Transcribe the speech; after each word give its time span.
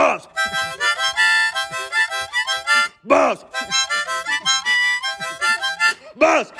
Boss. 0.00 0.26
Boss. 3.04 3.44
Boss. 6.16 6.52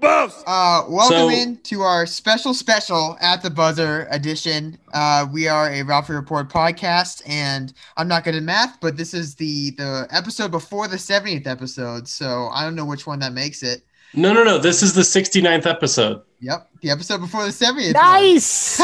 Boss. 0.00 0.42
Uh, 0.44 0.82
welcome 0.88 1.16
So- 1.16 1.28
in 1.30 1.58
to 1.58 1.82
our 1.82 2.06
special 2.06 2.52
special 2.54 3.16
at 3.20 3.40
the 3.40 3.50
buzzer 3.50 4.08
edition. 4.10 4.76
Uh, 4.92 5.26
we 5.32 5.46
are 5.46 5.70
a 5.70 5.82
Ralphie 5.84 6.14
Report 6.14 6.48
podcast, 6.52 7.22
and 7.24 7.72
I'm 7.96 8.08
not 8.08 8.24
good 8.24 8.34
at 8.34 8.42
math, 8.42 8.78
but 8.80 8.96
this 8.96 9.14
is 9.14 9.36
the 9.36 9.70
the 9.78 10.08
episode 10.10 10.50
before 10.50 10.88
the 10.88 10.96
70th 10.98 11.46
episode, 11.46 12.08
so 12.08 12.48
I 12.52 12.64
don't 12.64 12.74
know 12.74 12.84
which 12.84 13.06
one 13.06 13.20
that 13.20 13.32
makes 13.32 13.62
it. 13.62 13.84
No, 14.12 14.32
no, 14.32 14.42
no. 14.42 14.58
This 14.58 14.82
is 14.82 14.92
the 14.92 15.02
69th 15.02 15.66
episode. 15.66 16.22
Yep, 16.40 16.68
the 16.82 16.90
episode 16.90 17.20
before 17.20 17.44
the 17.44 17.50
70th. 17.52 17.94
one. 17.94 18.02
Nice. 18.02 18.80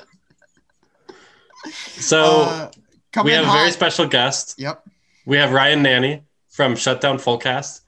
So 1.72 2.42
Uh, 2.42 2.70
coming 3.12 3.32
we 3.32 3.38
in 3.38 3.44
have 3.44 3.54
a 3.54 3.58
very 3.58 3.70
special 3.70 4.06
guest. 4.06 4.54
Yep. 4.58 4.82
We 5.26 5.36
have 5.36 5.52
Ryan 5.52 5.82
Nanni 5.82 6.22
from 6.48 6.76
Shutdown 6.76 7.18
Fullcast. 7.18 7.80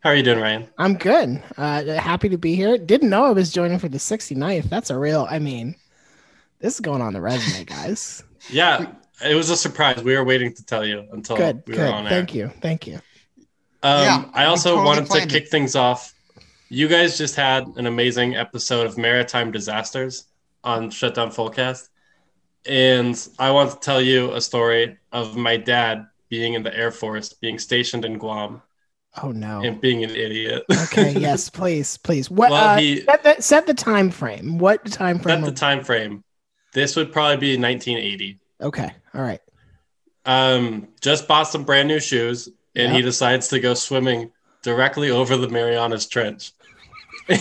How 0.00 0.10
are 0.10 0.16
you 0.16 0.22
doing, 0.22 0.40
Ryan? 0.40 0.68
I'm 0.78 0.94
good. 0.96 1.42
Uh, 1.56 1.84
happy 1.94 2.28
to 2.30 2.38
be 2.38 2.56
here. 2.56 2.76
Didn't 2.76 3.08
know 3.10 3.24
I 3.24 3.30
was 3.30 3.52
joining 3.52 3.78
for 3.78 3.88
the 3.88 3.98
69th. 3.98 4.68
That's 4.68 4.90
a 4.90 4.98
real. 4.98 5.26
I 5.30 5.38
mean, 5.38 5.76
this 6.58 6.74
is 6.74 6.80
going 6.80 7.00
on 7.02 7.12
the 7.12 7.20
resume, 7.20 7.64
guys. 7.66 8.24
Yeah, 8.50 8.86
it 9.24 9.34
was 9.36 9.50
a 9.50 9.56
surprise. 9.56 10.02
We 10.02 10.16
were 10.16 10.24
waiting 10.24 10.52
to 10.54 10.64
tell 10.64 10.84
you 10.84 11.06
until 11.12 11.36
good. 11.36 11.62
we 11.68 11.76
were 11.78 11.86
on 11.86 12.04
air. 12.06 12.10
Thank 12.10 12.34
you. 12.34 12.48
Thank 12.60 12.86
you. 12.88 12.96
Um, 13.84 14.02
Yeah, 14.04 14.24
I 14.34 14.46
also 14.46 14.70
totally 14.70 14.86
wanted 14.86 15.00
to 15.02 15.06
planned 15.08 15.30
kick 15.30 15.44
it. 15.44 15.50
things 15.50 15.76
off. 15.76 16.12
You 16.68 16.88
guys 16.88 17.16
just 17.18 17.36
had 17.36 17.66
an 17.76 17.86
amazing 17.86 18.34
episode 18.34 18.86
of 18.86 18.96
maritime 18.98 19.52
disasters 19.52 20.24
on 20.64 20.90
Shutdown 20.90 21.30
Fullcast, 21.30 21.90
and 22.66 23.28
I 23.38 23.50
want 23.50 23.70
to 23.72 23.78
tell 23.78 24.00
you 24.00 24.32
a 24.34 24.40
story 24.40 24.98
of 25.12 25.36
my 25.36 25.56
dad 25.56 26.06
being 26.28 26.54
in 26.54 26.62
the 26.62 26.74
Air 26.76 26.90
Force, 26.90 27.32
being 27.34 27.58
stationed 27.58 28.04
in 28.04 28.18
Guam, 28.18 28.62
Oh 29.22 29.30
no. 29.32 29.60
and 29.62 29.80
being 29.80 30.02
an 30.04 30.10
idiot. 30.10 30.62
Okay. 30.84 31.12
yes. 31.18 31.50
Please. 31.50 31.96
Please. 31.98 32.30
What? 32.30 32.50
Well, 32.50 32.64
uh, 32.74 32.78
he- 32.78 33.02
set, 33.02 33.22
the, 33.22 33.42
set 33.42 33.66
the 33.66 33.74
time 33.74 34.10
frame. 34.10 34.58
What 34.58 34.84
time 34.86 35.18
frame? 35.18 35.40
Set 35.44 35.54
the 35.54 35.58
time 35.58 35.84
frame. 35.84 36.24
This 36.72 36.96
would 36.96 37.12
probably 37.12 37.36
be 37.36 37.58
1980. 37.60 38.38
okay. 38.62 38.90
All 39.14 39.20
right. 39.22 39.40
Um, 40.24 40.88
just 41.00 41.28
bought 41.28 41.48
some 41.48 41.64
brand 41.64 41.88
new 41.88 42.00
shoes, 42.00 42.48
and 42.76 42.92
he 42.94 43.02
decides 43.02 43.48
to 43.48 43.60
go 43.60 43.74
swimming 43.74 44.30
directly 44.62 45.10
over 45.10 45.36
the 45.36 45.48
Marianas 45.48 46.06
Trench. 46.06 46.52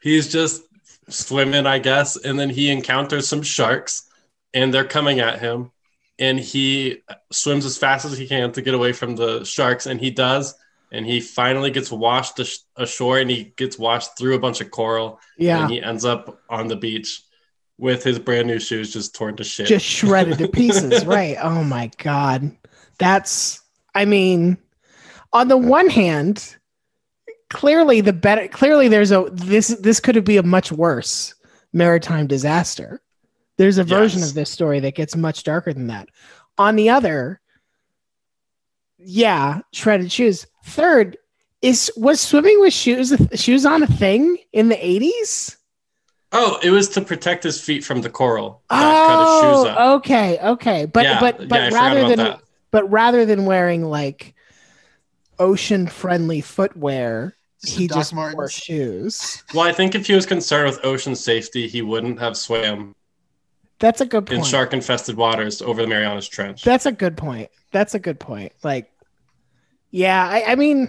He's 0.00 0.30
just 0.32 0.62
swimming, 1.08 1.66
I 1.66 1.78
guess, 1.78 2.16
and 2.16 2.38
then 2.38 2.50
he 2.50 2.70
encounters 2.70 3.28
some 3.28 3.42
sharks, 3.42 4.08
and 4.54 4.72
they're 4.72 4.84
coming 4.84 5.20
at 5.20 5.38
him, 5.40 5.70
and 6.18 6.38
he 6.38 7.02
swims 7.30 7.64
as 7.64 7.76
fast 7.78 8.04
as 8.04 8.16
he 8.18 8.26
can 8.26 8.52
to 8.52 8.62
get 8.62 8.74
away 8.74 8.92
from 8.92 9.16
the 9.16 9.44
sharks, 9.44 9.86
and 9.86 10.00
he 10.00 10.10
does, 10.10 10.54
and 10.92 11.04
he 11.06 11.20
finally 11.20 11.70
gets 11.70 11.90
washed 11.92 12.40
ash- 12.40 12.58
ashore, 12.76 13.18
and 13.18 13.30
he 13.30 13.52
gets 13.56 13.78
washed 13.78 14.16
through 14.18 14.34
a 14.34 14.38
bunch 14.40 14.60
of 14.60 14.70
coral, 14.70 15.20
Yeah. 15.38 15.62
and 15.62 15.70
he 15.70 15.82
ends 15.82 16.04
up 16.04 16.40
on 16.48 16.68
the 16.68 16.76
beach 16.76 17.22
with 17.78 18.02
his 18.02 18.18
brand 18.18 18.46
new 18.48 18.58
shoes 18.58 18.92
just 18.92 19.14
torn 19.14 19.36
to 19.36 19.44
shit. 19.44 19.66
Just 19.66 19.84
shredded 19.84 20.38
to 20.38 20.48
pieces. 20.48 21.04
right. 21.06 21.36
Oh 21.42 21.62
my 21.62 21.90
god. 21.98 22.56
That's. 22.98 23.60
I 23.94 24.06
mean, 24.06 24.56
on 25.32 25.48
the 25.48 25.56
one 25.58 25.88
hand, 25.90 26.56
clearly 27.50 28.00
the 28.00 28.12
better. 28.12 28.48
Clearly, 28.48 28.88
there's 28.88 29.12
a 29.12 29.28
this. 29.32 29.68
This 29.68 30.00
could 30.00 30.24
be 30.24 30.36
a 30.36 30.42
much 30.42 30.70
worse 30.72 31.34
maritime 31.72 32.26
disaster. 32.26 33.00
There's 33.58 33.78
a 33.78 33.84
version 33.84 34.20
Yes. 34.20 34.28
of 34.30 34.34
this 34.34 34.50
story 34.50 34.80
that 34.80 34.94
gets 34.94 35.16
much 35.16 35.42
darker 35.44 35.72
than 35.72 35.86
that. 35.86 36.08
On 36.58 36.76
the 36.76 36.90
other, 36.90 37.40
yeah, 38.98 39.60
shredded 39.72 40.10
shoes. 40.12 40.46
Third, 40.64 41.16
is 41.62 41.90
was 41.96 42.20
swimming 42.20 42.60
with 42.60 42.72
shoes 42.72 43.14
shoes 43.34 43.64
on 43.66 43.82
a 43.82 43.86
thing 43.86 44.36
in 44.52 44.68
the 44.68 44.76
80s? 44.76 45.56
Oh, 46.32 46.58
it 46.62 46.70
was 46.70 46.88
to 46.90 47.00
protect 47.00 47.44
his 47.44 47.60
feet 47.60 47.84
from 47.84 48.02
the 48.02 48.10
coral. 48.10 48.62
Oh, 48.68 49.94
okay, 49.96 50.38
okay. 50.42 50.84
But 50.86 51.04
Yeah, 51.04 51.20
but 51.20 51.48
but 51.48 51.66
forgot 51.66 51.72
rather 51.72 52.08
than 52.08 52.18
that. 52.18 52.40
but 52.70 52.90
rather 52.90 53.24
than 53.24 53.46
wearing 53.46 53.84
like 53.84 54.34
ocean 55.38 55.86
friendly 55.86 56.40
footwear, 56.40 57.36
Just 57.62 57.76
he 57.76 57.86
the 57.86 57.94
Doc 57.94 57.98
just 57.98 58.12
wore 58.14 58.48
shoes. 58.48 59.42
Well, 59.54 59.66
I 59.66 59.72
think 59.72 59.94
if 59.94 60.06
he 60.06 60.14
was 60.14 60.26
concerned 60.26 60.70
with 60.70 60.84
ocean 60.84 61.16
safety, 61.16 61.68
he 61.68 61.82
wouldn't 61.82 62.18
have 62.20 62.36
swam 62.36 62.94
That's 63.78 64.00
a 64.00 64.06
good 64.06 64.28
in 64.30 64.38
point. 64.38 64.46
shark 64.46 64.72
infested 64.72 65.16
waters 65.16 65.62
over 65.62 65.82
the 65.82 65.88
Marianas 65.88 66.28
Trench. 66.28 66.62
That's 66.64 66.86
a 66.86 66.92
good 66.92 67.16
point. 67.16 67.50
That's 67.72 67.94
a 67.94 67.98
good 67.98 68.18
point. 68.20 68.52
Like, 68.62 68.90
yeah, 69.90 70.26
I, 70.28 70.52
I 70.52 70.54
mean, 70.56 70.88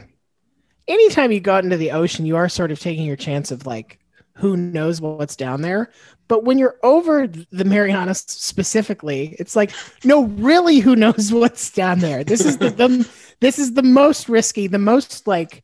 anytime 0.88 1.32
you 1.32 1.40
go 1.40 1.56
out 1.56 1.64
into 1.64 1.78
the 1.78 1.92
ocean, 1.92 2.26
you 2.26 2.36
are 2.38 2.50
sort 2.50 2.72
of 2.72 2.80
taking 2.80 3.06
your 3.06 3.16
chance 3.16 3.52
of 3.52 3.66
like, 3.66 4.00
who 4.34 4.56
knows 4.56 5.02
what's 5.02 5.36
down 5.36 5.62
there. 5.62 5.92
But 6.28 6.44
when 6.44 6.58
you're 6.60 6.78
over 6.84 7.26
the 7.28 7.66
Marianas 7.66 8.20
specifically, 8.28 9.36
it's 9.40 9.56
like, 9.56 9.72
no, 10.04 10.26
really, 10.26 10.80
who 10.80 10.96
knows 10.96 11.32
what's 11.34 11.72
down 11.72 12.00
there? 12.00 12.24
This 12.24 12.46
is 12.46 12.58
the, 12.58 12.70
the 12.70 13.10
this 13.40 13.60
is 13.60 13.74
the 13.74 13.84
most 13.84 14.30
risky, 14.30 14.68
the 14.68 14.80
most 14.80 15.28
like, 15.28 15.64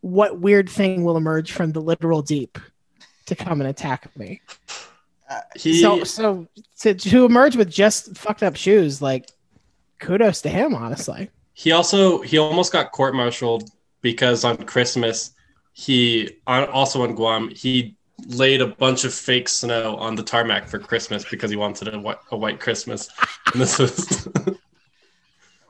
what 0.00 0.38
weird 0.40 0.68
thing 0.68 1.04
will 1.04 1.16
emerge 1.16 1.52
from 1.52 1.72
the 1.72 1.80
literal 1.80 2.20
deep 2.22 2.58
to 3.26 3.34
come 3.34 3.60
and 3.60 3.70
attack 3.70 4.14
me? 4.16 4.40
Uh, 5.30 5.40
he, 5.56 5.80
so 5.80 6.04
so 6.04 6.46
to, 6.80 6.94
to 6.94 7.24
emerge 7.24 7.56
with 7.56 7.70
just 7.70 8.16
fucked 8.16 8.42
up 8.42 8.56
shoes, 8.56 9.00
like 9.00 9.30
kudos 9.98 10.42
to 10.42 10.48
him, 10.50 10.74
honestly. 10.74 11.30
he 11.54 11.72
also 11.72 12.20
he 12.20 12.36
almost 12.36 12.72
got 12.72 12.92
court 12.92 13.14
martialed 13.14 13.70
because 14.02 14.44
on 14.44 14.56
Christmas 14.58 15.32
he 15.72 16.28
also 16.46 17.02
on 17.02 17.14
Guam 17.14 17.48
he 17.48 17.96
laid 18.26 18.60
a 18.60 18.66
bunch 18.66 19.04
of 19.04 19.14
fake 19.14 19.48
snow 19.48 19.96
on 19.96 20.14
the 20.14 20.22
tarmac 20.22 20.68
for 20.68 20.78
Christmas 20.78 21.24
because 21.28 21.50
he 21.50 21.56
wanted 21.56 21.88
a, 21.92 21.98
whi- 21.98 22.16
a 22.30 22.36
white 22.36 22.60
Christmas. 22.60 23.08
And 23.52 23.60
this 23.60 23.78
was 23.78 24.28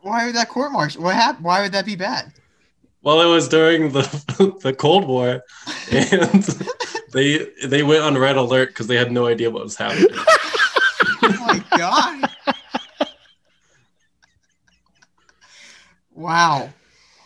Why 0.04 0.26
would 0.26 0.34
that 0.34 0.50
court 0.50 0.70
martial? 0.70 1.02
What 1.02 1.14
happened? 1.14 1.46
Why 1.46 1.62
would 1.62 1.72
that 1.72 1.86
be 1.86 1.96
bad? 1.96 2.30
Well, 3.00 3.22
it 3.22 3.26
was 3.26 3.48
during 3.48 3.90
the 3.90 4.02
the 4.62 4.74
Cold 4.74 5.08
War, 5.08 5.42
and 5.90 6.44
they 7.14 7.46
they 7.66 7.82
went 7.82 8.02
on 8.02 8.18
red 8.18 8.36
alert 8.36 8.68
because 8.68 8.86
they 8.86 8.96
had 8.96 9.10
no 9.10 9.26
idea 9.26 9.50
what 9.50 9.64
was 9.64 9.76
happening. 9.76 10.08
Oh 11.26 11.46
my 11.46 11.64
god! 11.78 12.30
wow. 16.14 16.68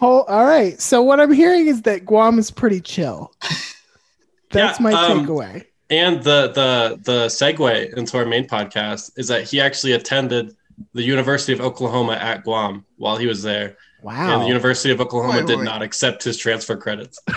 Oh, 0.00 0.22
all 0.22 0.44
right. 0.44 0.80
So 0.80 1.02
what 1.02 1.18
I'm 1.18 1.32
hearing 1.32 1.66
is 1.66 1.82
that 1.82 2.04
Guam 2.04 2.38
is 2.38 2.52
pretty 2.52 2.80
chill. 2.80 3.32
That's 4.50 4.78
Yeah, 4.78 4.84
my 4.84 4.92
um, 4.92 5.26
takeaway. 5.26 5.64
And 5.90 6.22
the 6.22 6.52
the 6.52 7.00
the 7.02 7.26
segue 7.26 7.92
into 7.94 8.18
our 8.18 8.24
main 8.24 8.46
podcast 8.46 9.18
is 9.18 9.26
that 9.28 9.48
he 9.48 9.60
actually 9.60 9.92
attended 9.92 10.54
the 10.94 11.02
University 11.02 11.52
of 11.52 11.60
Oklahoma 11.60 12.12
at 12.14 12.44
Guam 12.44 12.84
while 12.96 13.16
he 13.16 13.26
was 13.26 13.42
there, 13.42 13.76
and 14.04 14.42
the 14.42 14.46
University 14.46 14.90
of 14.92 15.00
Oklahoma 15.00 15.38
Wait, 15.38 15.46
did 15.46 15.58
wait. 15.58 15.64
not 15.64 15.82
accept 15.82 16.22
his 16.24 16.36
transfer 16.36 16.76
credits. 16.76 17.18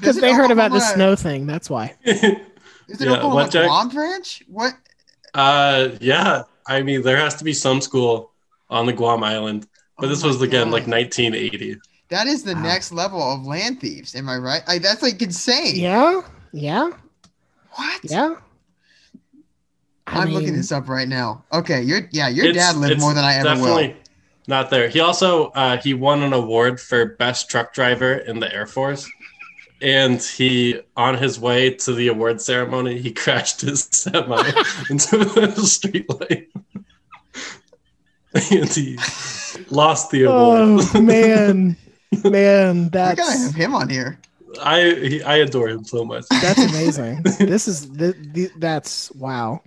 Because 0.00 0.16
they 0.16 0.32
heard 0.32 0.50
about 0.50 0.70
the 0.72 0.80
snow 0.80 1.14
thing. 1.16 1.46
That's 1.46 1.70
why. 1.70 1.94
Is 2.04 2.22
it 2.22 2.42
Yeah, 3.00 3.12
Oklahoma 3.12 3.34
what, 3.34 3.50
Jack? 3.50 3.66
Guam 3.66 3.88
branch? 3.88 4.42
What? 4.48 4.74
uh, 5.34 5.90
yeah, 6.00 6.42
I 6.66 6.82
mean 6.82 7.02
there 7.02 7.16
has 7.16 7.34
to 7.36 7.44
be 7.44 7.52
some 7.52 7.80
school 7.80 8.32
on 8.70 8.86
the 8.86 8.92
Guam 8.92 9.22
island, 9.22 9.66
but 9.98 10.06
Oh 10.06 10.08
this 10.08 10.22
was 10.24 10.40
again 10.42 10.66
God. 10.70 10.72
like 10.72 10.86
1980. 10.86 11.76
That 12.10 12.26
is 12.26 12.42
the 12.42 12.54
Wow. 12.54 12.62
next 12.62 12.92
level 12.92 13.22
of 13.22 13.44
land 13.44 13.80
thieves. 13.80 14.14
Am 14.14 14.28
I 14.28 14.36
right? 14.38 14.62
Like, 14.66 14.82
that's 14.82 15.02
like 15.02 15.20
insane. 15.20 15.76
Yeah. 15.76 16.22
Yeah. 16.52 16.90
What? 17.72 18.00
Yeah. 18.04 18.36
I 20.10 20.22
I'm 20.22 20.30
looking 20.30 20.54
this 20.54 20.72
up 20.72 20.88
right 20.88 21.08
now. 21.08 21.44
Okay, 21.52 21.82
your 21.82 22.08
yeah, 22.10 22.28
your 22.28 22.52
dad 22.52 22.76
lived 22.76 23.00
more 23.00 23.14
than 23.14 23.24
I 23.24 23.34
ever 23.34 23.60
will. 23.60 23.92
Not 24.46 24.70
there. 24.70 24.88
He 24.88 25.00
also 25.00 25.48
uh, 25.48 25.76
he 25.76 25.92
won 25.92 26.22
an 26.22 26.32
award 26.32 26.80
for 26.80 27.04
best 27.16 27.50
truck 27.50 27.74
driver 27.74 28.14
in 28.14 28.40
the 28.40 28.52
Air 28.52 28.66
Force, 28.66 29.06
and 29.82 30.22
he 30.22 30.80
on 30.96 31.18
his 31.18 31.38
way 31.38 31.74
to 31.74 31.92
the 31.92 32.08
award 32.08 32.40
ceremony 32.40 32.98
he 32.98 33.12
crashed 33.22 33.60
his 33.60 33.84
semi 33.92 34.38
into 34.90 35.18
the 35.18 35.52
street 35.66 36.08
light, 36.08 36.48
and 38.50 38.70
he 38.72 38.98
lost 39.70 40.10
the 40.10 40.24
award. 40.24 40.86
Oh 40.94 41.00
man, 41.02 41.76
man, 42.24 42.84
We 42.84 42.88
that's 42.88 43.20
gotta 43.20 43.38
have 43.38 43.54
him 43.54 43.74
on 43.74 43.90
here. 43.90 44.18
I 44.62 44.80
he, 44.94 45.22
I 45.22 45.36
adore 45.36 45.68
him 45.68 45.84
so 45.84 46.06
much. 46.06 46.24
that's 46.30 46.58
amazing. 46.58 47.22
this 47.38 47.68
is 47.68 47.86
th- 47.90 48.16
th- 48.34 48.52
that's 48.58 49.12
wow. 49.12 49.60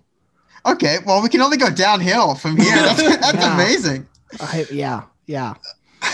Okay, 0.66 0.98
well 1.06 1.22
we 1.22 1.30
can 1.30 1.42
only 1.42 1.58
go 1.58 1.70
downhill 1.70 2.36
from 2.36 2.58
here. 2.58 2.76
That's, 2.76 3.02
that's 3.18 3.34
Yeah. 3.38 3.56
amazing. 3.56 4.08
I, 4.40 4.66
yeah, 4.72 5.04
yeah. 5.26 5.56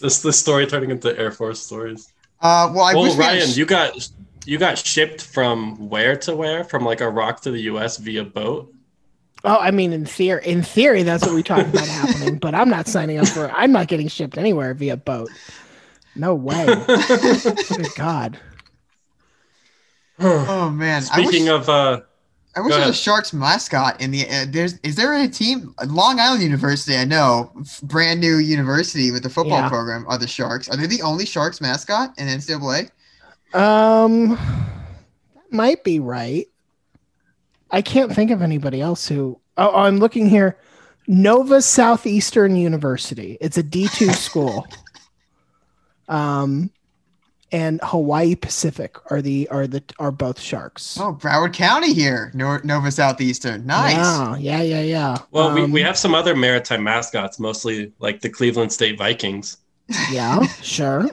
This 0.00 0.22
the 0.22 0.32
story 0.32 0.66
turning 0.66 0.90
into 0.90 1.16
Air 1.18 1.30
Force 1.30 1.60
stories. 1.60 2.10
Uh, 2.40 2.72
well, 2.74 2.84
I 2.84 2.94
well, 2.94 3.02
wish 3.02 3.12
we 3.16 3.20
Ryan, 3.20 3.48
sh- 3.48 3.56
you 3.58 3.66
got 3.66 4.08
you 4.46 4.56
got 4.56 4.78
shipped 4.78 5.22
from 5.22 5.90
where 5.90 6.16
to 6.16 6.34
where? 6.34 6.64
From 6.64 6.86
like 6.86 7.02
Iraq 7.02 7.42
to 7.42 7.50
the 7.50 7.60
U.S. 7.72 7.98
via 7.98 8.24
boat? 8.24 8.72
Oh, 9.44 9.58
I 9.58 9.70
mean, 9.72 9.92
in 9.92 10.06
theory, 10.06 10.40
in 10.46 10.62
theory, 10.62 11.02
that's 11.02 11.24
what 11.26 11.34
we 11.34 11.42
talked 11.42 11.68
about 11.68 11.86
happening. 12.00 12.38
But 12.38 12.54
I'm 12.54 12.70
not 12.70 12.88
signing 12.88 13.18
up 13.18 13.28
for. 13.28 13.50
I'm 13.50 13.72
not 13.72 13.88
getting 13.88 14.08
shipped 14.08 14.38
anywhere 14.38 14.72
via 14.72 14.96
boat. 14.96 15.28
No 16.16 16.34
way. 16.34 16.64
Good 16.86 17.94
God. 17.94 18.38
Oh 20.18 20.70
man! 20.70 21.02
I 21.12 21.18
wish, 21.20 21.28
Speaking 21.28 21.48
of, 21.48 21.68
uh, 21.68 22.00
I 22.56 22.60
wish 22.60 22.70
go 22.70 22.78
there 22.78 22.88
was 22.88 22.98
a. 22.98 23.02
Sharks 23.02 23.32
mascot 23.32 24.00
in 24.00 24.10
the. 24.10 24.28
Uh, 24.28 24.46
there's 24.48 24.74
is 24.82 24.96
there 24.96 25.14
a 25.14 25.28
team? 25.28 25.74
Long 25.86 26.18
Island 26.18 26.42
University, 26.42 26.96
I 26.96 27.04
know, 27.04 27.52
f- 27.60 27.80
brand 27.82 28.20
new 28.20 28.38
university 28.38 29.10
with 29.12 29.22
the 29.22 29.30
football 29.30 29.60
Yeah. 29.60 29.68
program 29.68 30.04
are 30.08 30.18
the 30.18 30.26
Sharks. 30.26 30.68
Are 30.68 30.76
they 30.76 30.86
the 30.86 31.02
only 31.02 31.24
Sharks 31.26 31.60
mascot 31.60 32.12
in 32.18 32.26
NCAA? 32.26 32.90
Um, 33.54 34.30
that 34.30 35.52
might 35.52 35.84
be 35.84 36.00
right. 36.00 36.46
I 37.70 37.82
can't 37.82 38.12
think 38.12 38.30
of 38.32 38.42
anybody 38.42 38.80
else 38.80 39.06
who. 39.06 39.38
Oh, 39.56 39.74
I'm 39.74 39.98
looking 39.98 40.28
here. 40.28 40.56
Nova 41.06 41.60
Southeastern 41.62 42.56
University. 42.56 43.36
It's 43.40 43.58
a 43.58 43.62
D2 43.62 44.12
school. 44.14 44.66
Um, 46.08 46.70
and 47.52 47.80
Hawaii 47.82 48.34
Pacific 48.34 48.96
are 49.10 49.20
the 49.20 49.48
are 49.48 49.66
the 49.66 49.82
are 49.98 50.10
both 50.12 50.38
sharks. 50.40 50.98
Oh, 51.00 51.12
Broward 51.14 51.52
County 51.52 51.92
here, 51.92 52.30
Nor- 52.34 52.60
Nova 52.64 52.90
Southeastern. 52.90 53.66
Nice. 53.66 53.96
Yeah, 53.96 54.36
yeah, 54.38 54.62
yeah, 54.62 54.80
yeah. 54.82 55.18
well, 55.32 55.52
we, 55.54 55.62
Um, 55.62 55.72
we 55.72 55.82
have 55.82 55.96
some 55.98 56.14
other 56.14 56.36
maritime 56.36 56.82
mascots, 56.84 57.38
mostly 57.40 57.92
like 57.98 58.20
the 58.20 58.28
Cleveland 58.28 58.72
State 58.72 58.96
Vikings. 58.98 59.56
Yeah, 60.12 60.46
sure. 60.62 61.10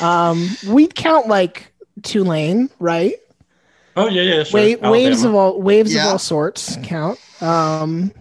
Um, 0.00 0.48
we'd 0.68 0.94
count 0.96 1.28
like 1.28 1.72
Tulane, 2.02 2.68
right? 2.80 3.14
Oh 3.96 4.08
yeah, 4.08 4.22
yeah, 4.22 4.42
sure. 4.42 4.76
Wa- 4.80 4.90
waves 4.90 5.22
of 5.24 5.34
all 5.34 5.60
waves 5.62 5.94
Yeah. 5.94 6.06
of 6.06 6.12
all 6.12 6.18
sorts 6.18 6.76
count. 6.82 7.18
Um, 7.40 8.12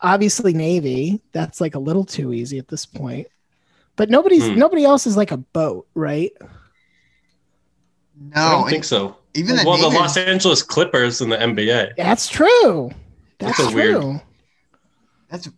obviously 0.00 0.52
Navy. 0.54 1.20
That's 1.32 1.60
like 1.60 1.74
a 1.74 1.78
little 1.78 2.04
too 2.04 2.32
easy 2.32 2.58
at 2.58 2.68
this 2.68 2.86
point. 2.86 3.26
But 3.96 4.08
nobody's 4.08 4.46
Hmm. 4.46 4.58
nobody 4.58 4.84
else 4.84 5.06
is 5.06 5.16
like 5.16 5.30
a 5.32 5.36
boat, 5.36 5.86
right? 5.94 6.30
No, 8.20 8.42
I 8.42 8.50
don't 8.50 8.68
think 8.68 8.84
so. 8.84 9.16
even 9.34 9.56
the 9.56 9.62
well, 9.66 9.78
the 9.78 9.88
Los 9.88 10.16
Angeles 10.16 10.62
Clippers 10.62 11.20
in 11.22 11.30
the 11.30 11.36
NBA. 11.38 11.96
That's 11.96 12.28
true. 12.28 12.90
That's, 13.38 13.56
That's 13.58 13.72
a 13.72 13.74
weird- 13.74 14.00
true. 14.02 14.20
That's 15.30 15.48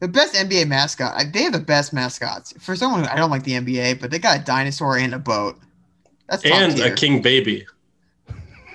the 0.00 0.08
best 0.08 0.34
NBA 0.34 0.66
mascot. 0.66 1.32
They 1.32 1.42
have 1.42 1.52
the 1.52 1.58
best 1.60 1.92
mascots. 1.92 2.52
For 2.58 2.74
someone 2.74 3.04
who 3.04 3.10
I 3.10 3.16
don't 3.16 3.30
like 3.30 3.44
the 3.44 3.52
NBA, 3.52 4.00
but 4.00 4.10
they 4.10 4.18
got 4.18 4.40
a 4.40 4.44
dinosaur 4.44 4.96
and 4.98 5.14
a 5.14 5.18
boat. 5.18 5.58
That's 6.28 6.44
and 6.44 6.76
tier. 6.76 6.92
a 6.92 6.94
king 6.94 7.22
baby. 7.22 7.66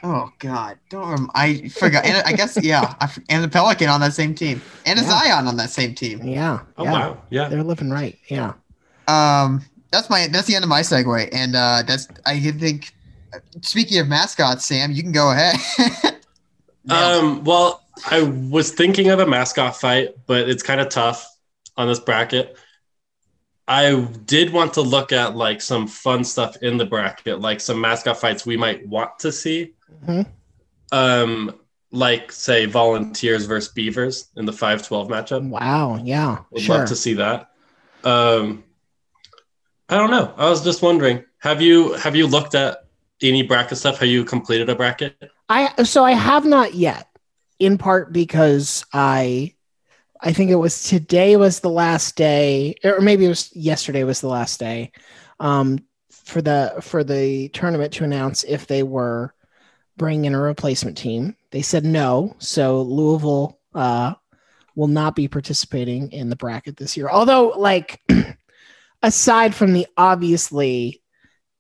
Oh 0.03 0.31
God, 0.39 0.79
don't 0.89 1.09
rem- 1.09 1.31
I 1.35 1.67
forgot? 1.69 2.05
And 2.05 2.17
I 2.25 2.31
guess 2.33 2.57
yeah, 2.63 2.95
I, 3.01 3.03
f- 3.05 3.19
and 3.29 3.43
the 3.43 3.47
Pelican 3.47 3.87
on 3.89 3.99
that 4.01 4.13
same 4.13 4.33
team, 4.33 4.59
and 4.85 4.97
a 4.97 5.01
Yeah. 5.03 5.09
Zion 5.09 5.47
on 5.47 5.57
that 5.57 5.69
same 5.69 5.93
team. 5.93 6.23
Yeah. 6.23 6.61
Oh 6.77 6.83
yeah. 6.85 6.91
wow, 6.91 7.21
yeah. 7.29 7.49
They're 7.49 7.61
living 7.63 7.89
right. 7.91 8.17
Yeah. 8.27 8.53
Um, 9.07 9.63
that's 9.91 10.09
my 10.09 10.27
that's 10.27 10.47
the 10.47 10.55
end 10.55 10.63
of 10.63 10.69
my 10.69 10.79
segue, 10.81 11.29
and 11.31 11.55
uh, 11.55 11.83
that's 11.85 12.07
I 12.25 12.39
think. 12.39 12.93
Speaking 13.61 13.99
of 13.99 14.07
mascots, 14.07 14.65
Sam, 14.65 14.91
you 14.91 15.03
can 15.03 15.11
go 15.11 15.31
ahead. 15.31 15.55
Um, 16.89 17.43
well, 17.43 17.83
I 18.09 18.23
was 18.23 18.71
thinking 18.71 19.09
of 19.09 19.19
a 19.19 19.27
mascot 19.27 19.77
fight, 19.77 20.15
but 20.25 20.49
it's 20.49 20.63
kind 20.63 20.81
of 20.81 20.89
tough 20.89 21.27
on 21.77 21.87
this 21.87 21.99
bracket. 21.99 22.57
I 23.67 24.01
did 24.25 24.51
want 24.51 24.73
to 24.73 24.81
look 24.81 25.11
at 25.11 25.35
like 25.35 25.61
some 25.61 25.87
fun 25.87 26.23
stuff 26.23 26.57
in 26.61 26.77
the 26.77 26.85
bracket, 26.85 27.39
like 27.39 27.61
some 27.61 27.79
mascot 27.79 28.17
fights 28.17 28.45
we 28.45 28.57
might 28.57 28.85
want 28.87 29.19
to 29.19 29.31
see. 29.31 29.73
Mhm. 30.05 30.27
Um, 30.91 31.55
like 31.91 32.31
say 32.31 32.65
volunteers 32.65 33.45
versus 33.45 33.71
beavers 33.71 34.29
in 34.35 34.45
the 34.45 34.51
5-12 34.51 35.07
matchup. 35.09 35.47
Wow. 35.47 35.99
Yeah. 36.03 36.39
Would 36.51 36.63
sure. 36.63 36.79
love 36.79 36.87
to 36.89 36.95
see 36.95 37.13
that. 37.13 37.51
Um, 38.03 38.63
I 39.87 39.97
don't 39.97 40.11
know. 40.11 40.33
I 40.35 40.49
was 40.49 40.63
just 40.63 40.81
wondering. 40.81 41.23
Have 41.39 41.61
you 41.61 41.93
have 41.93 42.15
you 42.15 42.27
looked 42.27 42.55
at 42.55 42.85
any 43.29 43.43
bracket 43.43 43.77
stuff? 43.77 43.99
Have 43.99 44.09
you 44.09 44.23
completed 44.23 44.69
a 44.69 44.75
bracket? 44.75 45.15
I 45.49 45.83
so 45.83 46.03
I 46.03 46.11
have 46.11 46.45
not 46.45 46.73
yet, 46.73 47.07
in 47.59 47.77
part 47.77 48.13
because 48.13 48.85
I 48.93 49.55
I 50.21 50.33
think 50.33 50.51
it 50.51 50.55
was 50.55 50.83
today 50.83 51.35
was 51.35 51.59
the 51.59 51.69
last 51.69 52.15
day, 52.15 52.75
or 52.83 53.01
maybe 53.01 53.25
it 53.25 53.29
was 53.29 53.55
yesterday 53.55 54.03
was 54.03 54.21
the 54.21 54.27
last 54.27 54.59
day, 54.59 54.91
um, 55.39 55.79
for 56.09 56.41
the 56.41 56.75
for 56.81 57.03
the 57.03 57.49
tournament 57.49 57.93
to 57.93 58.03
announce 58.03 58.43
if 58.43 58.67
they 58.67 58.83
were 58.83 59.33
bringing 59.97 60.25
in 60.25 60.35
a 60.35 60.39
replacement 60.39 60.97
team. 60.97 61.35
They 61.51 61.61
said 61.61 61.85
no, 61.85 62.35
so 62.39 62.81
Louisville 62.83 63.59
uh, 63.73 64.13
will 64.75 64.87
not 64.87 65.15
be 65.15 65.27
participating 65.27 66.11
in 66.11 66.29
the 66.29 66.35
bracket 66.35 66.77
this 66.77 66.95
year. 66.95 67.09
Although, 67.09 67.49
like, 67.49 68.01
aside 69.03 69.55
from 69.55 69.73
the 69.73 69.87
obviously 69.97 71.00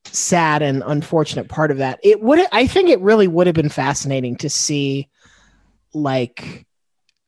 sad 0.05 0.61
and 0.61 0.83
unfortunate 0.85 1.47
part 1.47 1.71
of 1.71 1.77
that, 1.77 1.99
it 2.03 2.21
would 2.21 2.45
I 2.51 2.67
think 2.67 2.89
it 2.89 2.99
really 3.01 3.27
would 3.27 3.47
have 3.47 3.55
been 3.55 3.69
fascinating 3.69 4.35
to 4.37 4.49
see 4.49 5.09
like 5.93 6.65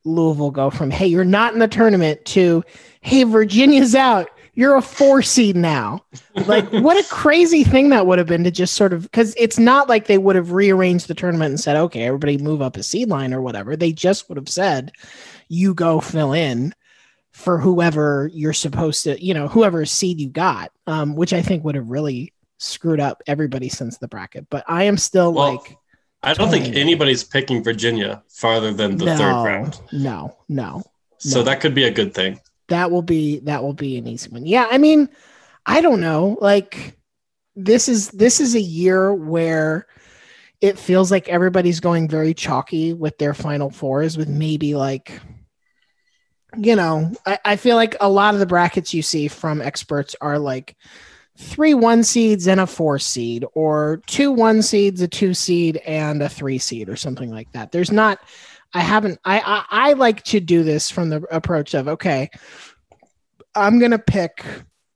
Louisville 0.04 0.50
go 0.50 0.70
from 0.70 0.90
hey 0.90 1.06
you're 1.06 1.24
not 1.24 1.52
in 1.52 1.58
the 1.58 1.68
tournament 1.68 2.24
to 2.26 2.62
hey 3.00 3.24
Virginia's 3.24 3.94
out. 3.94 4.28
You're 4.56 4.76
a 4.76 4.82
four 4.82 5.20
seed 5.20 5.56
now. 5.56 6.04
Like 6.46 6.70
what 6.70 6.96
a 6.96 7.08
crazy 7.12 7.64
thing 7.64 7.88
that 7.88 8.06
would 8.06 8.18
have 8.18 8.28
been 8.28 8.44
to 8.44 8.52
just 8.52 8.74
sort 8.74 8.92
of 8.92 9.02
because 9.02 9.34
it's 9.36 9.58
not 9.58 9.88
like 9.88 10.06
they 10.06 10.18
would 10.18 10.36
have 10.36 10.52
rearranged 10.52 11.08
the 11.08 11.14
tournament 11.14 11.50
and 11.50 11.60
said 11.60 11.76
okay 11.76 12.02
everybody 12.02 12.38
move 12.38 12.62
up 12.62 12.76
a 12.76 12.82
seed 12.82 13.08
line 13.08 13.34
or 13.34 13.42
whatever. 13.42 13.76
They 13.76 13.92
just 13.92 14.28
would 14.28 14.38
have 14.38 14.48
said 14.48 14.92
you 15.48 15.74
go 15.74 16.00
fill 16.00 16.32
in 16.32 16.74
for 17.34 17.58
whoever 17.58 18.30
you're 18.32 18.52
supposed 18.52 19.02
to 19.02 19.22
you 19.22 19.34
know 19.34 19.48
whoever 19.48 19.84
seed 19.84 20.20
you 20.20 20.28
got 20.28 20.70
um, 20.86 21.16
which 21.16 21.32
i 21.32 21.42
think 21.42 21.64
would 21.64 21.74
have 21.74 21.88
really 21.88 22.32
screwed 22.58 23.00
up 23.00 23.22
everybody 23.26 23.68
since 23.68 23.98
the 23.98 24.08
bracket 24.08 24.46
but 24.50 24.64
i 24.68 24.84
am 24.84 24.96
still 24.96 25.32
Well, 25.32 25.54
like 25.56 25.76
I 26.22 26.32
don't 26.32 26.50
think 26.50 26.74
anybody's 26.74 27.22
picking 27.22 27.62
Virginia 27.62 28.22
farther 28.30 28.72
than 28.72 28.96
the 28.96 29.04
no, 29.04 29.16
third 29.18 29.44
round. 29.44 29.80
no 29.92 30.36
no 30.48 30.82
So 31.18 31.40
No. 31.40 31.44
that 31.44 31.60
could 31.60 31.74
be 31.74 31.84
a 31.84 31.90
good 31.90 32.14
thing. 32.14 32.40
that 32.68 32.90
will 32.90 33.02
be 33.02 33.40
that 33.40 33.62
will 33.62 33.74
be 33.74 33.98
an 33.98 34.06
easy 34.06 34.30
one. 34.30 34.46
Yeah, 34.46 34.66
I 34.70 34.78
mean, 34.78 35.10
I 35.66 35.82
don't 35.82 36.00
know. 36.00 36.38
Like 36.40 36.96
this 37.56 37.88
is 37.90 38.08
this 38.08 38.40
is 38.40 38.54
a 38.54 38.60
year 38.60 39.12
where 39.12 39.86
it 40.62 40.78
feels 40.78 41.10
like 41.10 41.28
everybody's 41.28 41.80
going 41.80 42.08
very 42.08 42.32
chalky 42.32 42.94
with 42.94 43.18
their 43.18 43.34
final 43.34 43.68
fours 43.68 44.16
with 44.16 44.28
maybe 44.30 44.74
like 44.74 45.20
you 46.56 46.76
know, 46.76 47.12
I, 47.26 47.38
I 47.44 47.56
feel 47.56 47.76
like 47.76 47.96
a 48.00 48.08
lot 48.08 48.32
of 48.34 48.40
the 48.40 48.46
brackets 48.46 48.94
you 48.94 49.02
see 49.02 49.28
from 49.28 49.60
experts 49.60 50.16
are 50.22 50.38
like 50.38 50.76
three 51.36 51.74
one 51.74 52.04
seeds 52.04 52.46
and 52.46 52.60
a 52.60 52.66
four 52.66 52.98
seed, 52.98 53.44
or 53.54 54.02
two 54.06 54.30
one 54.32 54.62
seeds, 54.62 55.00
a 55.00 55.08
two 55.08 55.34
seed, 55.34 55.78
and 55.78 56.22
a 56.22 56.28
three 56.28 56.58
seed, 56.58 56.88
or 56.88 56.96
something 56.96 57.30
like 57.30 57.50
that. 57.52 57.72
There's 57.72 57.92
not 57.92 58.20
I 58.72 58.80
haven't 58.80 59.20
I 59.24 59.40
I, 59.40 59.88
I 59.88 59.92
like 59.94 60.22
to 60.24 60.40
do 60.40 60.62
this 60.62 60.90
from 60.90 61.08
the 61.08 61.22
approach 61.30 61.74
of 61.74 61.88
okay, 61.88 62.30
I'm 63.54 63.78
gonna 63.78 63.98
pick 63.98 64.44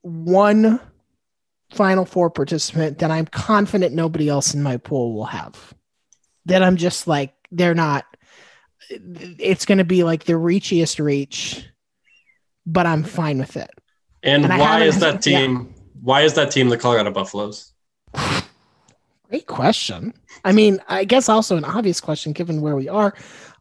one 0.03 0.81
final 1.71 2.05
four 2.05 2.31
participant 2.31 2.99
that 2.99 3.11
I'm 3.11 3.27
confident 3.27 3.95
nobody 3.95 4.29
else 4.29 4.55
in 4.55 4.63
my 4.63 4.79
pool 4.79 5.15
will 5.15 5.27
have. 5.27 5.75
That 6.47 6.63
I'm 6.63 6.77
just 6.77 7.07
like 7.07 7.35
they're 7.51 7.75
not. 7.75 8.05
It's 8.91 9.67
gonna 9.67 9.85
be 9.85 10.03
like 10.03 10.25
the 10.25 10.35
reachiest 10.35 11.05
reach, 11.05 11.67
but 12.65 12.87
I'm 12.87 13.03
fine 13.03 13.39
with 13.39 13.57
it. 13.57 13.71
And, 14.23 14.45
And 14.45 14.59
why 14.59 14.83
is 14.83 14.99
that 15.01 15.27
yeah. 15.27 15.63
Why 16.03 16.23
is 16.23 16.35
that 16.35 16.51
team 16.51 16.69
the 16.69 16.79
Colorado 16.79 17.11
Buffaloes? 17.11 17.73
Great 19.29 19.47
question. 19.47 20.15
I 20.45 20.53
mean, 20.53 20.81
I 20.89 21.05
guess 21.05 21.29
also 21.29 21.57
an 21.57 21.65
obvious 21.65 22.01
question 22.01 22.33
given 22.33 22.61
where 22.61 22.77
we 22.77 22.89
are. 22.89 23.15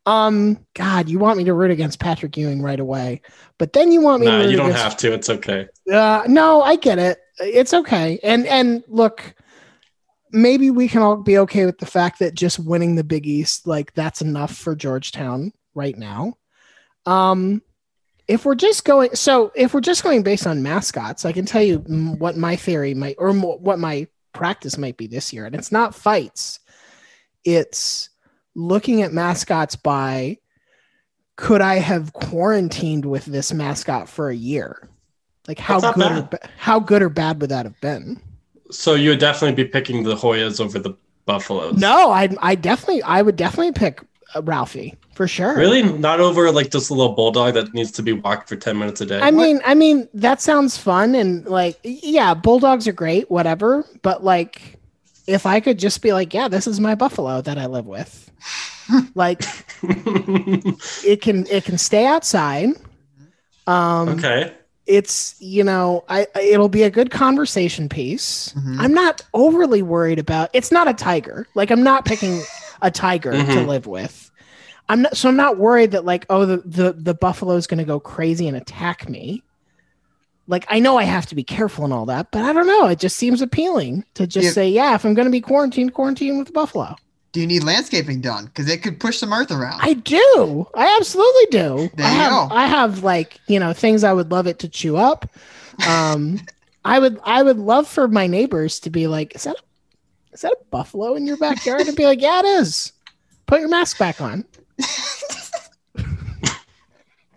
Um, 0.06 0.66
God, 0.74 1.10
you 1.10 1.20
want 1.20 1.38
me 1.38 1.44
to 1.44 1.54
root 1.54 1.72
against 1.72 2.00
Patrick 2.00 2.38
Ewing 2.38 2.62
right 2.62 2.80
away, 2.80 3.22
but 3.58 3.74
then 3.74 3.92
you 3.92 4.00
want 4.00 4.22
me 4.22 4.28
Nah, 4.28 4.38
to 4.38 4.44
root 4.44 4.52
you 4.52 4.58
don't 4.58 4.68
against 4.68 4.84
have 4.84 4.98
to. 4.98 5.14
It's 5.14 5.30
okay. 5.30 5.68
Uh, 5.92 6.24
no, 6.28 6.62
I 6.62 6.78
get 6.78 6.98
it. 6.98 7.20
It's 7.40 7.74
okay. 7.74 8.18
And 8.24 8.48
and 8.48 8.84
look, 8.88 9.36
maybe 10.32 10.72
we 10.72 10.88
can 10.88 11.02
all 11.02 11.18
be 11.18 11.38
okay 11.40 11.66
with 11.66 11.80
the 11.80 11.86
fact 11.86 12.20
that 12.20 12.36
just 12.36 12.60
winning 12.60 12.96
the 12.96 13.04
Big 13.04 13.28
East, 13.28 13.68
like 13.68 13.94
that's 13.94 14.22
enough 14.22 14.56
for 14.56 14.76
Georgetown 14.76 15.52
right 15.76 15.98
now. 15.98 16.36
Um, 17.06 17.62
if 18.28 18.46
we're 18.46 18.56
just 18.56 18.84
going, 18.84 19.16
so 19.16 19.52
if 19.56 19.74
we're 19.74 19.82
just 19.82 20.04
going 20.04 20.24
based 20.24 20.46
on 20.46 20.62
mascots, 20.62 21.26
I 21.26 21.32
can 21.32 21.46
tell 21.46 21.64
you 21.64 21.78
what 21.78 22.36
my 22.36 22.56
theory 22.56 22.94
might, 22.94 23.16
or 23.18 23.32
what 23.32 23.80
my 23.80 24.08
practice 24.34 24.78
might 24.78 24.98
be 24.98 25.08
this 25.08 25.32
year, 25.32 25.46
and 25.46 25.56
it's 25.56 25.72
not 25.72 25.96
fights. 25.96 26.60
It's 27.44 28.10
looking 28.56 29.02
at 29.02 29.14
mascots 29.14 29.76
by 29.76 30.40
could 31.38 31.62
I 31.62 31.76
have 31.76 32.14
quarantined 32.14 33.06
with 33.06 33.26
this 33.26 33.54
mascot 33.54 34.10
for 34.10 34.30
a 34.30 34.36
year? 34.36 34.90
Like 35.48 35.60
how 35.60 35.80
good 35.94 36.12
or 36.12 36.22
bad. 36.24 36.50
how 36.58 36.80
good 36.80 37.02
or 37.02 37.10
bad 37.10 37.40
would 37.40 37.52
that 37.52 37.66
have 37.66 37.80
been? 37.80 38.20
So 38.72 38.96
you 38.96 39.12
would 39.12 39.20
definitely 39.20 39.64
be 39.64 39.70
picking 39.70 40.04
the 40.04 40.16
Hoyas 40.16 40.60
over 40.60 40.80
the 40.80 40.98
buffaloes. 41.26 41.78
No, 41.78 42.12
I 42.12 42.36
I 42.42 42.56
definitely 42.56 43.04
I 43.04 43.22
would 43.22 43.38
definitely 43.38 43.72
pick 43.72 44.02
Ralphie 44.44 44.96
for 45.16 45.28
sure. 45.28 45.56
Really? 45.56 45.82
Not 45.84 46.20
over 46.20 46.52
like 46.52 46.70
just 46.70 46.90
a 46.90 46.94
little 46.94 47.14
bulldog 47.14 47.54
that 47.56 47.74
needs 47.74 47.92
to 47.94 48.04
be 48.04 48.14
walked 48.14 48.50
for 48.50 48.56
10 48.56 48.78
minutes 48.78 49.02
a 49.02 49.06
day? 49.06 49.20
I 49.20 49.32
mean, 49.32 49.60
I 49.66 49.74
mean 49.74 50.08
that 50.14 50.42
sounds 50.42 50.78
fun 50.78 51.16
and 51.16 51.46
like 51.46 51.80
yeah, 51.84 52.34
bulldogs 52.34 52.88
are 52.88 52.94
great, 52.94 53.30
whatever. 53.32 53.86
But 54.02 54.24
like, 54.24 54.78
if 55.28 55.46
I 55.46 55.60
could 55.60 55.80
just 55.80 56.02
be 56.02 56.14
like, 56.14 56.34
yeah, 56.34 56.48
this 56.48 56.68
is 56.68 56.80
my 56.80 56.96
buffalo 56.96 57.42
that 57.42 57.58
I 57.58 57.66
live 57.66 57.86
with, 57.88 58.32
like 59.16 59.44
it 59.84 61.22
can 61.22 61.46
it 61.48 61.64
can 61.66 61.78
stay 61.78 62.06
outside. 62.06 62.70
Um, 63.66 64.10
okay. 64.10 64.54
it's 64.86 65.36
you 65.40 65.64
know 65.64 66.04
I 66.08 66.28
I- 66.36 66.42
it'll 66.42 66.70
be 66.70 66.84
a 66.84 66.90
good 66.90 67.12
conversation 67.12 67.90
piece. 67.90 68.54
Mhm. 68.58 68.80
I'm 68.80 68.94
not 68.94 69.22
overly 69.34 69.82
worried 69.82 70.20
about. 70.20 70.50
It's 70.54 70.72
not 70.72 70.88
a 70.88 70.94
tiger. 70.94 71.48
Like 71.56 71.72
I'm 71.72 71.84
not 71.84 72.06
picking 72.06 72.42
a 72.82 72.92
tiger 72.92 73.32
to 73.32 73.38
Mhm. 73.38 73.68
live 73.68 73.88
with. 73.88 74.32
I'm 74.90 75.02
not 75.02 75.18
so 75.18 75.28
I'm 75.30 75.36
not 75.36 75.58
worried 75.58 75.92
that 75.92 76.06
like 76.06 76.26
oh 76.30 76.46
the 76.46 76.58
the 76.66 76.94
the 76.94 77.14
buffalo's 77.14 77.68
going 77.68 77.80
to 77.80 77.84
go 77.84 78.00
crazy 78.00 78.48
and 78.48 78.56
attack 78.56 79.10
me. 79.10 79.44
Like 80.48 80.66
I 80.70 80.80
know 80.80 80.98
I 80.98 81.04
have 81.04 81.26
to 81.28 81.36
be 81.36 81.44
careful 81.44 81.84
and 81.84 81.94
all 81.94 82.06
that, 82.06 82.32
but 82.32 82.44
I 82.44 82.54
don't 82.54 82.68
know. 82.68 82.86
It 82.88 83.00
just 83.00 83.18
seems 83.18 83.42
appealing 83.42 84.06
to 84.14 84.26
just 84.26 84.46
Yeah. 84.46 84.52
say 84.52 84.70
yeah. 84.70 84.96
If 84.96 85.06
I'm 85.06 85.14
going 85.14 85.26
to 85.26 85.32
be 85.32 85.42
quarantined, 85.42 85.94
quarantine 85.94 86.38
with 86.38 86.48
the 86.48 86.54
buffalo. 86.54 86.96
Do 87.34 87.42
you 87.42 87.48
need 87.48 87.64
landscaping 87.66 88.22
done? 88.22 88.46
Because 88.46 88.70
it 88.70 88.82
could 88.82 89.00
push 89.00 89.18
some 89.18 89.34
earth 89.34 89.52
around. 89.52 89.82
I 89.84 89.94
do. 89.94 90.66
I 90.74 90.96
absolutely 90.98 91.46
do. 91.52 91.90
There 91.96 92.06
I 92.06 92.10
have 92.10 92.32
go. 92.50 92.56
I 92.56 92.66
have 92.68 93.04
like, 93.04 93.40
you 93.48 93.60
know, 93.60 93.74
things 93.74 94.06
I 94.06 94.14
would 94.14 94.32
love 94.32 94.48
it 94.48 94.60
to 94.60 94.70
chew 94.70 94.96
up. 94.96 95.30
Um 95.86 96.40
I 96.86 97.00
would 97.00 97.20
I 97.26 97.44
would 97.44 97.58
love 97.58 97.86
for 97.90 98.08
my 98.08 98.28
neighbors 98.28 98.80
to 98.82 98.90
be 98.90 99.08
like, 99.08 99.36
is 99.36 99.44
that 99.44 99.58
a, 99.58 99.62
is 100.34 100.42
that 100.42 100.52
a 100.54 100.58
buffalo 100.70 101.16
in 101.16 101.26
your 101.26 101.38
backyard? 101.38 101.88
And 101.88 101.96
be 101.96 102.06
like, 102.06 102.22
yeah, 102.22 102.40
it 102.40 102.46
is. 102.46 102.92
Put 103.46 103.60
your 103.60 103.70
mask 103.70 103.98
back 103.98 104.20
on. 104.22 104.46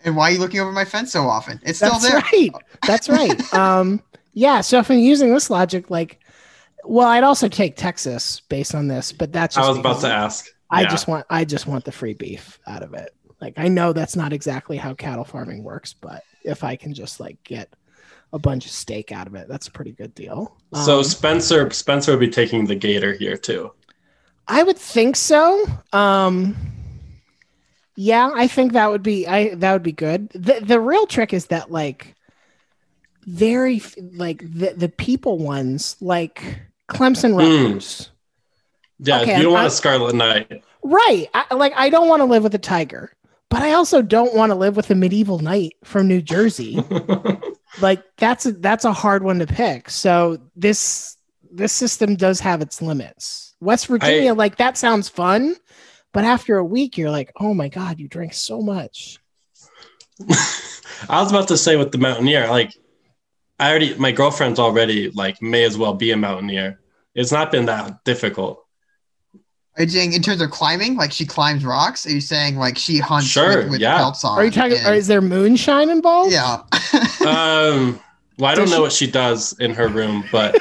and 0.04 0.16
why 0.16 0.30
are 0.30 0.32
you 0.32 0.38
looking 0.38 0.61
over 0.61 0.73
my 0.73 0.85
fence 0.85 1.12
so 1.12 1.25
often? 1.28 1.61
It's 1.64 1.78
still 1.78 1.90
That's 1.99 2.02
there. 2.11 2.20
right. 2.20 2.50
That's 2.87 3.09
right. 3.09 3.54
Um 3.54 4.02
yeah, 4.32 4.61
so 4.61 4.78
if 4.78 4.88
I'm 4.90 4.99
using 5.00 5.35
this 5.35 5.50
logic, 5.50 5.90
like 5.90 6.20
well, 6.85 7.09
I'd 7.09 7.25
also 7.25 7.49
take 7.49 7.76
Texas 7.76 8.40
based 8.40 8.75
on 8.75 8.88
this, 8.88 9.12
but 9.12 9.32
that's 9.32 9.54
just 9.56 9.66
I 9.66 9.68
was 9.68 9.78
about 9.78 10.00
to 10.00 10.09
ask. 10.09 10.47
I 10.70 10.82
Yeah. 10.82 10.88
just 10.88 11.09
want 11.09 11.26
I 11.30 11.44
just 11.44 11.66
want 11.66 11.85
the 11.85 11.92
free 11.92 12.14
beef 12.14 12.59
out 12.66 12.82
of 12.82 12.94
it. 12.94 13.11
Like 13.40 13.54
I 13.56 13.68
know 13.68 13.92
that's 13.92 14.16
not 14.16 14.32
exactly 14.32 14.76
how 14.76 14.94
cattle 14.94 15.25
farming 15.25 15.62
works, 15.64 15.92
but 15.94 16.23
if 16.44 16.64
I 16.64 16.76
can 16.76 16.94
just 16.94 17.20
like 17.20 17.42
get 17.44 17.73
a 18.32 18.38
bunch 18.38 18.64
of 18.66 18.70
steak 18.72 19.12
out 19.12 19.26
of 19.26 19.34
it, 19.34 19.49
that's 19.49 19.68
a 19.68 19.72
pretty 19.72 19.92
good 19.92 20.14
deal. 20.14 20.56
So 20.75 20.99
Um, 20.99 21.04
Spencer 21.04 21.70
Spencer 21.70 22.12
would 22.12 22.20
be 22.20 22.28
taking 22.30 22.66
the 22.66 22.76
gator 22.76 23.12
here 23.12 23.37
too. 23.37 23.72
I 24.49 24.62
would 24.62 24.78
think 24.78 25.16
so. 25.16 25.66
Um 25.92 26.56
yeah, 27.96 28.30
I 28.34 28.46
think 28.46 28.72
that 28.72 28.90
would 28.90 29.02
be 29.02 29.26
I 29.26 29.54
that 29.56 29.72
would 29.72 29.82
be 29.82 29.92
good. 29.92 30.30
The 30.30 30.60
the 30.60 30.80
real 30.80 31.06
trick 31.06 31.32
is 31.34 31.46
that 31.46 31.70
like 31.70 32.14
very 33.26 33.82
like 34.14 34.38
the 34.40 34.72
the 34.76 34.88
people 34.88 35.38
ones 35.38 35.96
like 36.00 36.60
Clemson 36.88 37.30
Hmm. 37.32 37.38
Rutgers. 37.66 38.10
Yeah, 38.99 39.20
Okay, 39.22 39.37
you 39.38 39.44
don't 39.44 39.52
want 39.52 39.66
a 39.66 39.70
Scarlet 39.70 40.14
Knight. 40.14 40.62
Right. 40.82 41.28
I, 41.34 41.54
like 41.54 41.72
I 41.76 41.88
don't 41.90 42.08
want 42.08 42.20
to 42.20 42.25
live 42.26 42.42
with 42.42 42.54
a 42.54 42.58
tiger, 42.58 43.12
but 43.50 43.62
I 43.62 43.73
also 43.73 44.00
don't 44.00 44.35
want 44.35 44.50
to 44.50 44.57
live 44.57 44.76
with 44.76 44.90
a 44.90 44.95
medieval 44.95 45.40
knight 45.40 45.73
from 45.85 46.09
New 46.09 46.23
Jersey. 46.23 46.83
like 47.80 48.02
that's 48.16 48.47
a, 48.47 48.52
that's 48.52 48.85
a 48.85 48.92
hard 48.92 49.23
one 49.23 49.40
to 49.40 49.47
pick. 49.47 49.90
So 49.90 50.38
this 50.57 51.16
this 51.52 51.73
system 51.73 52.14
does 52.14 52.40
have 52.40 52.62
its 52.62 52.80
limits. 52.80 53.54
West 53.61 53.88
Virginia, 53.88 54.35
like 54.35 54.57
that 54.57 54.78
sounds 54.78 55.09
fun, 55.09 55.57
but 56.12 56.25
after 56.25 56.57
a 56.57 56.64
week, 56.64 56.97
you're 56.97 57.11
like, 57.11 57.33
oh 57.38 57.52
my 57.52 57.69
god, 57.69 57.99
you 57.99 58.09
drink 58.09 58.33
so 58.33 58.62
much. 58.62 59.19
I 61.09 61.21
was 61.21 61.30
about 61.30 61.49
to 61.49 61.57
say 61.57 61.76
with 61.76 61.92
the 61.92 61.99
Mountaineer, 61.99 62.49
like 62.49 62.73
I 63.59 63.71
already 63.71 63.95
my 63.95 64.12
girlfriend's 64.12 64.61
already 64.61 65.11
like 65.11 65.42
may 65.42 65.64
as 65.64 65.76
well 65.76 65.95
be 65.95 66.12
a 66.12 66.16
Mountaineer. 66.16 66.80
It's 67.14 67.33
not 67.33 67.50
been 67.50 67.66
that 67.66 68.04
difficult. 68.04 68.64
Are 69.76 69.84
you 69.84 69.88
saying 69.88 70.12
in 70.12 70.20
terms 70.22 70.40
of 70.42 70.50
climbing, 70.50 70.96
like 70.96 71.12
she 71.12 71.24
climbs 71.24 71.64
rocks? 71.64 72.04
Are 72.06 72.10
you 72.10 72.20
saying 72.20 72.56
like 72.56 72.76
she 72.76 72.98
hunts 72.98 73.28
Sure, 73.28 73.58
with, 73.62 73.70
with 73.70 73.80
yeah. 73.80 73.96
pelts 73.98 74.24
on? 74.24 74.36
Are 74.38 74.44
you 74.44 74.50
talking? 74.50 74.76
and- 74.78 74.86
Or 74.88 74.92
is 74.94 75.06
there 75.06 75.20
moonshine 75.20 75.88
involved? 75.90 76.32
yeah. 76.32 76.62
Um, 77.20 78.00
well, 78.38 78.50
I 78.50 78.54
don't 78.54 78.64
Does 78.64 78.70
know 78.70 78.76
she- 78.76 78.82
what 78.82 78.92
she 78.92 79.06
does 79.10 79.52
in 79.60 79.72
her 79.74 79.88
room, 79.88 80.24
but 80.32 80.56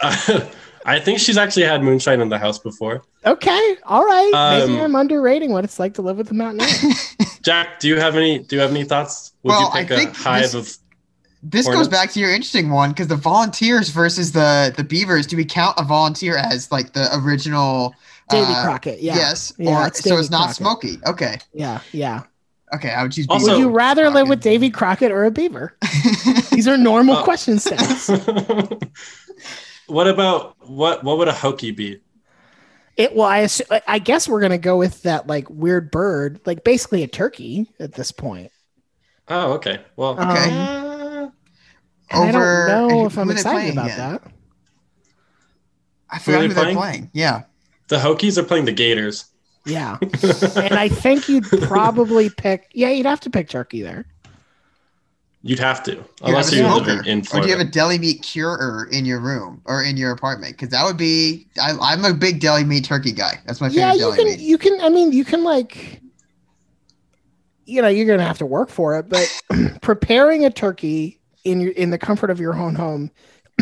I 0.02 0.98
think 0.98 1.18
she's 1.20 1.36
actually 1.36 1.64
had 1.64 1.82
moonshine 1.82 2.20
in 2.20 2.28
the 2.28 2.38
house 2.38 2.58
before. 2.58 3.02
Okay. 3.24 3.76
All 3.84 4.04
right. 4.04 4.30
Maybe 4.58 4.74
Um, 4.78 4.80
I'm 4.80 4.94
underrating 4.96 5.52
what 5.52 5.62
it's 5.64 5.78
like 5.78 5.94
to 5.94 6.02
live 6.02 6.16
with 6.16 6.30
a 6.30 6.34
mountaineer. 6.34 6.94
Jack, 7.42 7.80
do 7.80 7.88
you 7.88 7.98
have 7.98 8.16
any? 8.16 8.38
Do 8.40 8.56
you 8.56 8.62
have 8.62 8.70
any 8.70 8.84
thoughts? 8.84 9.32
Would 9.42 9.50
Well, 9.50 9.60
you 9.62 9.68
I 9.68 9.82
pick 9.82 9.90
a 9.90 9.96
think 9.96 10.16
hive 10.16 10.42
this- 10.52 10.54
of? 10.54 10.76
This 11.42 11.66
goes 11.66 11.88
back 11.88 12.10
to 12.12 12.20
your 12.20 12.30
interesting 12.30 12.68
one 12.68 12.90
because 12.90 13.08
the 13.08 13.16
volunteers 13.16 13.88
versus 13.88 14.32
the 14.32 14.74
the 14.76 14.84
beavers. 14.84 15.26
Do 15.26 15.38
we 15.38 15.44
count 15.46 15.74
a 15.78 15.82
volunteer 15.84 16.36
as 16.36 16.70
like 16.70 16.92
the 16.92 17.08
original? 17.24 17.94
Davy 18.30 18.52
uh, 18.52 18.64
Crockett. 18.64 19.00
Yeah. 19.00 19.16
Yes. 19.16 19.52
Yeah, 19.58 19.84
or 19.84 19.86
it's 19.88 20.02
so 20.02 20.16
it's 20.18 20.30
not 20.30 20.38
Crockett. 20.56 20.56
Smoky. 20.56 20.96
Okay. 21.06 21.38
Yeah. 21.52 21.80
Yeah. 21.92 22.22
Okay. 22.74 22.90
I 22.90 23.02
would 23.02 23.12
choose. 23.12 23.26
Also- 23.28 23.52
Would 23.52 23.58
you 23.58 23.68
rather 23.70 24.10
live 24.10 24.28
with 24.28 24.40
Davy 24.40 24.70
Crockett 24.70 25.10
or 25.12 25.24
a 25.24 25.30
beaver? 25.30 25.76
These 26.50 26.68
are 26.68 26.76
normal 26.76 27.16
Oh. 27.16 27.24
question 27.24 27.58
sets. 27.60 28.08
what 29.86 30.06
about 30.08 30.56
what? 30.68 31.02
What 31.04 31.18
would 31.18 31.28
a 31.28 31.32
hokey 31.32 31.70
be? 31.72 32.00
It 32.96 33.14
well, 33.14 33.26
I 33.28 33.40
assu- 33.42 33.80
I 33.86 33.98
guess 33.98 34.28
we're 34.28 34.40
gonna 34.40 34.58
go 34.58 34.76
with 34.76 35.02
that 35.02 35.26
like 35.26 35.48
weird 35.48 35.90
bird, 35.90 36.40
like 36.44 36.64
basically 36.64 37.02
a 37.02 37.08
turkey 37.08 37.66
at 37.78 37.92
this 37.94 38.12
point. 38.12 38.50
Oh, 39.28 39.52
okay. 39.54 39.80
Well, 39.96 40.12
Okay. 40.20 40.50
uh, 40.50 41.28
And 42.10 42.28
I 42.28 42.32
don't 42.32 42.68
know 42.90 43.06
if 43.06 43.16
I'm 43.16 43.30
excited 43.30 43.72
about 43.72 43.86
again? 43.86 43.98
that. 43.98 44.22
I 46.10 46.18
forgot 46.18 46.40
they 46.40 46.46
who 46.48 46.54
they're 46.54 46.62
playing? 46.64 46.76
playing. 46.76 47.10
Yeah. 47.14 47.42
The 47.90 47.96
Hokies 47.96 48.38
are 48.38 48.42
playing 48.42 48.64
the 48.64 48.72
Gators. 48.72 49.26
Yeah, 49.66 49.98
and 50.56 50.74
I 50.74 50.88
think 50.88 51.28
you'd 51.28 51.44
probably 51.44 52.30
pick. 52.30 52.70
Yeah, 52.72 52.88
you'd 52.88 53.04
have 53.04 53.20
to 53.20 53.30
pick 53.30 53.50
turkey 53.50 53.82
there. 53.82 54.06
You'd 55.42 55.58
have 55.58 55.82
to, 55.84 55.92
You 55.92 56.04
unless 56.22 56.50
have 56.50 56.58
a 56.58 56.62
you 56.62 56.68
live 56.74 56.84
smoker. 56.84 57.02
in, 57.02 57.20
in 57.20 57.26
Or 57.32 57.40
do 57.40 57.48
you 57.48 57.56
have 57.56 57.66
a 57.66 57.70
deli 57.70 57.98
meat 57.98 58.22
curer 58.22 58.88
in 58.92 59.06
your 59.06 59.20
room 59.20 59.62
or 59.64 59.82
in 59.82 59.96
your 59.96 60.10
apartment? 60.12 60.52
Because 60.52 60.68
that 60.70 60.84
would 60.84 60.96
be. 60.98 61.46
I, 61.60 61.76
I'm 61.80 62.04
a 62.04 62.12
big 62.14 62.40
deli 62.40 62.64
meat 62.64 62.84
turkey 62.84 63.12
guy. 63.12 63.38
That's 63.46 63.60
my 63.60 63.68
favorite 63.68 63.80
Yeah, 63.82 63.92
you 63.94 63.98
deli 64.00 64.16
can. 64.16 64.26
meat. 64.26 64.40
You 64.40 64.58
can. 64.58 64.80
I 64.80 64.88
mean, 64.88 65.12
you 65.12 65.24
can 65.24 65.44
like. 65.44 66.00
You 67.66 67.82
know, 67.82 67.88
you're 67.88 68.06
gonna 68.06 68.26
have 68.26 68.38
to 68.38 68.46
work 68.46 68.68
for 68.70 68.98
it, 68.98 69.08
but 69.08 69.42
preparing 69.82 70.44
a 70.44 70.50
turkey 70.50 71.20
in 71.44 71.60
your 71.60 71.72
in 71.72 71.90
the 71.90 71.98
comfort 71.98 72.30
of 72.30 72.40
your 72.40 72.54
own 72.54 72.74
home, 72.74 73.10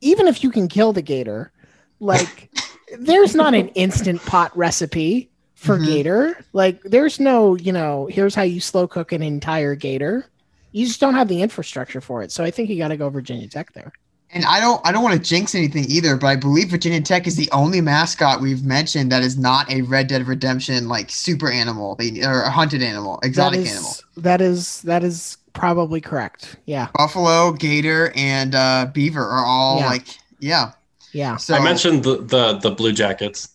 even 0.00 0.26
if 0.28 0.42
you 0.44 0.50
can 0.50 0.68
kill 0.68 0.92
the 0.92 1.02
gator, 1.02 1.52
like 1.98 2.50
there's 2.98 3.34
not 3.34 3.54
an 3.54 3.68
instant 3.74 4.20
pot 4.24 4.56
recipe 4.56 5.28
for 5.54 5.78
Mhm. 5.78 5.86
gator. 5.86 6.44
Like 6.52 6.82
there's 6.82 7.20
no, 7.20 7.54
you 7.56 7.72
know, 7.72 8.06
here's 8.10 8.34
how 8.34 8.42
you 8.42 8.60
slow 8.60 8.86
cook 8.88 9.12
an 9.12 9.22
entire 9.22 9.74
gator. 9.74 10.26
You 10.72 10.86
just 10.86 11.00
don't 11.00 11.14
have 11.14 11.28
the 11.28 11.42
infrastructure 11.42 12.00
for 12.00 12.22
it. 12.22 12.32
So 12.32 12.42
I 12.44 12.50
think 12.50 12.68
you 12.70 12.78
got 12.78 12.88
to 12.88 12.96
go 12.96 13.08
Virginia 13.10 13.46
Tech 13.46 13.72
there. 13.74 13.92
And 14.34 14.46
I 14.46 14.60
don't 14.60 14.80
I 14.86 14.92
don't 14.92 15.02
want 15.02 15.14
to 15.14 15.20
jinx 15.28 15.54
anything 15.54 15.84
either, 15.88 16.16
but 16.16 16.26
I 16.28 16.36
believe 16.36 16.70
Virginia 16.70 17.02
Tech 17.02 17.26
is 17.26 17.36
the 17.36 17.50
only 17.52 17.82
mascot 17.82 18.40
we've 18.40 18.64
mentioned 18.64 19.12
that 19.12 19.22
is 19.22 19.36
not 19.36 19.70
a 19.70 19.82
Red 19.82 20.06
Dead 20.06 20.26
Redemption 20.26 20.88
like 20.88 21.10
super 21.10 21.50
animal, 21.50 21.96
they, 21.96 22.22
or 22.24 22.40
a 22.40 22.50
hunted 22.50 22.82
animal, 22.82 23.20
exotic 23.22 23.60
that 23.60 23.66
is, 23.66 23.72
animal. 23.74 23.92
That 24.16 24.40
is 24.40 24.80
that 24.82 25.04
is 25.04 25.36
probably 25.52 26.00
correct. 26.00 26.56
Yeah. 26.64 26.88
Buffalo, 26.94 27.52
gator, 27.52 28.10
and 28.16 28.54
uh, 28.54 28.86
beaver 28.94 29.22
are 29.22 29.44
all 29.44 29.80
Yeah. 29.80 29.86
like 29.86 30.06
yeah. 30.40 30.72
Yeah. 31.12 31.36
So 31.36 31.54
I 31.54 31.62
mentioned 31.62 32.04
the, 32.04 32.16
the 32.18 32.58
the 32.58 32.70
Blue 32.70 32.92
Jackets. 32.92 33.48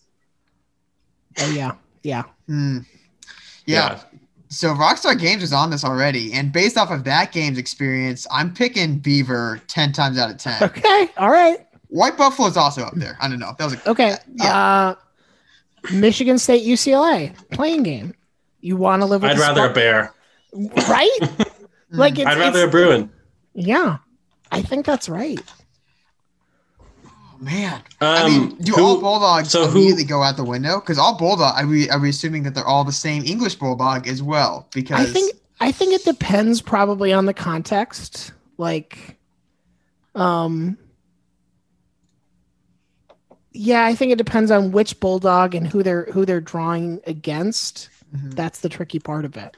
Oh 1.40 1.50
yeah. 1.50 1.72
Yeah. 2.02 2.22
hmm. 2.46 2.78
yeah. 3.66 4.00
So 4.48 4.68
Rockstar 4.74 5.18
Games 5.18 5.42
is 5.42 5.52
on 5.52 5.70
this 5.70 5.84
already, 5.84 6.32
and 6.32 6.52
based 6.52 6.78
off 6.78 6.90
of 6.90 7.04
that 7.04 7.32
game's 7.32 7.58
experience, 7.58 8.26
I'm 8.30 8.54
picking 8.54 8.98
Beaver 8.98 9.60
ten 9.66 9.92
times 9.92 10.18
out 10.18 10.30
of 10.30 10.38
ten. 10.38 10.62
Okay. 10.62 11.08
All 11.18 11.30
right. 11.30 11.58
White 11.88 12.16
Buffalo 12.16 12.48
is 12.48 12.56
also 12.56 12.82
up 12.82 12.94
there. 12.94 13.16
I 13.20 13.28
don't 13.28 13.38
know. 13.38 13.54
That 13.58 13.64
was 13.64 13.74
a, 13.74 13.90
Okay. 13.90 14.14
Yeah. 14.34 14.56
Uh 14.56 14.94
Michigan 15.92 16.38
State 16.38 16.66
UCLA 16.66 17.34
playing 17.50 17.82
game. 17.82 18.14
You 18.60 18.76
want 18.76 19.02
to 19.02 19.06
live 19.06 19.22
with 19.22 19.30
I'd 19.32 19.36
the 19.36 19.40
rather 19.42 19.66
a 19.70 19.72
bear. 19.72 20.12
right? 20.88 21.18
like 21.90 22.18
it's, 22.18 22.26
I'd 22.26 22.38
rather 22.38 22.64
a 22.66 22.70
Bruin. 22.70 23.10
yeah. 23.54 23.98
I 24.50 24.62
think 24.62 24.86
that's 24.86 25.08
right. 25.08 25.40
Man. 27.40 27.74
Um, 28.00 28.08
I 28.08 28.28
mean, 28.28 28.56
do 28.56 28.72
who- 28.72 28.84
all 28.84 29.00
bulldogs 29.00 29.50
so 29.50 29.66
who- 29.66 29.78
immediately 29.78 30.04
go 30.04 30.22
out 30.22 30.36
the 30.36 30.44
window? 30.44 30.80
Because 30.80 30.98
all 30.98 31.16
bulldog, 31.16 31.54
are 31.58 31.66
we 31.66 31.88
are 31.90 31.98
we 31.98 32.10
assuming 32.10 32.42
that 32.44 32.54
they're 32.54 32.66
all 32.66 32.84
the 32.84 32.92
same 32.92 33.24
English 33.24 33.56
bulldog 33.56 34.06
as 34.08 34.22
well? 34.22 34.66
Because 34.72 35.00
I 35.08 35.12
think 35.12 35.34
I 35.60 35.72
think 35.72 35.92
it 35.94 36.04
depends 36.04 36.60
probably 36.60 37.12
on 37.12 37.26
the 37.26 37.34
context. 37.34 38.32
Like 38.56 39.16
um 40.14 40.76
yeah, 43.52 43.84
I 43.84 43.94
think 43.94 44.12
it 44.12 44.18
depends 44.18 44.50
on 44.50 44.72
which 44.72 45.00
bulldog 45.00 45.54
and 45.54 45.66
who 45.66 45.82
they're 45.82 46.04
who 46.12 46.24
they're 46.24 46.40
drawing 46.40 47.00
against. 47.06 47.88
Mhm. 48.14 48.34
That's 48.34 48.60
the 48.60 48.68
tricky 48.68 48.98
part 48.98 49.24
of 49.24 49.36
it. 49.36 49.56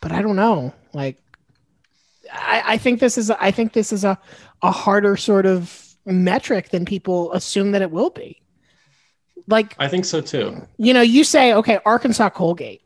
But 0.00 0.12
I 0.12 0.22
don't 0.22 0.36
know. 0.36 0.72
Like, 0.92 1.18
I, 2.32 2.62
I 2.66 2.78
think 2.78 3.00
this 3.00 3.18
is 3.18 3.30
I 3.30 3.50
think 3.50 3.72
this 3.72 3.92
is 3.92 4.04
a 4.04 4.18
a 4.62 4.70
harder 4.70 5.16
sort 5.16 5.46
of 5.46 5.83
metric 6.06 6.70
than 6.70 6.84
people 6.84 7.32
assume 7.32 7.72
that 7.72 7.82
it 7.82 7.90
will 7.90 8.10
be. 8.10 8.40
Like 9.46 9.74
I 9.78 9.88
think 9.88 10.04
so 10.04 10.20
too. 10.20 10.66
you 10.78 10.94
know, 10.94 11.02
you 11.02 11.24
say, 11.24 11.52
okay, 11.54 11.78
Arkansas 11.84 12.30
Colgate. 12.30 12.82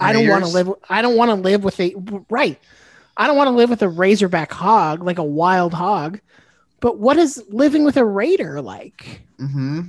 I 0.00 0.12
don't 0.12 0.28
want 0.28 0.44
to 0.44 0.50
Raiders? 0.52 0.66
live. 0.68 0.74
I 0.90 1.02
don't 1.02 1.16
want 1.16 1.30
to 1.30 1.34
live 1.36 1.62
with 1.64 1.78
a 1.80 1.94
right. 2.28 2.58
I 3.16 3.26
don't 3.26 3.36
want 3.36 3.48
to 3.48 3.52
live 3.52 3.70
with 3.70 3.82
a 3.82 3.88
Razorback 3.88 4.52
hog, 4.52 5.02
like 5.02 5.18
a 5.18 5.24
wild 5.24 5.72
hog. 5.72 6.20
But 6.80 6.98
what 6.98 7.16
is 7.16 7.42
living 7.48 7.84
with 7.84 7.96
a 7.96 8.04
Raider 8.04 8.60
like? 8.60 9.22
Mm-hmm. 9.40 9.82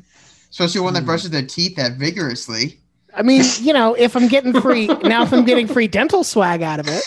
Especially 0.49 0.81
one 0.81 0.93
that 0.93 1.01
Hmm. 1.01 1.07
brushes 1.07 1.29
their 1.31 1.45
teeth 1.45 1.75
that 1.75 1.93
vigorously. 1.97 2.79
I 3.13 3.23
mean, 3.23 3.43
you 3.59 3.73
know, 3.73 3.95
if 3.95 4.15
I'm 4.15 4.27
getting 4.27 4.59
free 4.61 4.87
now, 4.87 5.23
if 5.23 5.33
I'm 5.33 5.43
getting 5.45 5.67
free 5.67 5.87
dental 5.87 6.23
swag 6.23 6.61
out 6.61 6.79
of 6.79 6.87
it, 6.87 7.03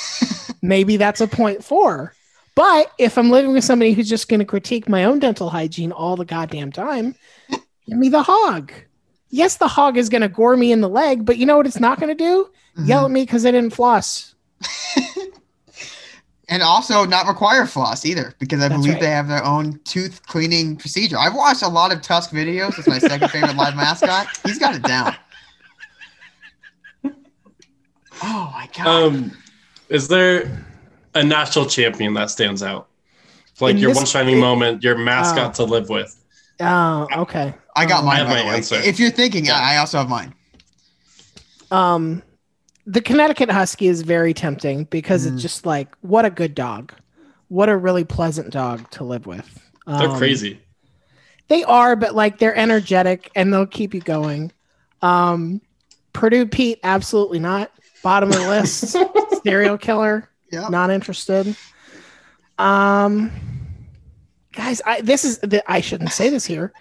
maybe 0.62 0.96
that's 0.96 1.20
a 1.20 1.26
point 1.28 1.64
four. 1.64 2.12
But 2.60 2.92
if 2.98 3.16
I'm 3.16 3.30
living 3.30 3.54
with 3.54 3.64
somebody 3.64 3.94
who's 3.94 4.06
just 4.10 4.28
going 4.28 4.40
to 4.40 4.44
critique 4.44 4.86
my 4.86 5.04
own 5.04 5.18
dental 5.18 5.48
hygiene 5.48 5.92
all 5.92 6.14
the 6.14 6.26
goddamn 6.26 6.70
time, 6.72 7.14
give 7.48 7.96
me 7.96 8.10
the 8.10 8.22
hog. 8.22 8.70
Yes, 9.30 9.56
the 9.56 9.66
hog 9.66 9.96
is 9.96 10.10
going 10.10 10.20
to 10.20 10.28
gore 10.28 10.58
me 10.58 10.70
in 10.70 10.82
the 10.82 10.88
leg, 10.88 11.24
but 11.24 11.38
you 11.38 11.46
know 11.46 11.56
what 11.56 11.66
it's 11.66 11.80
not 11.80 11.98
going 11.98 12.14
to 12.14 12.22
do? 12.22 12.50
Mhm. 12.76 12.86
Yell 12.86 13.06
at 13.06 13.10
me 13.12 13.22
because 13.22 13.46
I 13.46 13.50
didn't 13.52 13.72
floss. 13.72 14.34
And 16.52 16.62
also 16.64 17.06
not 17.06 17.26
require 17.28 17.64
floss 17.64 18.04
either, 18.04 18.34
because 18.40 18.60
I 18.60 18.66
That's 18.68 18.80
believe 18.80 18.94
right. 18.94 19.00
they 19.02 19.10
have 19.10 19.28
their 19.28 19.44
own 19.44 19.78
tooth 19.84 20.26
cleaning 20.26 20.76
procedure. 20.76 21.16
I've 21.16 21.36
watched 21.36 21.62
a 21.62 21.68
lot 21.68 21.92
of 21.92 22.02
Tusk 22.02 22.30
videos. 22.32 22.76
It's 22.76 22.88
my 22.88 22.98
second 22.98 23.30
favorite 23.30 23.54
live 23.54 23.76
mascot. 23.76 24.26
He's 24.44 24.58
got 24.58 24.74
it 24.74 24.82
down. 24.82 25.14
Oh 28.22 28.50
my 28.52 28.68
god. 28.76 28.86
Um, 28.86 29.38
is 29.88 30.08
there 30.08 30.66
a 31.14 31.22
national 31.24 31.66
champion 31.66 32.14
that 32.14 32.30
stands 32.30 32.62
out? 32.62 32.88
Like 33.60 33.72
In 33.72 33.78
your 33.78 33.90
this- 33.90 33.96
one 33.98 34.06
shining 34.06 34.38
it- 34.38 34.40
moment, 34.40 34.82
your 34.82 34.96
mascot 34.96 35.54
to 35.54 35.64
live 35.64 35.88
with. 35.88 36.16
Oh, 36.60 37.06
okay. 37.16 37.54
I 37.76 37.86
got 37.86 38.00
um, 38.00 38.06
mine. 38.06 38.16
I 38.16 38.18
have 38.20 38.28
by 38.28 38.42
my 38.42 38.48
way. 38.50 38.56
answer. 38.56 38.76
If 38.76 38.98
you're 39.00 39.10
thinking, 39.10 39.46
Yeah. 39.46 39.54
I 39.58 39.74
I 39.74 39.76
also 39.78 39.98
have 39.98 40.08
mine. 40.08 40.34
Um, 41.70 42.22
the 42.86 43.00
Connecticut 43.00 43.50
Husky 43.50 43.86
is 43.86 44.02
very 44.02 44.34
tempting 44.34 44.84
because 44.84 45.26
Mm. 45.26 45.34
it's 45.34 45.42
just 45.42 45.64
like, 45.66 45.94
what 46.00 46.24
a 46.24 46.30
good 46.30 46.54
dog. 46.54 46.92
What 47.48 47.68
a 47.68 47.76
really 47.76 48.04
pleasant 48.04 48.50
dog 48.50 48.90
to 48.92 49.04
live 49.04 49.26
with. 49.26 49.60
They're 49.86 50.08
Um, 50.08 50.16
crazy. 50.18 50.60
They 51.48 51.64
are, 51.64 51.96
but 51.96 52.14
like 52.14 52.38
they're 52.38 52.54
energetic 52.56 53.30
and 53.34 53.52
they'll 53.52 53.66
keep 53.66 53.92
you 53.94 54.00
going. 54.00 54.52
Um, 55.02 55.60
Purdue 56.12 56.46
Pete, 56.46 56.78
absolutely 56.82 57.38
not. 57.40 57.70
Bottom 58.02 58.30
of 58.30 58.36
the 58.36 58.48
list. 58.48 58.96
Serial 59.44 59.78
killer, 59.78 60.28
Yeah. 60.50 60.68
not 60.68 60.90
interested. 60.90 61.54
Um, 62.58 63.30
guys, 64.52 64.82
I 64.84 65.00
this 65.00 65.24
is 65.24 65.38
the, 65.38 65.62
I 65.70 65.80
shouldn't 65.80 66.12
say 66.12 66.28
this 66.28 66.44
here. 66.44 66.72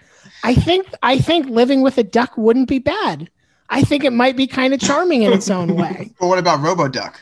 I 0.43 0.55
think 0.55 0.87
I 1.03 1.19
think 1.19 1.47
living 1.47 1.81
with 1.81 1.97
a 1.97 2.03
duck 2.03 2.37
wouldn't 2.37 2.67
be 2.67 2.79
bad. 2.79 3.29
I 3.69 3.83
think 3.83 4.03
it 4.03 4.13
might 4.13 4.35
be 4.35 4.47
kind 4.47 4.73
of 4.73 4.79
charming 4.79 5.21
in 5.23 5.31
its 5.31 5.49
own 5.49 5.75
way. 5.75 6.11
But 6.19 6.27
what 6.27 6.39
about 6.39 6.59
RoboDuck? 6.59 7.15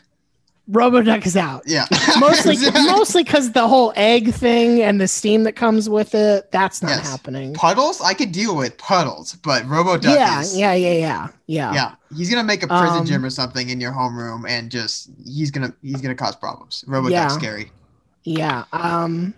RoboDuck 0.69 1.25
is 1.25 1.37
out. 1.37 1.63
Yeah. 1.65 1.85
Mostly, 2.19 2.57
mostly 2.87 3.23
because 3.23 3.51
the 3.53 3.67
whole 3.67 3.93
egg 3.95 4.33
thing 4.33 4.81
and 4.81 4.99
the 4.99 5.07
steam 5.07 5.43
that 5.43 5.53
comes 5.55 5.89
with 5.89 6.13
it, 6.13 6.51
that's 6.51 6.81
not 6.81 6.89
Yes. 6.89 7.07
happening. 7.09 7.53
puddles. 7.53 8.01
I 8.01 8.13
could 8.13 8.31
deal 8.31 8.55
with 8.55 8.77
puddles, 8.77 9.33
but 9.35 9.63
RoboDuck 9.63 10.03
Yeah, 10.15 10.41
is. 10.41 10.57
yeah, 10.57 10.73
yeah, 10.73 10.91
yeah, 10.93 11.27
yeah, 11.47 11.73
Yeah, 11.73 11.91
he's 12.13 12.29
gonna 12.29 12.43
make 12.43 12.63
a 12.63 12.67
prison 12.67 12.99
Um, 12.99 13.05
gym 13.05 13.23
or 13.23 13.29
something 13.29 13.69
in 13.69 13.79
your 13.79 13.91
homeroom, 13.93 14.47
and 14.49 14.69
just 14.69 15.09
he's 15.25 15.51
gonna 15.51 15.73
he's 15.81 16.01
gonna 16.01 16.15
cause 16.15 16.35
problems. 16.35 16.83
RoboDuck's 16.87 17.11
Yeah. 17.11 17.27
scary. 17.29 17.71
yeah. 18.25 18.65
Um, 18.73 19.33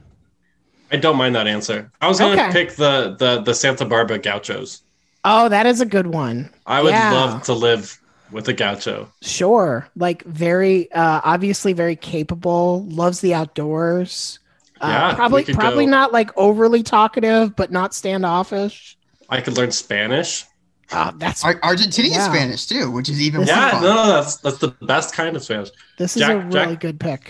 I 0.92 0.98
don't 0.98 1.18
mind 1.18 1.36
that 1.36 1.46
answer. 1.48 1.92
I 2.02 2.08
was 2.08 2.18
going 2.20 2.36
to 2.36 2.44
Okay. 2.44 2.52
pick 2.52 2.76
the, 2.76 3.16
the 3.20 3.42
the 3.42 3.54
Santa 3.54 3.86
Barbara 3.86 4.18
Gauchos. 4.18 4.82
oh, 5.24 5.48
that 5.50 5.66
is 5.68 5.82
a 5.82 5.86
good 5.86 6.08
one. 6.08 6.50
I 6.66 6.82
would 6.82 6.92
Yeah. 6.92 7.12
love 7.12 7.44
to 7.44 7.54
live 7.54 8.00
with 8.32 8.48
a 8.48 8.54
Gaucho. 8.54 9.10
Sure, 9.22 9.88
like 9.96 10.24
very, 10.26 10.92
uh, 10.92 11.22
obviously 11.24 11.74
very 11.74 11.96
capable. 11.96 12.84
Loves 12.86 13.22
the 13.22 13.34
outdoors. 13.34 14.40
Uh, 14.82 14.88
Yeah, 14.88 15.16
probably, 15.16 15.44
probably 15.46 15.86
go- 15.86 15.92
not 15.92 16.14
like 16.14 16.30
overly 16.38 16.84
talkative, 16.84 17.56
but 17.56 17.72
not 17.72 17.94
standoffish. 17.94 18.98
I 19.30 19.42
could 19.42 19.58
learn 19.58 19.72
Spanish. 19.72 20.46
Uh, 20.92 21.12
that's 21.18 21.44
Ar- 21.46 21.60
Argentinian 21.62 22.12
Yeah. 22.14 22.30
Spanish 22.32 22.66
too, 22.66 22.90
which 22.90 23.10
is 23.10 23.22
even 23.22 23.42
more 23.42 23.48
Yeah, 23.48 23.72
fun. 23.72 23.84
no, 23.84 23.94
no, 23.96 24.08
that's 24.08 24.38
that's 24.38 24.58
the 24.58 24.70
best 24.82 25.14
kind 25.14 25.36
of 25.36 25.44
Spanish. 25.44 25.70
this 25.98 26.16
is 26.18 26.24
a 26.24 26.38
really 26.38 26.72
Jack- 26.74 26.80
good 26.80 27.00
pick. 27.00 27.30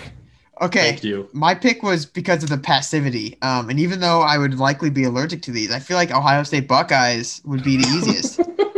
Okay, 0.62 0.91
Thank 0.91 1.03
you. 1.05 1.29
my 1.33 1.55
pick 1.55 1.81
was 1.83 2.05
because 2.05 2.43
of 2.43 2.49
the 2.49 2.57
passivity. 2.57 3.38
Um, 3.41 3.69
and 3.69 3.79
even 3.79 4.01
though 4.01 4.21
I 4.21 4.38
would 4.38 4.59
likely 4.59 4.89
be 4.89 5.05
allergic 5.05 5.41
to 5.43 5.51
these, 5.51 5.71
I 5.71 5.79
feel 5.79 5.95
like 5.95 6.12
Ohio 6.12 6.43
State 6.43 6.67
Buckeyes 6.67 7.41
would 7.45 7.63
be 7.63 7.77
the 7.77 7.88
easiest. 7.88 8.39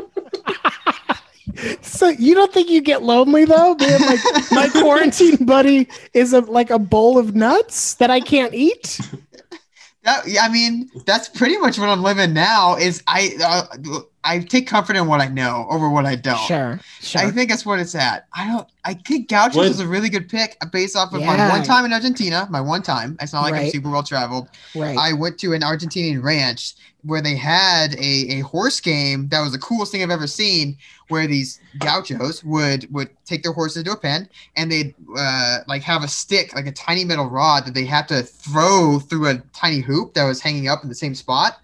So 2.01 2.07
you 2.07 2.33
don't 2.33 2.51
think 2.51 2.71
you 2.71 2.81
get 2.81 3.03
lonely 3.03 3.45
though, 3.45 3.75
being 3.75 4.01
like 4.01 4.19
my 4.51 4.69
quarantine 4.69 5.45
buddy 5.45 5.87
is 6.15 6.33
a 6.33 6.39
like 6.39 6.71
a 6.71 6.79
bowl 6.79 7.19
of 7.19 7.35
nuts 7.35 7.93
that 7.95 8.09
I 8.09 8.19
can't 8.19 8.55
eat? 8.55 8.99
that, 10.03 10.27
yeah, 10.27 10.41
I 10.41 10.49
mean, 10.49 10.89
that's 11.05 11.29
pretty 11.29 11.59
much 11.59 11.77
what 11.77 11.89
I'm 11.89 12.01
living 12.01 12.33
now. 12.33 12.75
Is 12.75 13.03
I 13.05 13.29
uh, 13.45 13.99
I 14.23 14.39
take 14.39 14.65
comfort 14.65 14.95
in 14.95 15.05
what 15.05 15.21
I 15.21 15.27
know 15.27 15.67
over 15.69 15.91
what 15.91 16.07
I 16.07 16.15
don't. 16.15 16.39
Sure, 16.39 16.79
sure. 17.01 17.21
I 17.21 17.29
think 17.29 17.51
that's 17.51 17.67
what 17.67 17.79
it's 17.79 17.93
at. 17.93 18.25
I 18.33 18.47
don't. 18.47 18.67
I 18.83 18.95
think 18.95 19.29
Gauchos 19.29 19.57
Would- 19.57 19.69
is 19.69 19.79
a 19.79 19.87
really 19.87 20.09
good 20.09 20.27
pick 20.27 20.57
based 20.71 20.95
off 20.95 21.13
of 21.13 21.21
my 21.21 21.49
one 21.49 21.61
time 21.61 21.85
in 21.85 21.93
Argentina. 21.93 22.47
My 22.49 22.61
one 22.61 22.81
time. 22.81 23.15
It's 23.21 23.31
not 23.31 23.43
like 23.43 23.53
I'm 23.53 23.69
super 23.69 23.91
well 23.91 24.01
traveled. 24.01 24.49
right. 24.73 24.97
I 24.97 25.13
went 25.13 25.37
to 25.41 25.53
an 25.53 25.61
Argentinian 25.61 26.23
ranch 26.23 26.73
where 27.03 27.21
they 27.21 27.35
had 27.35 27.95
a, 27.95 28.27
a 28.29 28.39
horse 28.41 28.79
game 28.79 29.27
that 29.29 29.41
was 29.41 29.51
the 29.51 29.57
coolest 29.57 29.91
thing 29.91 30.03
I've 30.03 30.11
ever 30.11 30.27
seen. 30.27 30.77
Where 31.11 31.27
these 31.27 31.59
gauchos 31.77 32.43
would 32.43 32.91
would 32.93 33.09
take 33.25 33.43
their 33.43 33.53
horses 33.53 33.83
to 33.83 33.91
a 33.91 33.97
pen 33.97 34.27
and 34.55 34.71
they'd 34.71 34.95
uh, 35.17 35.59
like 35.67 35.83
have 35.83 36.03
a 36.03 36.07
stick, 36.07 36.55
like 36.55 36.65
a 36.65 36.71
tiny 36.71 37.05
metal 37.05 37.29
rod 37.29 37.65
that 37.65 37.73
they 37.73 37.85
had 37.85 38.07
to 38.07 38.23
throw 38.23 38.99
through 38.99 39.27
a 39.29 39.37
tiny 39.53 39.79
hoop 39.81 40.13
that 40.15 40.25
was 40.25 40.41
hanging 40.41 40.67
up 40.67 40.81
in 40.83 40.89
the 40.89 40.95
same 40.95 41.13
spot. 41.13 41.59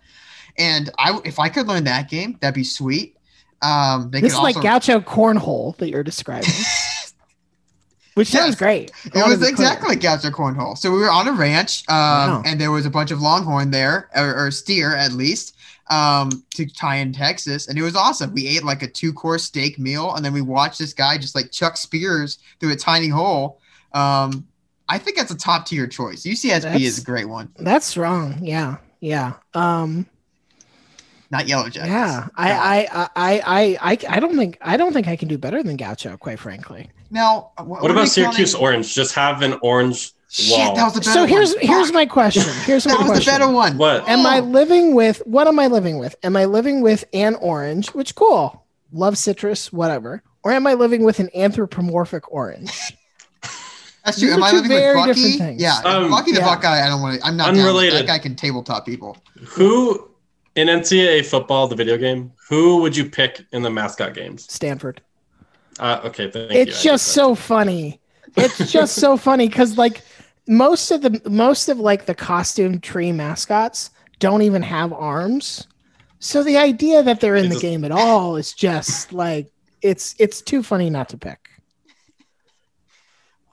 And 0.58 0.90
I, 1.00 1.20
if 1.26 1.40
I 1.40 1.50
could 1.50 1.68
learn 1.68 1.84
that 1.86 2.10
game, 2.10 2.38
that'd 2.42 2.56
be 2.56 2.64
sweet. 2.64 3.16
Um, 3.62 4.12
they 4.12 4.22
this 4.22 4.34
is 4.34 4.38
could 4.38 4.44
like 4.44 4.56
also, 4.58 4.68
gaucho 4.68 5.00
cornhole 5.00 5.78
that 5.78 5.90
you're 5.90 6.04
describing, 6.04 6.50
which 8.14 8.28
sounds 8.30 8.56
great. 8.56 8.92
I 9.14 9.20
It 9.20 9.28
was 9.28 9.48
exactly 9.48 9.90
like 9.90 10.02
Gaucho 10.02 10.30
Cornhole. 10.30 10.78
So 10.78 10.92
we 10.92 11.00
were 11.00 11.10
on 11.12 11.28
a 11.28 11.32
ranch, 11.32 11.84
um, 11.90 11.96
Wow. 11.96 12.44
and 12.46 12.60
there 12.60 12.72
was 12.72 12.86
a 12.86 12.90
bunch 12.90 13.12
of 13.12 13.22
longhorn 13.22 13.72
there, 13.72 14.10
or, 14.16 14.46
or 14.46 14.52
steer 14.52 14.96
at 14.96 15.12
least, 15.14 15.56
um, 15.90 16.44
to 16.56 16.66
tie 16.66 16.98
in 16.98 17.14
Texas, 17.14 17.68
and 17.68 17.78
it 17.78 17.82
was 17.82 17.96
awesome. 17.96 18.34
We 18.34 18.48
ate 18.48 18.64
like 18.64 18.84
a 18.84 18.88
two 18.88 19.14
course 19.14 19.44
steak 19.44 19.80
meal, 19.80 20.14
and 20.16 20.24
then 20.26 20.34
we 20.34 20.42
watched 20.42 20.80
this 20.80 20.94
guy 20.94 21.18
just 21.18 21.36
like 21.36 21.52
chuck 21.52 21.78
spears 21.78 22.40
through 22.60 22.72
a 22.74 22.76
tiny 22.76 23.08
hole. 23.08 23.60
Um, 23.94 24.48
I 24.90 24.98
think 24.98 25.18
that's 25.18 25.32
a 25.32 25.38
top 25.38 25.66
tier 25.66 25.88
choice. 25.88 26.24
UCSB 26.24 26.80
is 26.82 27.00
a 27.00 27.04
great 27.04 27.28
one, 27.28 27.50
That's 27.58 27.98
wrong. 27.98 28.38
Yeah, 28.42 28.78
yeah. 29.00 29.34
Um, 29.54 30.06
not 31.30 31.48
Yellow 31.48 31.68
Jackets. 31.70 31.90
yeah. 31.92 32.28
I, 32.38 32.52
I, 32.54 32.88
I, 32.94 33.10
I, 33.16 33.78
I, 33.82 33.98
I 34.10 34.20
don't 34.22 34.38
think 34.38 34.58
I 34.62 34.78
don't 34.78 34.94
think 34.94 35.08
I 35.10 35.16
can 35.18 35.28
do 35.28 35.38
better 35.38 35.62
than 35.62 35.76
gaucho. 35.76 36.16
Quite 36.18 36.40
frankly. 36.40 36.90
Now, 37.12 37.52
wh- 37.58 37.68
What 37.68 37.92
are 37.92 37.92
about 37.92 38.08
Syracuse 38.08 38.54
counting? 38.54 38.64
Orange? 38.66 38.94
Just 38.96 39.14
have 39.16 39.42
an 39.42 39.58
orange 39.62 40.12
Shit, 40.30 40.76
that 40.76 40.84
was 40.84 40.94
the 40.94 41.00
better 41.00 41.12
So 41.12 41.26
here's 41.26 41.54
one. 41.56 41.66
here's 41.66 41.88
Fuck. 41.88 41.94
my 41.94 42.06
question. 42.06 42.44
Here's 42.66 42.86
my 42.88 42.94
that 42.98 43.10
was 43.10 43.20
the 43.20 43.26
better 43.26 43.50
one. 43.50 43.78
What? 43.78 44.08
Am 44.10 44.26
I 44.26 44.42
living 44.42 44.94
with 44.94 45.20
what 45.26 45.48
am 45.48 45.58
I 45.60 45.68
living 45.68 46.00
with? 46.00 46.16
Am 46.24 46.36
I 46.36 46.46
living 46.46 46.82
with 46.82 47.06
an 47.14 47.36
orange, 47.36 47.90
which 47.94 48.14
cool, 48.16 48.66
love 48.92 49.18
citrus, 49.18 49.72
whatever, 49.72 50.22
or 50.44 50.52
am 50.52 50.68
I 50.68 50.74
living 50.74 51.04
with 51.04 51.20
an 51.20 51.30
anthropomorphic 51.34 52.30
orange? 52.32 52.72
That's 54.06 54.20
true. 54.20 54.30
These 54.30 54.38
Am 54.38 54.44
I 54.44 54.50
two 54.52 54.56
living 54.58 54.72
with 54.72 54.80
very 54.80 54.96
Bucky? 54.96 55.14
different 55.14 55.38
things. 55.38 55.62
Yeah, 55.62 55.80
Um, 55.84 56.10
Bucky 56.10 56.32
the 56.32 56.40
yeah. 56.40 56.46
Buckeye. 56.46 56.86
I 56.86 56.90
don't 56.90 57.02
want 57.02 57.20
to. 57.20 57.26
I'm 57.28 57.36
not 57.36 57.48
down 57.48 57.60
Unrelated. 57.60 57.94
That 58.00 58.08
guy 58.08 58.20
can 58.20 58.36
tabletop 58.36 58.86
people. 58.86 59.18
Who 59.48 60.10
in 60.56 60.68
NCAA 60.70 61.26
football, 61.26 61.68
the 61.68 61.76
video 61.76 61.98
game, 61.98 62.32
who 62.50 62.82
would 62.82 62.96
you 62.96 63.10
pick 63.10 63.42
in 63.52 63.64
the 63.64 63.70
mascot 63.70 64.14
games? 64.14 64.52
Stanford. 64.52 65.02
Uh, 65.80 66.02
okay, 66.06 66.32
thank 66.32 66.52
you. 66.52 66.58
It's 66.60 66.82
just 66.82 67.10
so 67.10 67.36
funny. 67.36 68.00
It's 68.36 68.72
just 68.72 68.96
so 68.96 69.18
funny 69.18 69.48
because 69.50 69.78
like 69.78 70.02
most 70.48 70.92
of 70.92 71.02
the 71.02 71.22
most 71.30 71.70
of 71.70 71.80
like 71.80 72.06
the 72.06 72.16
costume 72.16 72.80
tree 72.80 73.12
mascots 73.12 73.90
don't 74.20 74.42
even 74.42 74.62
have 74.62 74.92
arms. 74.94 75.68
So 76.20 76.44
the 76.44 76.58
idea 76.58 77.04
that 77.04 77.20
they're 77.20 77.36
in 77.36 77.46
It's 77.46 77.56
the 77.56 77.62
just- 77.62 77.62
game 77.62 77.86
at 77.86 77.92
all 77.92 78.36
is 78.38 78.54
just 78.54 79.14
like 79.26 79.52
it's 79.82 80.16
it's 80.20 80.42
too 80.42 80.64
funny 80.64 80.90
not 80.90 81.10
to 81.10 81.18
pick. 81.18 81.50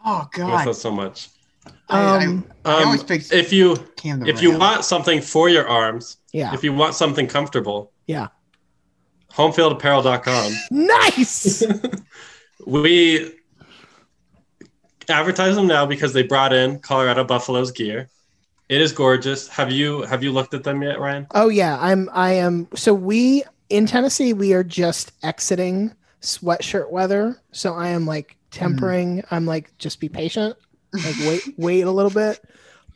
Oh 0.05 0.27
that. 0.37 0.43
I 0.43 0.49
God. 0.49 0.67
that 0.69 0.75
so 0.75 0.91
much. 0.91 1.29
I, 1.89 1.99
I, 2.01 2.25
Um, 2.25 2.45
I 2.65 2.83
Um, 2.83 2.99
if 3.09 3.53
you 3.53 3.77
Cam 3.97 4.21
the 4.21 4.27
if 4.29 4.43
you 4.43 4.51
Ram. 4.51 4.61
want 4.61 4.85
something 4.85 5.21
for 5.21 5.49
your 5.49 5.67
arms, 5.69 6.19
yeah. 6.33 6.53
if 6.55 6.63
you 6.65 6.73
want 6.73 6.95
something 6.95 7.27
comfortable, 7.27 7.91
Yeah. 8.07 8.29
homefieldapparel.com. 9.33 10.53
Nice. 10.71 11.63
We 12.67 13.33
advertise 15.13 15.57
them 15.57 15.67
now 15.67 15.87
because 15.87 16.13
they 16.13 16.23
brought 16.23 16.53
in 16.53 16.79
Colorado 16.81 17.25
Buffaloes 17.25 17.71
gear. 17.71 18.09
It 18.69 18.81
is 18.81 18.93
gorgeous. 18.93 19.47
Have 19.49 19.71
you 19.71 20.03
have 20.03 20.23
you 20.23 20.33
looked 20.33 20.55
at 20.55 20.65
them 20.65 20.83
yet, 20.83 20.99
Ryan? 20.99 21.27
Oh 21.33 21.49
yeah, 21.49 21.79
I'm 21.81 22.09
I 22.13 22.33
am 22.33 22.69
so 22.75 22.95
we 22.95 23.45
in 23.69 23.87
Tennessee 23.87 24.33
we 24.33 24.55
are 24.55 24.65
just 24.65 25.13
exiting 25.23 25.93
sweatshirt 26.23 26.91
weather. 26.91 27.41
So 27.53 27.75
I 27.75 27.89
am 27.89 28.07
like 28.07 28.37
tempering. 28.51 29.23
I'm 29.31 29.45
like 29.45 29.77
just 29.79 30.01
be 30.01 30.09
patient. 30.09 30.57
Like 30.93 31.17
wait 31.21 31.43
wait 31.59 31.81
a 31.83 31.91
little 31.91 32.11
bit. 32.11 32.43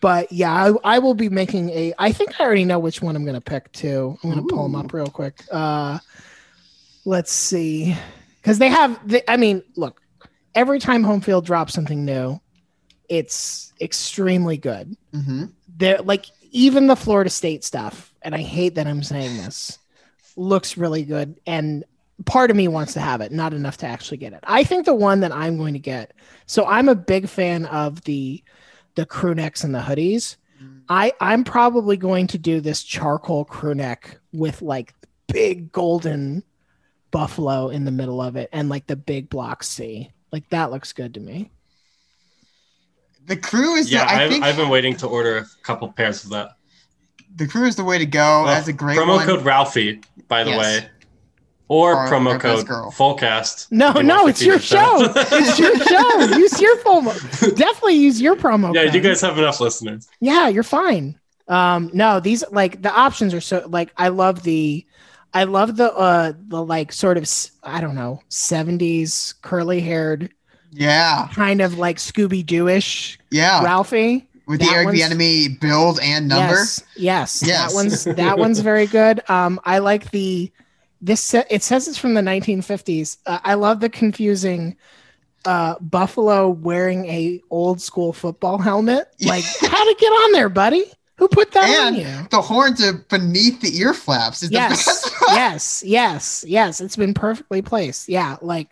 But 0.00 0.30
yeah, 0.32 0.52
I, 0.52 0.96
I 0.96 0.98
will 1.00 1.14
be 1.14 1.28
making 1.28 1.70
a 1.70 1.92
I 1.98 2.12
think 2.12 2.40
I 2.40 2.44
already 2.44 2.64
know 2.64 2.78
which 2.78 3.02
one 3.02 3.14
I'm 3.14 3.26
gonna 3.26 3.40
pick 3.40 3.70
too. 3.72 4.18
I'm 4.22 4.30
gonna 4.30 4.46
pull 4.46 4.62
them 4.62 4.74
up 4.74 4.92
real 4.94 5.08
quick. 5.08 5.42
Uh 5.52 5.98
let's 7.04 7.32
see. 7.32 7.94
Cause 8.42 8.58
they 8.58 8.68
have 8.68 9.06
the, 9.06 9.30
I 9.30 9.36
mean, 9.36 9.62
look, 9.76 10.00
every 10.54 10.78
time 10.78 11.02
home 11.02 11.20
field 11.20 11.44
drops 11.44 11.72
something 11.72 12.04
new, 12.04 12.40
it's 13.08 13.72
extremely 13.80 14.56
good 14.56 14.96
hmm 15.12 15.46
they're 15.78 16.02
like 16.02 16.26
even 16.50 16.86
the 16.86 16.96
Florida 16.96 17.30
State 17.30 17.64
stuff, 17.64 18.12
and 18.22 18.34
I 18.34 18.38
hate 18.38 18.74
that 18.74 18.86
I'm 18.86 19.02
saying 19.02 19.36
this, 19.36 19.78
looks 20.36 20.76
really 20.76 21.04
good. 21.04 21.40
And 21.46 21.84
part 22.24 22.50
of 22.50 22.56
me 22.56 22.68
wants 22.68 22.94
to 22.94 23.00
have 23.00 23.20
it, 23.20 23.32
not 23.32 23.54
enough 23.54 23.76
to 23.78 23.86
actually 23.86 24.16
get 24.16 24.32
it. 24.32 24.40
I 24.44 24.64
think 24.64 24.84
the 24.86 24.94
one 24.94 25.20
that 25.20 25.32
I'm 25.32 25.56
going 25.56 25.74
to 25.74 25.78
get. 25.78 26.12
So 26.46 26.64
I'm 26.66 26.88
a 26.88 26.94
big 26.94 27.28
fan 27.28 27.66
of 27.66 28.02
the 28.02 28.42
the 28.94 29.06
crew 29.06 29.34
necks 29.34 29.62
and 29.64 29.74
the 29.74 29.80
hoodies. 29.80 30.36
I 30.88 31.12
I'm 31.20 31.44
probably 31.44 31.96
going 31.96 32.26
to 32.28 32.38
do 32.38 32.60
this 32.60 32.82
charcoal 32.82 33.44
crew 33.44 33.74
neck 33.74 34.18
with 34.32 34.62
like 34.62 34.94
big 35.28 35.70
golden 35.70 36.42
buffalo 37.10 37.68
in 37.68 37.84
the 37.84 37.90
middle 37.90 38.20
of 38.20 38.36
it 38.36 38.48
and 38.52 38.68
like 38.68 38.86
the 38.86 38.96
big 38.96 39.28
block 39.28 39.62
C. 39.62 40.10
Like 40.32 40.48
that 40.50 40.70
looks 40.70 40.92
good 40.92 41.14
to 41.14 41.20
me. 41.20 41.50
The 43.26 43.36
crew 43.36 43.74
is 43.74 43.90
Yeah, 43.90 44.04
the, 44.04 44.10
I 44.10 44.24
I've, 44.24 44.30
think 44.30 44.44
I've 44.44 44.56
been 44.56 44.68
waiting 44.68 44.96
to 44.96 45.06
order 45.06 45.38
a 45.38 45.46
couple 45.62 45.90
pairs 45.92 46.24
of 46.24 46.30
that. 46.30 46.50
the 47.36 47.46
crew 47.46 47.66
is 47.66 47.76
the 47.76 47.84
way 47.84 47.98
to 47.98 48.06
go. 48.06 48.44
Well, 48.44 48.46
That's 48.46 48.68
a 48.68 48.72
great 48.72 48.98
promo 48.98 49.16
one. 49.16 49.26
code 49.26 49.44
Ralphie, 49.44 50.00
by 50.28 50.44
the 50.44 50.50
Yes. 50.50 50.82
way, 50.82 50.88
or, 51.68 51.92
Or 51.94 52.08
promo 52.08 52.32
our 52.32 52.38
code 52.38 52.66
girl. 52.66 52.90
Fullcast. 52.90 53.70
No, 53.70 53.90
if 53.90 54.06
no, 54.06 54.26
it's 54.26 54.42
your 54.42 54.58
show. 54.58 54.96
it's 55.14 55.58
your 55.58 55.76
show. 55.86 56.36
Use 56.38 56.58
your 56.60 56.76
promo. 56.78 57.12
Definitely 57.56 57.94
use 57.96 58.20
your 58.20 58.34
promo. 58.36 58.74
yeah, 58.74 58.86
code. 58.86 58.94
you 58.94 59.00
guys 59.02 59.20
have 59.20 59.36
enough 59.38 59.60
listeners. 59.60 60.08
Yeah, 60.20 60.48
you're 60.48 60.62
fine. 60.62 61.18
Um, 61.48 61.90
no, 61.92 62.20
these 62.20 62.42
like 62.50 62.80
the 62.82 62.90
options 62.92 63.32
are 63.34 63.40
so 63.42 63.66
like 63.68 63.92
I 63.98 64.08
love 64.08 64.42
the, 64.42 64.86
I 65.34 65.44
love 65.44 65.76
the 65.76 65.92
uh 65.92 66.32
the 66.48 66.62
like 66.64 66.92
sort 66.92 67.16
of 67.18 67.28
I 67.62 67.80
don't 67.80 67.94
know 67.94 68.22
'70s 68.30 69.34
curly 69.42 69.80
haired 69.80 70.30
Yeah, 70.72 71.28
kind 71.32 71.60
of 71.60 71.78
like 71.78 71.98
Scooby 71.98 72.44
Dooish 72.44 73.18
yeah. 73.30 73.62
Ralphie. 73.62 74.26
With 74.46 74.60
the 74.60 74.66
that 74.66 74.74
Eric 74.76 74.86
one's- 74.86 75.00
Bieniemy 75.00 75.60
build 75.60 76.00
and 76.02 76.28
number. 76.28 76.54
Yes, 76.54 76.82
yes, 76.96 77.42
Yes. 77.44 77.68
that 77.70 77.74
one's 77.74 78.04
that 78.16 78.38
one's 78.38 78.60
very 78.60 78.86
good. 78.86 79.20
Um, 79.28 79.60
I 79.64 79.78
like 79.78 80.10
the 80.10 80.50
this 81.02 81.34
it 81.34 81.62
says 81.62 81.86
it's 81.88 81.98
from 81.98 82.14
the 82.14 82.22
1950s. 82.22 83.18
Uh, 83.26 83.38
I 83.44 83.54
love 83.54 83.80
the 83.80 83.88
confusing 83.90 84.76
uh 85.44 85.74
buffalo 85.80 86.48
wearing 86.48 87.04
a 87.06 87.40
old 87.50 87.80
school 87.82 88.12
football 88.12 88.58
helmet. 88.58 89.08
Like, 89.20 89.44
how 89.44 89.84
to 89.84 89.96
get 89.98 90.08
on 90.08 90.32
there, 90.32 90.48
buddy? 90.48 90.84
Who 91.18 91.28
put 91.28 91.50
that 91.52 91.68
on 91.86 91.94
And 91.94 91.96
you? 91.96 92.28
the 92.30 92.40
horns 92.40 92.82
are 92.84 92.92
beneath 92.92 93.60
the 93.60 93.76
ear 93.78 93.92
flaps. 93.92 94.42
Is 94.42 94.50
Yes, 94.50 95.10
yes, 95.28 95.82
yes, 95.84 96.44
yes. 96.46 96.80
It's 96.80 96.96
been 96.96 97.14
perfectly 97.14 97.60
placed. 97.60 98.08
Yeah, 98.08 98.36
like 98.40 98.68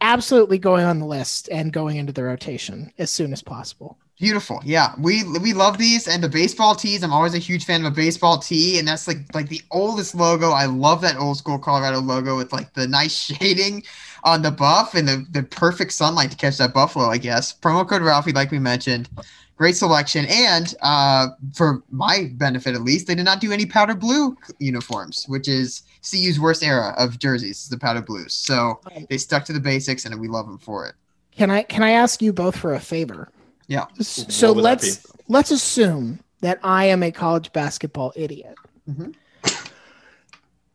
absolutely 0.00 0.58
going 0.58 0.84
on 0.84 0.98
the 0.98 1.06
list 1.06 1.48
and 1.50 1.72
going 1.72 1.96
into 1.96 2.12
the 2.12 2.24
rotation 2.24 2.92
as 2.98 3.10
soon 3.10 3.32
as 3.32 3.42
possible. 3.42 3.96
Beautiful. 4.18 4.62
Yeah. 4.64 4.92
We 4.98 5.24
we 5.40 5.52
love 5.52 5.76
these 5.76 6.08
and 6.08 6.22
the 6.24 6.28
baseball 6.28 6.74
tees. 6.74 7.02
I'm 7.02 7.12
always 7.12 7.34
a 7.34 7.38
huge 7.38 7.66
fan 7.66 7.84
of 7.84 7.92
a 7.92 7.94
baseball 7.94 8.38
tee, 8.38 8.78
and 8.78 8.88
that's 8.88 9.06
like 9.06 9.18
like 9.34 9.48
the 9.48 9.60
oldest 9.70 10.14
logo. 10.14 10.50
I 10.50 10.64
love 10.64 11.02
that 11.02 11.16
old 11.18 11.36
school 11.36 11.58
Colorado 11.58 12.00
logo 12.00 12.34
with 12.36 12.50
like 12.52 12.72
the 12.72 12.88
nice 12.88 13.14
shading 13.38 13.82
on 14.24 14.40
the 14.42 14.50
buff 14.50 14.94
and 14.94 15.06
the, 15.06 15.24
the 15.30 15.42
perfect 15.42 15.92
sunlight 15.92 16.30
to 16.30 16.36
catch 16.36 16.56
that 16.56 16.72
buffalo, 16.72 17.06
I 17.06 17.18
guess. 17.18 17.52
Promo 17.52 17.86
code 17.86 18.02
Ralphie, 18.02 18.32
like 18.32 18.50
we 18.50 18.58
mentioned. 18.58 19.08
Great 19.56 19.74
selection. 19.76 20.26
And 20.26 20.74
uh, 20.82 21.28
for 21.54 21.82
my 21.90 22.30
benefit 22.34 22.74
at 22.74 22.82
least, 22.82 23.06
they 23.06 23.14
did 23.14 23.24
not 23.24 23.40
do 23.40 23.52
any 23.52 23.64
powder 23.64 23.94
blue 23.94 24.36
uniforms, 24.58 25.24
which 25.28 25.48
is 25.48 25.82
CU's 26.02 26.38
worst 26.38 26.62
era 26.62 26.94
of 26.98 27.18
jerseys, 27.18 27.68
the 27.68 27.78
powder 27.78 28.02
blues. 28.02 28.34
So 28.34 28.80
they 29.08 29.16
stuck 29.16 29.44
to 29.46 29.52
the 29.54 29.60
basics 29.60 30.04
and 30.04 30.18
we 30.20 30.28
love 30.28 30.46
them 30.46 30.58
for 30.58 30.86
it. 30.86 30.94
Can 31.32 31.50
I 31.50 31.62
can 31.62 31.82
I 31.82 31.90
ask 31.90 32.20
you 32.22 32.32
both 32.32 32.56
for 32.56 32.74
a 32.74 32.80
favor? 32.80 33.28
Yeah. 33.66 33.86
So 34.00 34.48
What 34.48 34.56
would 34.56 34.64
that 34.64 34.68
let's 34.68 35.06
let's 35.28 35.50
assume 35.50 36.20
that 36.40 36.58
I 36.62 36.84
am 36.86 37.02
a 37.02 37.10
college 37.10 37.52
basketball 37.52 38.12
idiot. 38.14 38.54
Mhm. 38.88 39.14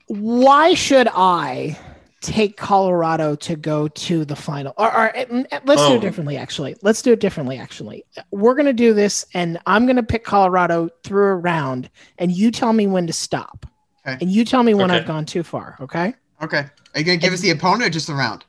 Why 0.08 0.74
should 0.74 1.08
I 1.14 1.78
take 2.22 2.56
Colorado 2.56 3.36
to 3.36 3.56
go 3.56 3.88
to 3.88 4.24
the 4.26 4.36
final? 4.36 4.74
Or, 4.78 4.88
or 4.96 5.10
mm, 5.14 5.46
let's 5.66 5.82
do 5.82 5.88
Oh. 5.94 5.96
it 5.96 6.02
differently. 6.02 6.38
Actually, 6.38 6.76
let's 6.82 7.02
do 7.02 7.12
it 7.12 7.20
differently. 7.20 7.58
Actually, 7.58 8.06
we're 8.32 8.56
gonna 8.56 8.74
do 8.74 8.94
this, 8.94 9.26
and 9.34 9.58
I'm 9.66 9.86
gonna 9.88 10.04
pick 10.04 10.24
Colorado 10.24 10.90
through 11.04 11.26
a 11.32 11.36
round, 11.36 11.90
and 12.18 12.32
you 12.32 12.52
tell 12.52 12.74
me 12.74 12.88
when 12.88 13.08
to 13.08 13.14
stop, 13.14 13.66
Okay. 14.08 14.18
and 14.22 14.32
you 14.32 14.46
tell 14.46 14.64
me 14.64 14.74
when 14.74 14.90
Okay. 14.92 15.00
I've 15.00 15.08
gone 15.08 15.26
too 15.26 15.44
far. 15.44 15.78
Okay. 15.82 16.14
Okay. 16.42 16.58
Are 16.94 17.00
you 17.00 17.04
going 17.06 17.20
to 17.20 17.24
give 17.24 17.34
us 17.34 17.40
the 17.40 17.52
opponent 17.52 17.84
or 17.84 17.90
just 17.92 18.08
the 18.08 18.16
round? 18.16 18.44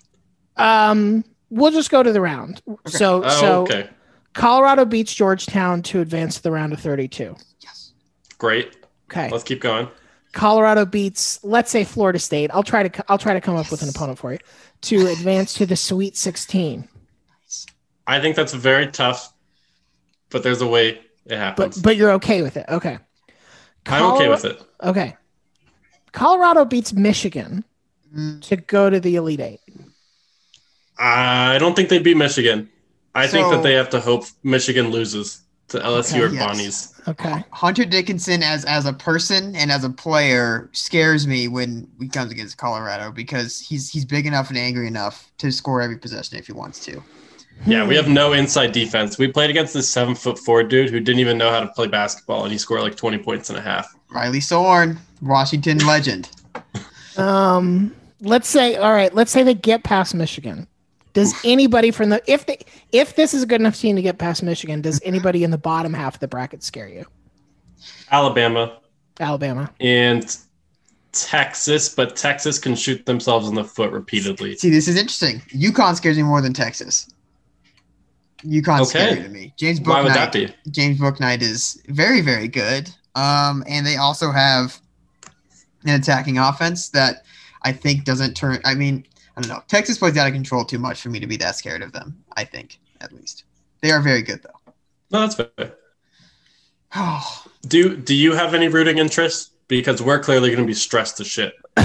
Um, 0.56 1.24
we'll 1.50 1.70
just 1.70 1.90
go 1.90 2.02
to 2.02 2.10
the 2.10 2.20
round. 2.22 2.62
So, 2.86 3.22
Oh, 3.22 3.28
so 3.40 3.62
okay. 3.62 3.88
Colorado 4.32 4.84
beats 4.86 5.12
Georgetown 5.14 5.82
to 5.82 6.00
advance 6.00 6.36
to 6.36 6.42
the 6.42 6.50
round 6.50 6.72
of 6.72 6.80
32. 6.80 7.36
Yes. 7.60 7.92
Great. 8.38 8.74
Okay. 9.10 9.28
Let's 9.30 9.44
keep 9.44 9.60
going. 9.60 9.88
Colorado 10.32 10.86
beats, 10.86 11.38
let's 11.44 11.70
say 11.70 11.84
Florida 11.84 12.18
State. 12.18 12.50
I'll 12.52 12.62
try 12.62 12.88
to 12.88 13.04
I'll 13.08 13.18
try 13.18 13.34
to 13.34 13.40
come 13.40 13.56
up 13.56 13.70
with 13.70 13.82
an 13.82 13.88
opponent 13.88 14.18
for 14.18 14.32
you 14.32 14.38
to 14.82 15.06
advance 15.08 15.54
to 15.54 15.66
the 15.66 15.76
Sweet 15.76 16.16
16. 16.16 16.88
I 18.06 18.20
think 18.20 18.34
that's 18.36 18.52
very 18.54 18.88
tough, 18.88 19.32
but 20.30 20.42
there's 20.42 20.60
a 20.60 20.66
way 20.66 21.00
it 21.26 21.36
happens. 21.36 21.80
but 21.80 21.96
you're 21.96 22.12
okay 22.12 22.42
with 22.42 22.56
it. 22.56 22.66
Okay. 22.68 22.98
I'm 23.86 24.12
okay 24.14 24.28
with 24.28 24.44
it. 24.44 24.60
Okay. 24.82 25.16
Colorado 26.12 26.64
beats 26.64 26.92
Michigan 26.92 27.64
Mm, 28.14 28.42
to 28.42 28.56
go 28.56 28.90
to 28.90 29.00
the 29.00 29.16
Elite 29.16 29.40
8. 29.40 29.60
I 30.98 31.56
don't 31.58 31.74
think 31.74 31.88
they 31.88 31.98
beat 31.98 32.16
Michigan. 32.16 32.68
I 33.14 33.26
think 33.26 33.50
that 33.50 33.62
they 33.62 33.74
have 33.74 33.90
to 33.90 34.00
hope 34.00 34.24
Michigan 34.42 34.90
loses 34.90 35.41
to 35.72 35.78
LSU 35.80 36.14
Okay. 36.14 36.22
or 36.22 36.28
Yes. 36.28 36.42
Bonnies. 36.96 37.08
Okay. 37.08 37.44
Hunter 37.50 37.84
Dickinson 37.84 38.42
as 38.42 38.64
as 38.64 38.86
a 38.86 38.92
person 38.92 39.54
and 39.56 39.70
as 39.72 39.84
a 39.84 39.90
player 39.90 40.70
scares 40.72 41.26
me 41.26 41.48
when 41.48 41.88
he 42.00 42.08
comes 42.08 42.30
against 42.32 42.56
Colorado 42.58 43.10
because 43.10 43.58
he's 43.60 43.90
he's 43.90 44.04
big 44.04 44.26
enough 44.26 44.48
and 44.50 44.58
angry 44.58 44.86
enough 44.86 45.30
to 45.38 45.50
score 45.50 45.82
every 45.82 45.98
possession 45.98 46.38
if 46.38 46.46
he 46.46 46.52
wants 46.52 46.78
to. 46.86 47.02
Yeah, 47.66 47.82
Hmm. 47.82 47.88
we 47.88 47.96
have 47.96 48.08
no 48.08 48.32
inside 48.32 48.72
defense. 48.72 49.18
We 49.18 49.28
played 49.28 49.50
against 49.50 49.74
this 49.74 49.88
seven 49.88 50.14
foot 50.14 50.38
four 50.38 50.62
dude 50.62 50.90
who 50.90 51.00
didn't 51.00 51.20
even 51.20 51.36
know 51.38 51.50
how 51.50 51.60
to 51.60 51.66
play 51.68 51.86
basketball, 51.88 52.44
and 52.44 52.52
he 52.52 52.58
scored 52.58 52.82
like 52.82 52.96
20 52.96 53.18
points 53.18 53.50
and 53.50 53.58
a 53.58 53.62
half. 53.62 53.92
Riley 54.10 54.40
Sorn, 54.40 54.98
Washington 55.20 55.78
legend. 55.78 56.30
Um, 57.18 57.94
let's 58.20 58.48
say, 58.48 58.76
all 58.76 58.92
right, 58.92 59.14
let's 59.14 59.30
say 59.30 59.42
they 59.42 59.52
get 59.54 59.84
past 59.84 60.14
Michigan. 60.14 60.66
Does 61.14 61.34
anybody 61.44 61.90
from 61.90 62.08
the 62.08 62.22
if 62.26 62.46
they 62.46 62.58
if 62.92 63.16
this 63.16 63.34
is 63.34 63.42
a 63.42 63.46
good 63.46 63.60
enough 63.60 63.76
team 63.78 63.96
to 63.96 64.02
get 64.02 64.18
past 64.18 64.42
Michigan, 64.42 64.80
does 64.80 65.00
anybody 65.04 65.44
in 65.44 65.50
the 65.50 65.58
bottom 65.58 65.92
half 65.92 66.14
of 66.14 66.20
the 66.20 66.28
bracket 66.28 66.62
scare 66.62 66.88
you? 66.88 67.04
Alabama 68.10 68.78
Alabama. 69.20 69.70
and 69.80 70.36
Texas, 71.12 71.90
but 71.90 72.16
Texas 72.16 72.58
can 72.58 72.74
shoot 72.74 73.04
themselves 73.04 73.46
in 73.48 73.54
the 73.54 73.64
foot 73.64 73.90
repeatedly. 73.92 74.56
See, 74.56 74.70
this 74.70 74.88
is 74.88 74.96
interesting. 74.96 75.40
UConn 75.54 75.94
scares 75.94 76.16
me 76.16 76.22
more 76.22 76.40
than 76.40 76.54
Texas. 76.54 77.08
UConn's 78.42 78.88
Okay. 78.94 79.10
scary 79.10 79.22
to 79.22 79.28
me. 79.28 79.52
James 79.58 79.80
Why 79.82 80.00
would 80.02 80.14
that 80.14 80.32
Bouknight. 80.32 80.54
be? 80.64 80.70
James 80.70 80.98
Bouknight 80.98 81.42
is 81.42 81.80
very, 81.88 82.22
very 82.22 82.48
good. 82.48 82.88
Um, 83.14 83.62
and 83.68 83.86
they 83.86 83.96
also 83.96 84.32
have 84.32 84.80
an 85.84 85.90
attacking 86.00 86.38
offense 86.38 86.88
that 86.90 87.24
I 87.62 87.72
think 87.72 88.04
doesn't 88.04 88.34
turn. 88.34 88.58
I 88.64 88.74
mean, 88.74 89.04
I 89.36 89.40
don't 89.40 89.48
know. 89.48 89.62
Texas 89.68 89.98
plays 89.98 90.16
out 90.16 90.26
of 90.26 90.34
control 90.34 90.64
too 90.64 90.78
much 90.78 91.00
for 91.00 91.08
me 91.08 91.20
to 91.20 91.26
be 91.26 91.36
that 91.38 91.56
scared 91.56 91.82
of 91.82 91.92
them. 91.92 92.22
I 92.36 92.44
think, 92.44 92.78
at 93.00 93.12
least, 93.12 93.44
they 93.80 93.90
are 93.90 94.00
very 94.00 94.22
good 94.22 94.42
though. 94.42 94.72
No, 95.10 95.20
that's 95.20 95.34
fair. 95.34 95.74
Oh, 96.94 97.44
Do 97.66 97.96
Do 97.96 98.14
you 98.14 98.32
have 98.32 98.54
any 98.54 98.68
rooting 98.68 98.98
interest? 98.98 99.52
Because 99.68 100.02
we're 100.02 100.18
clearly 100.18 100.50
going 100.50 100.60
to 100.60 100.66
be 100.66 100.74
stressed 100.74 101.16
to 101.18 101.24
shit. 101.24 101.54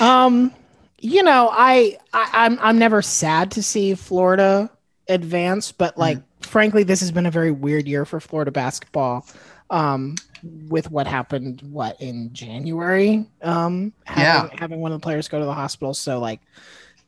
Um, 0.00 0.52
you 0.98 1.22
know, 1.22 1.48
I, 1.52 1.96
I 2.12 2.28
I'm 2.32 2.58
I'm 2.60 2.76
never 2.76 3.02
sad 3.02 3.52
to 3.52 3.62
see 3.62 3.94
Florida 3.94 4.68
advance, 5.08 5.70
but 5.70 5.96
like 5.96 6.18
frankly, 6.40 6.82
this 6.82 6.98
has 7.00 7.12
been 7.12 7.26
a 7.26 7.30
very 7.30 7.52
weird 7.52 7.86
year 7.86 8.04
for 8.04 8.18
Florida 8.18 8.50
basketball. 8.50 9.24
Um, 9.70 10.16
with 10.42 10.90
what 10.90 11.06
happened, 11.06 11.62
what 11.62 12.00
in 12.00 12.32
January? 12.32 13.26
Um, 13.42 13.92
having, 14.04 14.58
having 14.58 14.80
one 14.80 14.92
of 14.92 15.00
the 15.00 15.04
players 15.04 15.28
go 15.28 15.38
to 15.38 15.44
the 15.44 15.54
hospital. 15.54 15.94
So 15.94 16.18
like, 16.18 16.40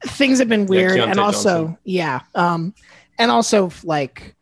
things 0.06 0.38
have 0.38 0.48
been 0.48 0.66
weird, 0.66 0.98
Keyontae 0.98 1.10
and 1.10 1.20
also, 1.20 1.64
Johnson. 1.64 1.78
yeah, 1.84 2.20
um, 2.34 2.74
and 3.18 3.30
also 3.30 3.70
like, 3.82 4.34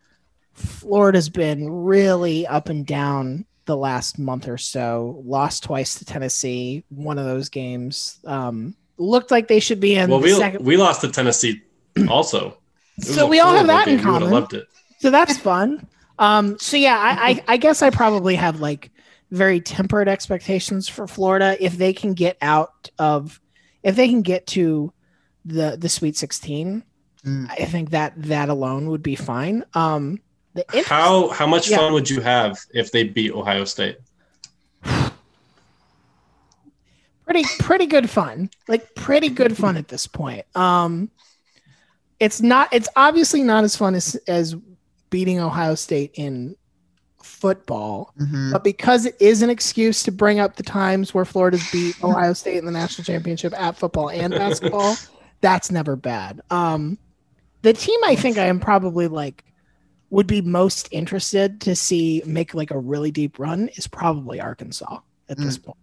Florida's 0.54 1.28
been 1.28 1.68
really 1.70 2.46
up 2.46 2.68
and 2.68 2.86
down 2.86 3.46
the 3.64 3.76
last 3.76 4.18
month 4.18 4.48
or 4.48 4.58
so. 4.58 5.22
Lost 5.24 5.64
twice 5.64 5.96
to 5.96 6.04
Tennessee. 6.04 6.84
One 6.90 7.18
of 7.18 7.24
those 7.24 7.48
games 7.48 8.18
um, 8.24 8.74
looked 8.98 9.30
like 9.30 9.48
they 9.48 9.60
should 9.60 9.80
be 9.80 9.94
in 9.94 10.10
well, 10.10 10.20
the 10.20 10.24
we 10.24 10.32
second. 10.34 10.64
we 10.64 10.76
lost 10.76 11.00
to 11.00 11.08
Tennessee 11.08 11.62
also. 12.08 12.58
So 13.00 13.26
we 13.26 13.40
all 13.40 13.54
have 13.54 13.66
that 13.68 13.88
in 13.88 13.96
game. 13.96 14.06
You 14.06 14.12
common. 14.12 14.30
Loved 14.30 14.54
it. 14.54 14.66
So 14.98 15.10
that's 15.10 15.38
fun. 15.38 15.86
Um, 16.22 16.56
so 16.58 16.76
yeah, 16.76 16.96
I, 16.98 17.30
I, 17.30 17.44
I 17.48 17.56
guess 17.56 17.82
I 17.82 17.90
probably 17.90 18.36
have 18.36 18.60
like 18.60 18.90
very 19.32 19.60
tempered 19.60 20.08
expectations 20.08 20.88
for 20.88 21.06
Florida 21.08 21.56
if 21.58 21.76
they 21.76 21.92
can 21.92 22.14
get 22.14 22.36
out 22.40 22.90
of 22.98 23.40
if 23.82 23.96
they 23.96 24.08
can 24.08 24.22
get 24.22 24.46
to 24.48 24.92
the 25.44 25.76
the 25.78 25.88
Sweet 25.88 26.16
Sixteen. 26.16 26.84
Mm. 27.26 27.50
I 27.50 27.64
think 27.64 27.90
that 27.90 28.12
that 28.16 28.48
alone 28.48 28.88
would 28.90 29.02
be 29.02 29.16
fine. 29.16 29.64
Um, 29.74 30.20
the 30.54 30.64
interest- 30.68 30.88
How 30.88 31.28
how 31.30 31.46
much 31.46 31.68
Yeah. 31.70 31.78
fun 31.78 31.92
would 31.92 32.08
you 32.08 32.20
have 32.20 32.58
if 32.72 32.92
they 32.92 33.04
beat 33.04 33.32
Ohio 33.32 33.64
State? 33.64 33.98
pretty 37.24 37.44
pretty 37.60 37.86
good 37.86 38.10
fun 38.10 38.50
like 38.68 38.94
pretty 38.94 39.28
good 39.28 39.56
fun 39.56 39.76
at 39.76 39.88
this 39.88 40.06
point 40.06 40.44
um 40.54 41.08
it's 42.20 42.42
not 42.42 42.68
it's 42.72 42.88
obviously 42.96 43.42
not 43.42 43.64
as 43.64 43.74
fun 43.76 43.94
as 43.94 44.16
as 44.26 44.54
beating 45.12 45.38
ohio 45.38 45.76
state 45.76 46.10
in 46.14 46.56
football 47.22 48.12
Mhm. 48.20 48.50
but 48.52 48.64
because 48.64 49.06
it 49.06 49.16
is 49.20 49.42
an 49.42 49.50
excuse 49.50 50.02
to 50.02 50.10
bring 50.10 50.40
up 50.40 50.56
the 50.56 50.62
times 50.64 51.14
where 51.14 51.24
florida's 51.24 51.62
beat 51.70 51.94
ohio 52.04 52.32
state 52.32 52.56
in 52.56 52.64
the 52.66 52.72
national 52.72 53.04
championship 53.04 53.52
at 53.56 53.76
football 53.76 54.10
and 54.10 54.32
basketball 54.34 54.96
that's 55.40 55.70
never 55.70 55.94
bad 55.94 56.40
um 56.50 56.98
the 57.62 57.72
team 57.72 57.98
i 58.04 58.16
think 58.16 58.38
i 58.38 58.46
am 58.46 58.58
probably 58.58 59.06
like 59.06 59.44
would 60.10 60.26
be 60.26 60.40
most 60.42 60.88
interested 60.90 61.60
to 61.60 61.76
see 61.76 62.22
make 62.26 62.54
like 62.54 62.70
a 62.72 62.78
really 62.78 63.10
deep 63.12 63.38
run 63.38 63.68
is 63.76 63.86
probably 63.86 64.40
arkansas 64.40 64.98
at 65.28 65.38
this 65.38 65.56
point 65.58 65.78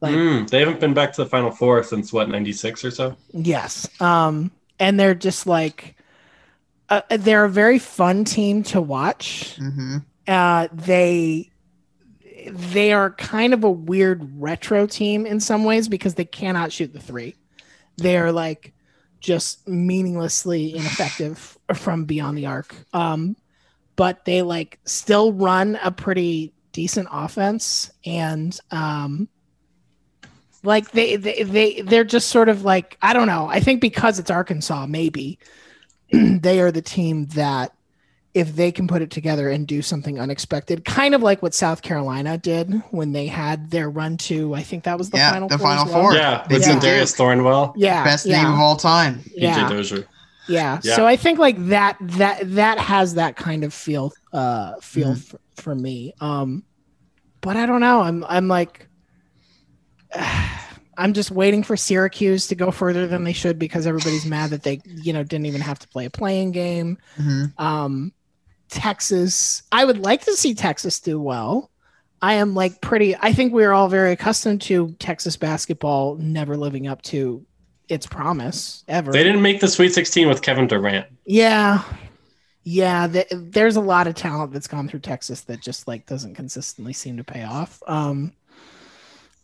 like 0.00 0.14
Mm, 0.14 0.48
they 0.48 0.60
haven't 0.60 0.78
been 0.78 0.94
back 0.94 1.12
to 1.14 1.24
the 1.24 1.28
Final 1.28 1.50
Four 1.50 1.82
since 1.82 2.12
what 2.12 2.28
ninety 2.28 2.52
six 2.52 2.84
or 2.84 2.90
so. 2.90 3.16
Yes. 3.32 3.88
Um, 3.98 4.50
and 4.78 5.00
they're 5.00 5.14
just 5.14 5.46
like, 5.46 5.95
uh, 6.88 7.02
they're 7.10 7.44
a 7.44 7.50
very 7.50 7.78
fun 7.78 8.24
team 8.24 8.62
to 8.64 8.80
watch. 8.80 9.56
Mhm. 9.58 10.04
Uh, 10.26 10.68
they, 10.72 11.50
they 12.50 12.92
are 12.92 13.10
kind 13.10 13.54
of 13.54 13.64
a 13.64 13.70
weird 13.70 14.40
retro 14.40 14.86
team 14.86 15.26
in 15.26 15.40
some 15.40 15.64
ways 15.64 15.88
because 15.88 16.14
they 16.14 16.24
cannot 16.24 16.72
shoot 16.72 16.92
the 16.92 17.00
three. 17.00 17.34
They 17.96 18.16
are 18.16 18.32
like 18.32 18.72
just 19.20 19.66
meaninglessly 19.66 20.74
ineffective 20.76 21.58
from 21.74 22.04
beyond 22.04 22.38
the 22.38 22.46
arc. 22.46 22.74
Um, 22.92 23.36
but 23.96 24.24
they 24.24 24.42
like 24.42 24.78
still 24.84 25.32
run 25.32 25.78
a 25.82 25.90
pretty 25.90 26.52
decent 26.72 27.08
offense 27.10 27.90
and 28.04 28.60
um 28.70 29.26
like 30.62 30.90
they, 30.90 31.16
they 31.16 31.42
they 31.42 31.80
they're 31.80 32.04
just 32.04 32.28
sort 32.28 32.50
of 32.50 32.64
like 32.64 32.98
I 33.00 33.12
don't 33.14 33.28
know. 33.28 33.46
I 33.46 33.60
think 33.60 33.80
because 33.80 34.18
it's 34.18 34.30
Arkansas, 34.30 34.84
maybe 34.86 35.38
they 36.12 36.60
are 36.60 36.70
the 36.72 36.82
team 36.82 37.26
that 37.28 37.72
if 38.34 38.54
they 38.54 38.70
can 38.70 38.86
put 38.86 39.00
it 39.02 39.10
together 39.10 39.48
and 39.48 39.66
do 39.66 39.80
something 39.80 40.20
unexpected, 40.20 40.84
kind 40.84 41.14
of 41.14 41.22
like 41.22 41.42
what 41.42 41.54
South 41.54 41.80
Carolina 41.82 42.36
did 42.36 42.70
when 42.90 43.12
they 43.12 43.26
had 43.26 43.70
their 43.70 43.88
run 43.88 44.16
to 44.18 44.54
I 44.54 44.62
think 44.62 44.84
that 44.84 44.98
was 44.98 45.10
the 45.10 45.16
Yeah, 45.16 45.32
final 45.32 45.48
the 45.48 45.58
four 45.58 45.68
as 45.68 45.84
Final 45.84 45.86
well. 45.86 46.02
Four. 46.02 46.14
Yeah, 46.14 46.46
They 46.48 46.54
with 46.56 46.64
beat 46.66 46.80
Darius 46.80 47.14
Thornwell, 47.14 47.74
Yeah, 47.78 48.04
Best 48.04 48.26
yeah, 48.26 48.44
name 48.44 48.52
of 48.54 48.60
all 48.60 48.76
time. 48.76 49.20
yeah. 49.36 49.68
Dozier. 49.70 50.06
Yeah. 50.48 50.80
Yeah. 50.82 50.94
So 50.96 51.06
I 51.06 51.16
think 51.16 51.38
like 51.38 51.56
that 51.68 51.96
that 52.00 52.40
that 52.54 52.78
has 52.78 53.14
that 53.14 53.36
kind 53.36 53.64
of 53.64 53.74
feel 53.74 54.12
uh 54.32 54.74
feel 54.80 55.14
Mhm. 55.14 55.18
for, 55.18 55.40
for 55.56 55.74
me. 55.74 56.14
Um 56.20 56.62
but 57.40 57.56
I 57.56 57.66
don't 57.66 57.80
know. 57.80 58.00
I'm 58.02 58.24
I'm 58.24 58.48
like 58.48 58.86
I'm 60.96 61.12
just 61.12 61.30
waiting 61.30 61.62
for 61.62 61.76
Syracuse 61.76 62.46
to 62.48 62.54
go 62.54 62.70
further 62.70 63.06
than 63.06 63.24
they 63.24 63.32
should 63.32 63.58
because 63.58 63.86
everybody's 63.86 64.24
mad 64.26 64.50
that 64.50 64.62
they, 64.62 64.80
you 64.84 65.12
know, 65.12 65.22
didn't 65.22 65.46
even 65.46 65.60
have 65.60 65.78
to 65.80 65.88
play 65.88 66.04
a 66.06 66.10
playing 66.10 66.52
game. 66.52 66.98
Mhm. 67.18 67.52
Um 67.60 68.12
Texas, 68.68 69.62
I 69.70 69.84
would 69.84 69.98
like 69.98 70.24
to 70.24 70.32
see 70.36 70.54
Texas 70.54 70.98
do 71.00 71.20
well. 71.20 71.70
I 72.20 72.34
am 72.34 72.54
like 72.54 72.80
pretty 72.80 73.14
I 73.16 73.32
think 73.32 73.52
we're 73.52 73.72
all 73.72 73.88
very 73.88 74.12
accustomed 74.12 74.62
to 74.62 74.94
Texas 74.98 75.36
basketball 75.36 76.16
never 76.16 76.56
living 76.56 76.86
up 76.88 77.02
to 77.02 77.44
its 77.88 78.06
promise 78.06 78.82
ever. 78.88 79.12
They 79.12 79.22
didn't 79.22 79.42
make 79.42 79.60
the 79.60 79.68
Sweet 79.68 79.94
Sixteen 79.94 80.28
with 80.28 80.42
Kevin 80.42 80.66
Durant. 80.66 81.06
Yeah. 81.24 81.82
Yeah, 82.64 83.06
th- 83.06 83.28
there's 83.30 83.76
a 83.76 83.80
lot 83.80 84.08
of 84.08 84.16
talent 84.16 84.52
that's 84.52 84.66
gone 84.66 84.88
through 84.88 84.98
Texas 85.00 85.42
that 85.42 85.60
just 85.60 85.86
like 85.86 86.04
doesn't 86.06 86.34
consistently 86.34 86.92
seem 86.92 87.16
to 87.18 87.24
pay 87.24 87.44
off. 87.44 87.80
Um 87.86 88.32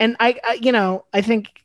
and 0.02 0.16
I, 0.18 0.40
I 0.42 0.54
you 0.54 0.72
know, 0.72 1.04
I 1.12 1.22
think 1.22 1.62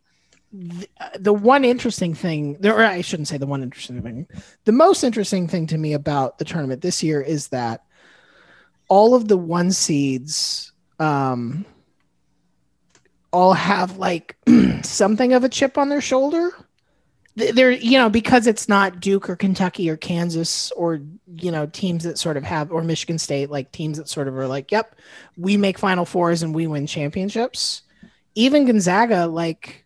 th- 0.52 0.90
the 1.20 1.34
one 1.34 1.66
interesting 1.66 2.14
thing, 2.14 2.58
or 2.64 2.84
I 2.84 3.02
shouldn't 3.02 3.28
say 3.28 3.38
the 3.38 3.48
one 3.48 3.64
interesting 3.64 4.02
thing. 4.04 4.28
The 4.66 4.72
most 4.72 5.04
interesting 5.04 5.48
thing 5.48 5.66
to 5.68 5.78
me 5.78 5.94
about 5.94 6.38
the 6.38 6.46
tournament 6.46 6.82
this 6.82 7.02
year 7.02 7.20
is 7.20 7.48
that 7.48 7.84
all 8.88 9.16
of 9.16 9.28
the 9.28 9.38
one 9.38 9.72
seeds 9.72 10.72
um 11.00 11.66
all 13.32 13.54
have 13.54 13.98
like 13.98 14.38
something 14.84 15.34
of 15.34 15.44
a 15.44 15.50
chip 15.50 15.78
on 15.78 15.90
their 15.90 16.02
shoulder 16.02 16.52
they're 17.36 17.72
you 17.72 18.00
know 18.00 18.10
because 18.10 18.48
it's 18.48 18.68
not 18.68 19.00
Duke 19.00 19.30
or 19.30 19.36
Kentucky 19.36 19.90
or 19.90 19.98
Kansas 19.98 20.72
or 20.72 21.02
you 21.36 21.52
know 21.52 21.68
teams 21.68 22.04
that 22.04 22.18
sort 22.18 22.38
of 22.38 22.44
have 22.44 22.72
or 22.72 22.82
Michigan 22.84 23.20
State 23.20 23.52
like 23.52 23.72
teams 23.72 23.98
that 23.98 24.10
sort 24.10 24.28
of 24.28 24.36
are 24.38 24.48
like 24.48 24.72
yep 24.72 24.96
we 25.38 25.56
make 25.56 25.78
final 25.78 26.06
fours 26.06 26.42
and 26.42 26.56
we 26.56 26.66
win 26.66 26.88
championships 26.88 27.84
even 28.38 28.66
Gonzaga 28.66 29.26
like 29.26 29.84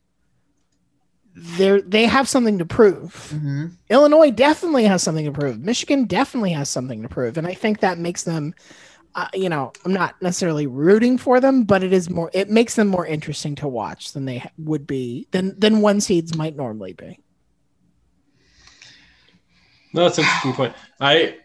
they're 1.34 1.82
they 1.82 2.06
have 2.06 2.28
something 2.28 2.58
to 2.58 2.66
prove 2.66 3.32
Mhm. 3.34 3.72
Illinois 3.90 4.32
definitely 4.32 4.84
has 4.84 5.02
something 5.02 5.24
to 5.26 5.32
prove 5.32 5.60
Michigan 5.60 6.04
definitely 6.06 6.52
has 6.52 6.70
something 6.70 7.02
to 7.02 7.08
prove 7.08 7.38
and 7.38 7.48
I 7.48 7.54
think 7.54 7.80
that 7.80 7.98
makes 7.98 8.24
them 8.24 8.54
uh, 9.16 9.30
you 9.34 9.48
know 9.48 9.72
I'm 9.86 9.94
not 9.94 10.22
necessarily 10.22 10.68
rooting 10.68 11.18
for 11.18 11.40
them 11.40 11.64
but 11.64 11.82
it 11.84 11.94
is 11.94 12.10
more 12.10 12.30
it 12.34 12.50
makes 12.50 12.76
them 12.76 12.90
more 12.90 13.06
interesting 13.06 13.56
to 13.56 13.68
watch 13.70 14.12
than 14.12 14.26
they 14.26 14.44
would 14.58 14.86
be 14.86 15.28
than 15.32 15.58
than 15.58 15.80
one 15.80 16.02
seeds 16.02 16.36
might 16.36 16.58
normally 16.58 16.92
be 16.94 17.20
No, 19.94 20.04
that's 20.04 20.18
an 20.18 20.26
interesting 20.26 20.54
point. 20.54 20.74
I 21.00 21.38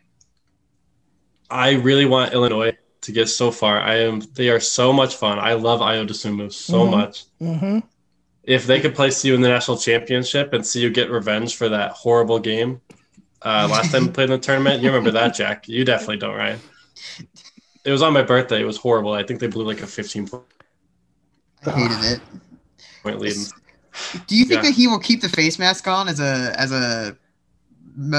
I 1.48 1.74
really 1.74 2.06
want 2.06 2.32
Illinois 2.32 2.76
to 3.06 3.12
get 3.12 3.28
so 3.28 3.50
far. 3.50 3.80
I 3.80 3.96
am 4.00 4.20
they 4.34 4.48
are 4.50 4.60
so 4.60 4.92
much 4.92 5.16
fun. 5.16 5.38
I 5.38 5.54
love 5.54 5.80
Ayo 5.80 6.06
Dosunmu 6.06 6.52
so 6.52 6.86
Mhm. 6.86 6.90
much. 6.90 7.24
mm-hmm. 7.40 7.78
If 8.44 8.66
they 8.66 8.80
could 8.80 8.94
place 8.94 9.24
you 9.24 9.34
in 9.34 9.40
the 9.40 9.48
national 9.48 9.76
championship 9.78 10.52
and 10.52 10.64
see 10.64 10.80
you 10.80 10.90
get 10.90 11.10
revenge 11.10 11.56
for 11.56 11.68
that 11.68 11.90
horrible 11.92 12.38
game 12.38 12.80
uh, 13.42 13.66
last 13.70 13.90
time 13.92 14.06
we 14.06 14.12
played 14.12 14.30
in 14.30 14.38
the 14.38 14.38
tournament, 14.38 14.82
you 14.82 14.88
remember 14.88 15.10
that, 15.12 15.34
Jack? 15.34 15.68
You 15.68 15.84
definitely 15.84 16.18
don't, 16.18 16.34
Ryan. 16.34 16.60
It 17.84 17.90
was 17.90 18.02
on 18.02 18.12
my 18.12 18.22
birthday. 18.22 18.60
It 18.60 18.64
was 18.64 18.76
horrible. 18.76 19.12
I 19.12 19.22
think 19.24 19.40
they 19.40 19.46
blew 19.48 19.64
like 19.64 19.82
a 19.82 19.86
15 19.86 20.28
point 20.28 20.44
I 21.66 21.70
hated 21.70 22.04
it. 22.12 22.20
Point 23.02 23.18
lead. 23.20 23.36
Do 24.26 24.36
you 24.36 24.44
think 24.44 24.62
Yeah. 24.62 24.68
that 24.70 24.74
he 24.74 24.86
will 24.88 24.98
keep 24.98 25.20
the 25.22 25.28
face 25.28 25.58
mask 25.58 25.86
on 25.88 26.08
as 26.08 26.20
a 26.20 26.54
as 26.58 26.70
a 26.72 27.16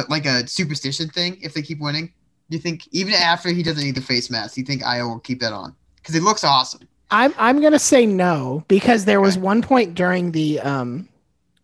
like 0.10 0.26
a 0.26 0.48
superstition 0.48 1.10
thing 1.10 1.38
if 1.42 1.54
they 1.54 1.62
keep 1.62 1.80
winning? 1.80 2.14
Do 2.50 2.56
you 2.58 2.62
think 2.62 2.88
even 2.92 3.14
after 3.14 3.50
he 3.50 3.64
doesn't 3.64 3.84
need 3.84 3.96
the 3.96 4.02
face 4.02 4.30
mask, 4.30 4.56
do 4.56 4.62
you 4.62 4.68
think 4.68 4.84
Ayo 4.84 5.10
will 5.10 5.20
keep 5.20 5.40
that 5.42 5.54
on? 5.54 5.76
Because 5.98 6.16
it 6.16 6.24
looks 6.24 6.44
awesome. 6.44 6.88
I'm 7.12 7.34
I'm 7.38 7.62
gonna 7.62 7.80
say 7.80 8.06
no 8.06 8.64
because 8.68 9.06
there 9.06 9.22
was 9.22 9.38
one 9.38 9.62
point 9.62 9.96
during 9.96 10.32
the 10.32 10.60
um 10.60 11.08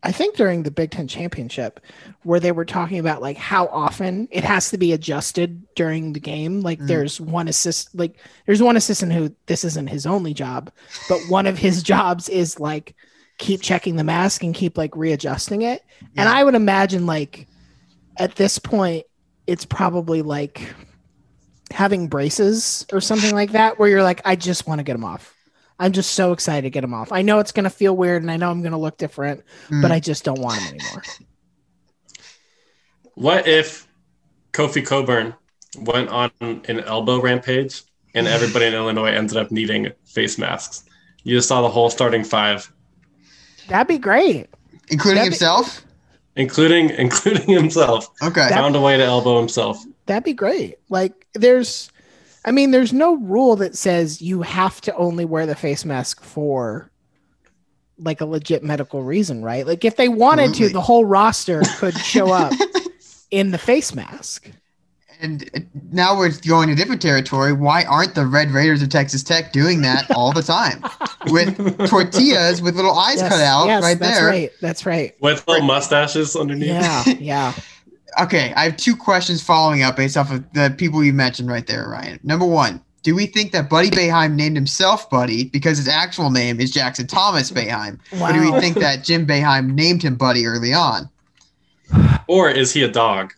I 0.06 0.12
think 0.12 0.36
during 0.36 0.64
the 0.64 0.72
Big 0.72 0.92
Ten 0.92 1.08
championship 1.08 1.80
where 2.24 2.40
they 2.40 2.52
were 2.52 2.66
talking 2.66 3.00
about 3.00 3.22
like 3.22 3.38
how 3.38 3.68
often 3.68 4.28
it 4.32 4.44
has 4.44 4.70
to 4.72 4.78
be 4.78 4.92
adjusted 4.92 5.66
during 5.76 6.12
the 6.14 6.20
game. 6.20 6.60
Like 6.62 6.80
Mm. 6.80 6.88
there's 6.88 7.22
one 7.22 7.48
assist 7.48 7.94
like 7.96 8.18
there's 8.46 8.62
one 8.62 8.76
assistant 8.78 9.14
who 9.14 9.34
this 9.46 9.64
isn't 9.64 9.88
his 9.88 10.06
only 10.06 10.34
job, 10.34 10.72
but 11.08 11.20
one 11.30 11.48
of 11.48 11.58
his 11.58 11.82
jobs 11.94 12.28
is 12.30 12.60
like 12.60 12.96
keep 13.38 13.62
checking 13.62 13.96
the 13.96 14.04
mask 14.04 14.44
and 14.44 14.54
keep 14.54 14.78
like 14.78 14.96
readjusting 14.96 15.62
it. 15.62 15.84
And 16.18 16.28
I 16.30 16.44
would 16.44 16.56
imagine 16.56 17.06
like 17.06 17.48
at 18.18 18.36
this 18.36 18.60
point 18.60 19.06
it's 19.48 19.66
probably 19.66 20.22
like 20.22 20.74
having 21.72 22.08
braces 22.08 22.86
or 22.94 23.02
something 23.02 23.34
like 23.34 23.52
that 23.54 23.80
where 23.80 23.90
you're 23.90 24.04
like 24.04 24.22
I 24.26 24.36
just 24.36 24.68
want 24.68 24.80
to 24.80 24.84
get 24.84 24.94
them 24.94 25.04
off. 25.06 25.36
I'm 25.80 25.92
just 25.92 26.12
so 26.12 26.32
excited 26.34 26.62
to 26.64 26.70
get 26.70 26.82
them 26.82 26.94
off. 26.94 27.12
I 27.12 27.24
know 27.24 27.40
it's 27.40 27.52
going 27.52 27.64
to 27.64 27.70
feel 27.70 27.96
weird 27.98 28.22
and 28.22 28.32
I 28.32 28.38
know 28.38 28.50
I'm 28.52 28.62
going 28.62 28.72
to 28.74 28.78
look 28.78 28.98
different, 28.98 29.44
Mm. 29.70 29.82
but 29.82 29.92
I 29.92 30.00
just 30.00 30.24
don't 30.24 30.40
want 30.40 30.60
them 30.62 30.76
anymore. 30.76 31.04
What 33.16 33.48
if 33.48 33.88
Kofi 34.54 34.86
Cockburn 34.86 35.34
went 35.80 36.10
on 36.10 36.32
an 36.42 36.80
elbow 36.82 37.20
rampage, 37.20 37.82
and 38.16 38.28
everybody 38.28 38.66
in 38.66 38.74
Illinois 38.76 39.10
ended 39.12 39.38
up 39.38 39.50
needing 39.52 39.92
face 40.06 40.38
masks. 40.38 40.84
You 41.24 41.36
just 41.38 41.48
saw 41.48 41.64
the 41.64 41.70
whole 41.70 41.90
starting 41.90 42.24
five, 42.24 42.72
That'd 43.70 43.88
be 43.88 43.98
great. 43.98 44.48
including 44.90 45.16
That'd 45.24 45.32
be- 45.32 45.36
himself. 45.36 45.84
Including 46.36 46.90
including 46.98 47.50
himself. 47.50 48.10
Okay. 48.22 48.48
Found 48.50 48.76
a 48.76 48.82
way 48.82 48.98
to 48.98 49.04
elbow 49.04 49.40
himself. 49.40 49.84
That'd 50.06 50.24
be 50.24 50.34
great. 50.34 50.80
Like 50.90 51.28
there's 51.34 51.90
I 52.46 52.52
mean, 52.52 52.72
there's 52.72 52.92
no 52.92 53.16
rule 53.16 53.56
that 53.58 53.78
says 53.78 54.22
you 54.22 54.42
have 54.42 54.82
to 54.82 54.96
only 54.96 55.24
wear 55.26 55.46
the 55.46 55.56
face 55.56 55.86
mask 55.86 56.22
for 56.22 56.92
like 57.98 58.22
a 58.22 58.26
legit 58.26 58.64
medical 58.64 59.04
reason, 59.04 59.44
right? 59.44 59.66
Like 59.66 59.86
if 59.86 59.96
they 59.96 60.10
wanted 60.10 60.50
Absolutely. 60.50 60.70
to, 60.70 60.74
the 60.74 60.82
whole 60.82 61.06
roster 61.06 61.62
could 61.78 61.98
show 61.98 62.32
up 62.32 62.54
in 63.32 63.52
the 63.52 63.58
face 63.58 63.96
mask. 63.96 64.50
And 65.24 65.50
uh, 65.56 65.60
now 65.92 66.18
we're 66.18 66.32
going 66.46 66.68
to 66.70 66.76
different 66.76 67.02
territory. 67.02 67.54
Why 67.54 67.86
aren't 67.86 68.14
the 68.14 68.26
Red 68.26 68.52
Raiders 68.52 68.82
of 68.84 68.90
Texas 68.90 69.24
Tech 69.24 69.54
doing 69.54 69.82
that 69.82 70.12
all 70.12 70.34
the 70.34 70.44
time 70.44 70.84
with 71.28 71.56
tortillas 71.88 72.62
with 72.62 72.76
little 72.76 72.94
eyes 72.94 73.22
Yes, 73.22 73.32
cut 73.32 73.42
out 73.42 73.66
yes, 73.68 73.82
right 73.82 73.98
that's 73.98 74.20
there? 74.20 74.28
right. 74.28 74.52
That's 74.62 74.86
right. 74.86 75.16
With 75.22 75.48
little 75.48 75.66
mustaches 75.66 76.36
underneath. 76.36 76.68
Yeah, 76.70 77.04
yeah. 77.20 77.54
Okay, 78.22 78.54
I 78.56 78.66
have 78.66 78.78
two 78.78 78.96
questions 78.96 79.42
following 79.42 79.82
up 79.82 79.96
based 79.96 80.18
off 80.18 80.32
of 80.32 80.44
the 80.54 80.72
people 80.78 81.04
you 81.04 81.12
mentioned 81.14 81.50
right 81.50 81.66
there, 81.66 81.90
Ryan. 81.90 82.20
Number 82.22 82.46
one, 82.46 82.80
do 83.02 83.16
we 83.16 83.26
think 83.26 83.52
that 83.54 83.72
Buddy 83.72 83.90
Boeheim 83.90 84.36
named 84.36 84.56
himself 84.56 85.10
Buddy 85.10 85.46
because 85.46 85.80
his 85.80 85.88
actual 85.88 86.30
name 86.30 86.60
is 86.60 86.70
Jackson 86.70 87.08
Thomas 87.08 87.50
Boeheim? 87.50 87.98
Or 88.22 88.32
do 88.32 88.40
we 88.40 88.60
think 88.60 88.78
that 88.78 89.04
Jim 89.04 89.26
Boeheim 89.26 89.74
named 89.74 90.04
him 90.04 90.14
Buddy 90.14 90.46
early 90.46 90.76
on? 90.76 91.10
Or 92.28 92.52
is 92.52 92.72
he 92.72 92.84
a 92.84 92.88
dog? 92.88 93.34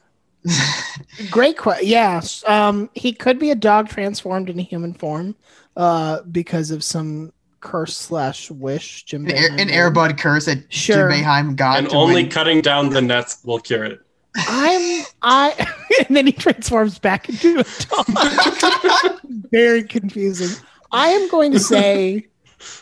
Great 1.31 1.57
question. 1.57 1.87
Yes, 1.87 2.43
um, 2.47 2.89
he 2.93 3.11
could 3.13 3.39
be 3.39 3.51
a 3.51 3.55
dog 3.55 3.89
transformed 3.89 4.49
into 4.49 4.63
human 4.63 4.93
form, 4.93 5.35
uh, 5.75 6.21
because 6.31 6.71
of 6.71 6.83
some 6.83 7.31
curse 7.61 7.97
slash 7.97 8.51
wish. 8.51 9.03
Jim 9.03 9.25
An, 9.25 9.31
air, 9.31 9.49
an. 9.57 9.69
Airbud 9.69 10.17
curse 10.19 10.45
that 10.45 10.71
Sure. 10.71 11.09
Jim 11.11 11.23
Boeheim 11.23 11.55
got 11.55 11.79
and 11.79 11.89
to 11.89 11.95
only 11.95 12.23
win. 12.23 12.29
cutting 12.29 12.61
down 12.61 12.89
the 12.89 13.01
nets 13.01 13.39
will 13.43 13.59
cure 13.59 13.83
it. 13.83 13.99
I'm 14.35 15.05
I, 15.21 15.67
and 16.07 16.15
then 16.15 16.25
he 16.27 16.31
transforms 16.31 16.99
back 16.99 17.29
into 17.29 17.59
a 17.59 17.65
dog. 17.87 19.19
Very 19.51 19.83
confusing. 19.83 20.55
I 20.91 21.07
am 21.07 21.29
going 21.29 21.51
to 21.53 21.59
say, 21.59 22.27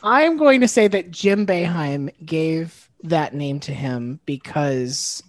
I 0.02 0.23
am 0.23 0.38
going 0.38 0.62
to 0.62 0.67
say 0.67 0.88
that 0.88 1.12
Jim 1.12 1.45
Boeheim 1.45 2.10
gave 2.26 2.89
that 3.04 3.34
name 3.34 3.60
to 3.62 3.73
him 3.73 4.19
because 4.26 5.23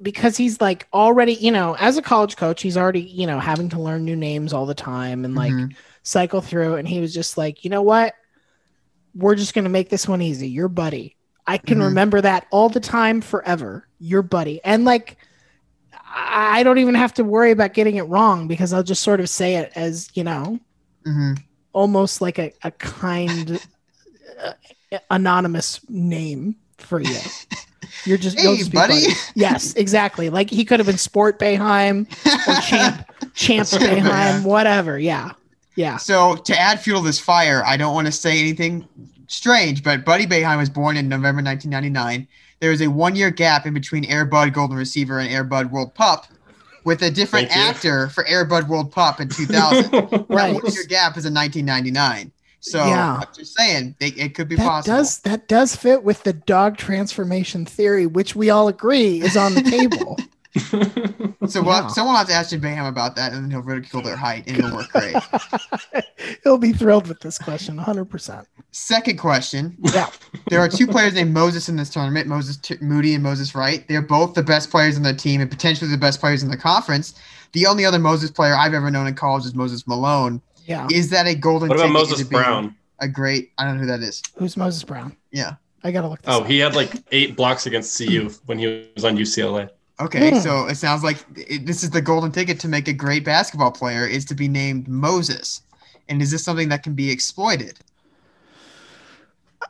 because 0.00 0.36
he's 0.36 0.60
like 0.60 0.86
already, 0.92 1.34
you 1.34 1.50
know, 1.50 1.74
as 1.78 1.96
a 1.96 2.02
college 2.02 2.36
coach, 2.36 2.62
he's 2.62 2.76
already, 2.76 3.00
you 3.02 3.26
know, 3.26 3.38
having 3.40 3.68
to 3.70 3.80
learn 3.80 4.04
new 4.04 4.16
names 4.16 4.52
all 4.52 4.66
the 4.66 4.74
time 4.74 5.24
and 5.24 5.34
like 5.34 5.52
Mhm. 5.52 5.74
cycle 6.02 6.40
through. 6.40 6.76
And 6.76 6.86
he 6.86 7.00
was 7.00 7.12
just 7.12 7.36
like, 7.36 7.64
you 7.64 7.70
know 7.70 7.82
what? 7.82 8.14
We're 9.14 9.34
just 9.34 9.54
gonna 9.54 9.68
make 9.68 9.88
this 9.88 10.06
one 10.06 10.22
easy. 10.22 10.48
Your 10.48 10.68
buddy. 10.68 11.16
I 11.46 11.58
can 11.58 11.78
Mhm. 11.78 11.84
remember 11.84 12.20
that 12.20 12.46
all 12.50 12.68
the 12.68 12.80
time 12.80 13.20
forever. 13.20 13.88
Your 13.98 14.22
buddy. 14.22 14.60
And 14.64 14.84
like 14.84 15.16
I 16.14 16.62
don't 16.62 16.78
even 16.78 16.94
have 16.94 17.14
to 17.14 17.24
worry 17.24 17.50
about 17.50 17.74
getting 17.74 17.96
it 17.96 18.02
wrong 18.02 18.46
because 18.46 18.72
I'll 18.72 18.82
just 18.82 19.02
sort 19.02 19.20
of 19.20 19.28
say 19.28 19.56
it 19.56 19.72
as, 19.74 20.10
you 20.14 20.22
know, 20.24 20.58
Mhm. 21.06 21.42
almost 21.72 22.20
like 22.20 22.38
a, 22.38 22.52
a 22.62 22.70
kind 22.70 23.60
uh, 24.42 24.52
anonymous 25.10 25.80
name 25.88 26.56
for 26.78 27.00
you. 27.00 27.18
You're 28.04 28.18
just, 28.18 28.38
you'll 28.38 28.52
Hey, 28.52 28.58
just 28.58 28.70
be 28.70 28.76
buddy. 28.76 29.06
Yes, 29.34 29.74
exactly. 29.74 30.30
Like 30.30 30.50
he 30.50 30.64
could 30.64 30.80
have 30.80 30.86
been 30.86 30.98
Sport 30.98 31.38
Boeheim 31.38 32.06
or 32.26 32.60
Champ 32.62 33.06
Champ 33.34 33.68
Champ 33.68 33.82
Bayheim, 33.82 34.02
Boeheim. 34.02 34.44
whatever. 34.44 34.98
Yeah. 34.98 35.32
Yeah. 35.76 35.96
So 35.96 36.36
to 36.36 36.58
add 36.58 36.80
fuel 36.80 37.00
to 37.00 37.06
this 37.06 37.20
fire, 37.20 37.62
I 37.64 37.76
don't 37.76 37.94
want 37.94 38.06
to 38.06 38.12
say 38.12 38.38
anything 38.40 38.86
strange, 39.28 39.82
but 39.82 40.04
Buddy 40.04 40.26
Boeheim 40.26 40.58
was 40.58 40.70
born 40.70 40.96
in 40.96 41.08
November 41.08 41.42
1999. 41.42 42.26
There 42.60 42.72
is 42.72 42.80
a 42.82 42.88
one-year 42.88 43.30
gap 43.30 43.66
in 43.66 43.74
between 43.74 44.04
Air 44.06 44.24
Bud 44.24 44.52
Golden 44.52 44.76
Receiver 44.76 45.20
and 45.20 45.30
Air 45.32 45.44
Bud 45.44 45.70
World 45.70 45.94
Pup, 45.94 46.26
with 46.84 47.02
a 47.02 47.10
different 47.10 47.54
actor 47.56 48.08
for 48.08 48.26
Air 48.26 48.44
Bud 48.44 48.68
World 48.68 48.90
Pup 48.90 49.20
in 49.20 49.28
2000. 49.28 49.90
that 49.92 50.26
Right. 50.28 50.54
one-year 50.54 50.84
gap 50.88 51.16
is 51.16 51.24
in 51.26 51.34
1999. 51.34 52.32
So 52.60 52.84
Yeah. 52.84 53.16
I'm 53.22 53.26
just 53.34 53.56
saying 53.56 53.94
it, 54.00 54.18
it 54.18 54.34
could 54.34 54.48
be 54.48 54.56
That 54.56 54.66
possible. 54.66 54.96
does 54.96 55.18
that 55.20 55.48
does 55.48 55.76
fit 55.76 56.02
with 56.02 56.22
the 56.24 56.32
dog 56.32 56.76
transformation 56.76 57.64
theory, 57.64 58.06
which 58.06 58.34
we 58.34 58.50
all 58.50 58.68
agree 58.68 59.20
is 59.22 59.36
on 59.36 59.54
the 59.54 59.62
table. 59.62 60.18
So 61.48 61.62
we'll, 61.62 61.72
Yeah. 61.76 61.86
someone 61.88 62.12
will 62.14 62.18
have 62.18 62.28
to 62.28 62.34
ask 62.34 62.50
Jim 62.50 62.60
Boeheim 62.60 62.86
about 62.88 63.16
that, 63.16 63.32
and 63.32 63.42
then 63.42 63.50
he'll 63.50 63.62
ridicule 63.62 64.02
their 64.02 64.16
height, 64.16 64.46
and 64.48 64.58
it'll 64.58 64.74
work 64.76 64.90
great. 64.90 65.16
He'll 66.44 66.58
be 66.58 66.72
thrilled 66.72 67.06
with 67.06 67.20
this 67.20 67.38
question, 67.38 67.78
100%. 67.78 68.44
Second 68.72 69.18
question. 69.18 69.76
Yeah. 69.80 70.08
There 70.50 70.60
are 70.60 70.68
two 70.68 70.86
players 70.86 71.14
named 71.14 71.32
Moses 71.32 71.68
in 71.70 71.76
this 71.76 71.88
tournament, 71.88 72.26
Moses 72.26 72.56
T- 72.58 72.76
Moody 72.82 73.14
and 73.14 73.22
Moses 73.22 73.54
Wright. 73.54 73.86
They're 73.88 74.02
both 74.02 74.34
the 74.34 74.42
best 74.42 74.70
players 74.70 74.96
in 74.96 75.02
their 75.02 75.14
team 75.14 75.40
and 75.40 75.50
potentially 75.50 75.90
the 75.90 75.96
best 75.96 76.20
players 76.20 76.42
in 76.42 76.50
the 76.50 76.56
conference. 76.56 77.14
The 77.52 77.66
only 77.66 77.84
other 77.86 77.98
Moses 77.98 78.30
player 78.30 78.54
I've 78.54 78.74
ever 78.74 78.90
known 78.90 79.06
in 79.06 79.14
college 79.14 79.46
is 79.46 79.54
Moses 79.54 79.86
Malone. 79.86 80.42
Yeah. 80.68 80.86
Is 80.92 81.08
that 81.10 81.26
a 81.26 81.34
golden 81.34 81.68
what 81.70 81.76
about 81.78 81.86
ticket 81.88 81.92
Moses 82.10 82.22
Brown? 82.28 82.76
A 83.00 83.08
great, 83.08 83.52
I 83.58 83.64
don't 83.64 83.74
know 83.76 83.80
who 83.80 83.86
that 83.86 84.00
is. 84.00 84.22
Who's 84.36 84.56
Moses 84.56 84.84
Brown? 84.84 85.16
Yeah. 85.32 85.54
I 85.82 85.90
got 85.92 86.02
to 86.02 86.08
look 86.08 86.20
this 86.22 86.34
Oh, 86.34 86.40
up. 86.42 86.46
he 86.46 86.58
had 86.58 86.76
like 86.76 86.92
eight 87.10 87.36
blocks 87.36 87.66
against 87.66 87.96
CU 87.96 88.30
when 88.46 88.58
he 88.58 88.86
was 88.94 89.04
on 89.04 89.16
UCLA. 89.16 89.70
Okay, 90.00 90.30
Hmm. 90.30 90.38
so 90.40 90.66
it 90.66 90.76
sounds 90.76 91.02
like 91.02 91.24
it, 91.36 91.64
this 91.66 91.82
is 91.82 91.90
the 91.90 92.00
golden 92.02 92.30
ticket 92.30 92.60
to 92.60 92.68
make 92.68 92.86
a 92.86 92.92
great 92.92 93.24
basketball 93.24 93.72
player 93.72 94.06
is 94.06 94.24
to 94.26 94.34
be 94.34 94.46
named 94.46 94.86
Moses. 94.88 95.62
And 96.08 96.20
is 96.22 96.30
this 96.30 96.44
something 96.44 96.68
that 96.68 96.82
can 96.82 96.94
be 96.94 97.10
exploited? 97.10 97.78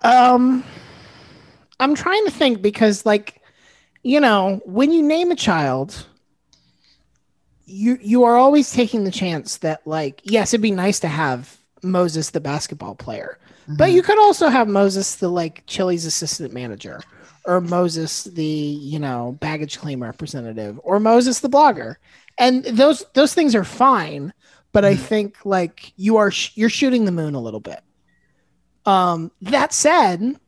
Um, 0.03 0.65
I'm 1.81 1.95
trying 1.95 2.25
to 2.27 2.31
think 2.31 2.61
because, 2.63 3.07
like, 3.07 3.41
you 4.03 4.21
know, 4.21 4.61
when 4.65 4.93
you 4.93 5.03
name 5.03 5.31
a 5.31 5.37
child, 5.37 6.07
you 7.69 7.99
you 8.01 8.25
are 8.25 8.37
always 8.37 8.73
taking 8.73 9.05
the 9.05 9.11
chance 9.11 9.59
that, 9.59 9.87
like, 9.87 10.21
yes, 10.25 10.53
it'd 10.53 10.63
be 10.63 10.71
nice 10.71 11.01
to 11.01 11.09
have 11.09 11.57
Moses, 11.83 12.31
the 12.31 12.41
basketball 12.41 12.95
player, 12.95 13.39
but 13.69 13.91
Mhm. 13.91 13.93
you 13.95 14.03
could 14.03 14.19
also 14.19 14.49
have 14.49 14.69
Moses, 14.69 15.17
the 15.17 15.29
like 15.29 15.65
Chili's 15.67 16.05
assistant 16.07 16.53
manager, 16.53 17.05
or 17.45 17.61
Moses, 17.61 18.25
the 18.25 18.45
you 18.45 18.99
know 18.99 19.37
baggage 19.41 19.79
claim 19.79 20.03
representative, 20.03 20.81
or 20.83 20.99
Moses, 21.01 21.41
the 21.41 21.49
blogger, 21.51 21.97
and 22.39 22.65
those 22.65 23.05
those 23.15 23.35
things 23.35 23.55
are 23.55 23.65
fine. 23.65 24.33
But 24.73 24.85
I 24.85 24.95
Mhm. 24.95 24.99
think 24.99 25.37
like 25.45 25.93
you 25.97 26.17
are 26.19 26.31
sh- 26.31 26.53
you're 26.57 26.69
shooting 26.71 27.05
the 27.05 27.13
moon 27.13 27.35
a 27.35 27.41
little 27.41 27.61
bit. 27.61 27.81
Um, 28.87 29.31
that 29.43 29.73
said, 29.73 30.39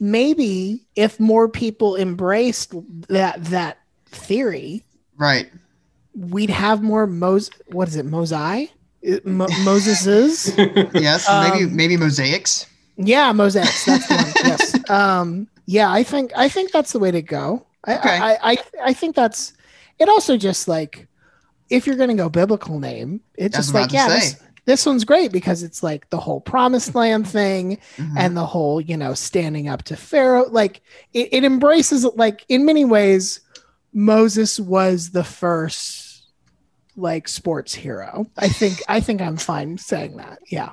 maybe 0.00 0.86
if 0.96 1.20
more 1.20 1.48
people 1.48 1.96
embraced 1.96 2.74
that 3.08 3.44
that 3.46 3.78
theory, 4.06 4.82
right. 5.16 5.48
We'd 6.14 6.50
have 6.50 6.82
more 6.82 7.06
Mos. 7.06 7.50
What 7.68 7.88
is 7.88 7.96
it, 7.96 8.06
Mosai? 8.06 8.70
It- 9.02 9.26
Mo- 9.26 9.48
Moses's. 9.64 10.52
Yes, 10.94 11.26
maybe 11.28 11.64
Um, 11.64 11.76
maybe 11.76 11.96
mosaics. 11.96 12.66
Yeah, 12.96 13.32
mosaics. 13.32 13.84
That's 13.86 14.06
the 14.08 14.14
one. 14.14 14.32
yes. 14.44 14.76
Um, 14.90 15.48
yeah, 15.66 15.90
I 15.90 16.02
think 16.02 16.32
I 16.36 16.48
think 16.48 16.72
that's 16.72 16.92
the 16.92 16.98
way 16.98 17.10
to 17.10 17.22
go. 17.22 17.64
I, 17.84 17.96
Okay. 17.96 18.08
I, 18.18 18.38
I 18.52 18.56
I 18.86 18.92
think 18.92 19.14
that's 19.16 19.52
it. 19.98 20.08
Also, 20.08 20.36
just 20.36 20.68
like 20.68 21.06
if 21.70 21.86
you're 21.86 21.96
going 21.96 22.10
to 22.10 22.16
go 22.16 22.28
biblical 22.28 22.78
name, 22.80 23.20
it's 23.36 23.54
That's 23.54 23.66
just 23.68 23.74
like 23.74 23.92
yeah, 23.92 24.08
this, 24.08 24.36
this 24.66 24.84
one's 24.84 25.04
great 25.04 25.30
because 25.32 25.62
it's 25.62 25.82
like 25.82 26.10
the 26.10 26.18
whole 26.18 26.40
promised 26.40 26.94
land 26.96 27.26
thing 27.28 27.78
Mhm. 27.96 28.14
and 28.18 28.36
the 28.36 28.44
whole 28.44 28.80
you 28.80 28.96
know 28.96 29.14
standing 29.14 29.68
up 29.68 29.84
to 29.84 29.96
Pharaoh. 29.96 30.46
Like 30.50 30.82
it, 31.14 31.28
it 31.32 31.44
embraces 31.44 32.04
like 32.16 32.44
in 32.48 32.64
many 32.66 32.84
ways, 32.84 33.40
Moses 33.92 34.60
was 34.60 35.10
the 35.10 35.24
first 35.24 36.26
like 36.96 37.28
sports 37.28 37.74
hero. 37.74 38.26
I 38.36 38.48
think 38.48 38.82
I 38.88 39.00
think 39.00 39.20
I'm 39.20 39.36
fine 39.36 39.78
saying 39.78 40.16
that. 40.18 40.38
Yeah. 40.48 40.70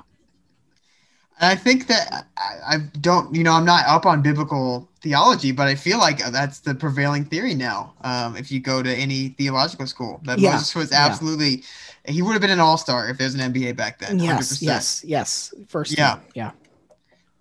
And 1.40 1.52
I 1.52 1.54
think 1.54 1.86
that 1.86 2.26
I, 2.36 2.74
I 2.74 2.76
don't, 3.00 3.32
you 3.32 3.44
know, 3.44 3.52
I'm 3.52 3.64
not 3.64 3.86
up 3.86 4.06
on 4.06 4.22
biblical 4.22 4.90
theology, 5.02 5.52
but 5.52 5.68
I 5.68 5.76
feel 5.76 5.98
like 5.98 6.18
that's 6.32 6.58
the 6.60 6.74
prevailing 6.74 7.24
theory 7.24 7.54
now. 7.54 7.94
Um, 8.02 8.36
if 8.36 8.50
you 8.50 8.58
go 8.58 8.82
to 8.82 8.92
any 8.92 9.28
theological 9.28 9.86
school, 9.86 10.20
that 10.24 10.40
Yeah, 10.40 10.52
Moses 10.54 10.74
was 10.74 10.90
yeah. 10.90 11.06
absolutely, 11.06 11.62
he 12.06 12.22
would 12.22 12.32
have 12.32 12.40
been 12.40 12.50
an 12.50 12.58
all 12.58 12.76
star 12.76 13.08
if 13.08 13.18
there's 13.18 13.34
an 13.34 13.52
NBA 13.52 13.76
back 13.76 14.00
then. 14.00 14.18
Yes, 14.18 14.58
100%. 14.58 14.62
yes, 14.62 15.04
yes. 15.06 15.54
First, 15.68 15.96
Yeah. 15.96 16.18
yeah. 16.34 16.50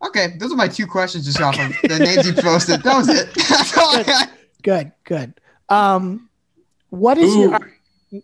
Okay, 0.06 0.36
those 0.38 0.54
are 0.54 0.56
my 0.56 0.68
two 0.68 0.86
questions 0.86 1.26
just 1.26 1.42
off 1.42 1.58
of 1.60 1.72
the 1.90 1.98
names 1.98 2.28
you 2.28 2.34
posted. 2.34 2.84
That 2.84 2.98
was 2.98 3.10
it. 3.10 3.34
That's 3.50 3.76
all 3.76 3.96
I 3.96 4.04
got. 4.04 4.30
Good, 4.62 4.92
good. 5.06 5.34
Um, 5.70 6.30
what 6.90 7.18
is 7.18 7.34
Ooh. 7.36 7.42
your? 7.42 7.74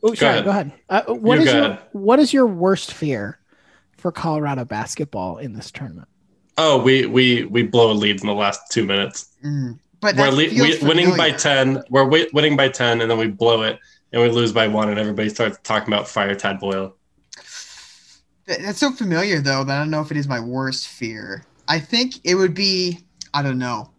Oh, 0.02 0.14
sorry, 0.14 0.34
ahead. 0.34 0.46
go 0.46 0.50
ahead. 0.52 0.72
Uh, 0.90 1.02
what 1.14 1.36
You 1.40 1.46
is 1.46 1.54
your 1.54 1.64
ahead. 1.66 1.80
what 1.92 2.20
is 2.20 2.34
your 2.34 2.48
worst 2.48 2.94
fear 2.94 3.40
for 3.98 4.12
Colorado 4.12 4.64
basketball 4.66 5.38
in 5.38 5.54
this 5.54 5.72
tournament? 5.72 6.08
Oh, 6.58 6.82
we 6.82 7.06
we 7.06 7.44
we 7.46 7.64
blow 7.64 7.92
a 7.92 7.94
lead 7.94 8.22
in 8.22 8.28
the 8.28 8.34
last 8.34 8.62
two 8.72 8.86
minutes. 8.86 9.30
Mm, 9.44 9.80
but 10.00 10.16
We're 10.16 10.30
le- 10.30 10.38
we, 10.50 10.80
winning 10.82 11.18
by 11.18 11.32
ten. 11.32 11.84
We're 11.90 12.06
wi- 12.06 12.30
winning 12.34 12.56
by 12.56 12.70
ten, 12.70 13.02
and 13.02 13.12
then 13.12 13.18
we 13.18 13.28
blow 13.28 13.64
it, 13.64 13.80
and 14.14 14.22
we 14.22 14.30
lose 14.30 14.54
by 14.54 14.68
one, 14.68 14.90
and 14.90 14.98
everybody 15.00 15.28
starts 15.30 15.58
talking 15.64 15.94
about 15.94 16.08
fire 16.08 16.36
Tad 16.36 16.60
Boyle. 16.60 16.96
That's 18.46 18.78
so 18.78 18.92
familiar 18.92 19.40
though 19.42 19.64
that 19.64 19.76
I 19.76 19.80
don't 19.80 19.90
know 19.90 20.02
if 20.02 20.12
it 20.12 20.18
is 20.18 20.28
my 20.28 20.40
worst 20.40 20.88
fear. 20.88 21.44
I 21.68 21.80
think 21.80 22.16
it 22.24 22.36
would 22.36 22.54
be 22.54 23.00
I 23.34 23.42
don't 23.42 23.58
know. 23.60 23.90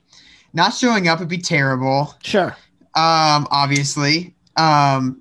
Not 0.53 0.73
showing 0.75 1.09
up 1.09 1.19
would 1.21 1.29
be 1.29 1.39
terrible. 1.39 2.15
Sure. 2.23 2.57
Um, 2.95 3.49
obviously. 3.51 4.35
Um, 4.57 5.21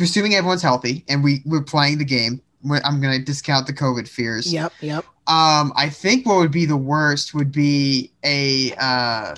assuming 0.00 0.36
everyone's 0.36 0.62
healthy 0.62 1.04
and 1.08 1.24
we 1.24 1.42
we're 1.44 1.62
playing 1.62 1.98
the 1.98 2.04
game, 2.04 2.40
I'm 2.64 3.00
gonna 3.00 3.18
discount 3.18 3.66
the 3.66 3.72
COVID 3.72 4.06
fears. 4.06 4.52
Yep. 4.52 4.72
Yep. 4.80 5.04
Um, 5.26 5.72
I 5.76 5.88
think 5.88 6.26
what 6.26 6.36
would 6.36 6.50
be 6.50 6.66
the 6.66 6.76
worst 6.76 7.34
would 7.34 7.52
be 7.52 8.12
a 8.24 8.72
uh, 8.74 9.34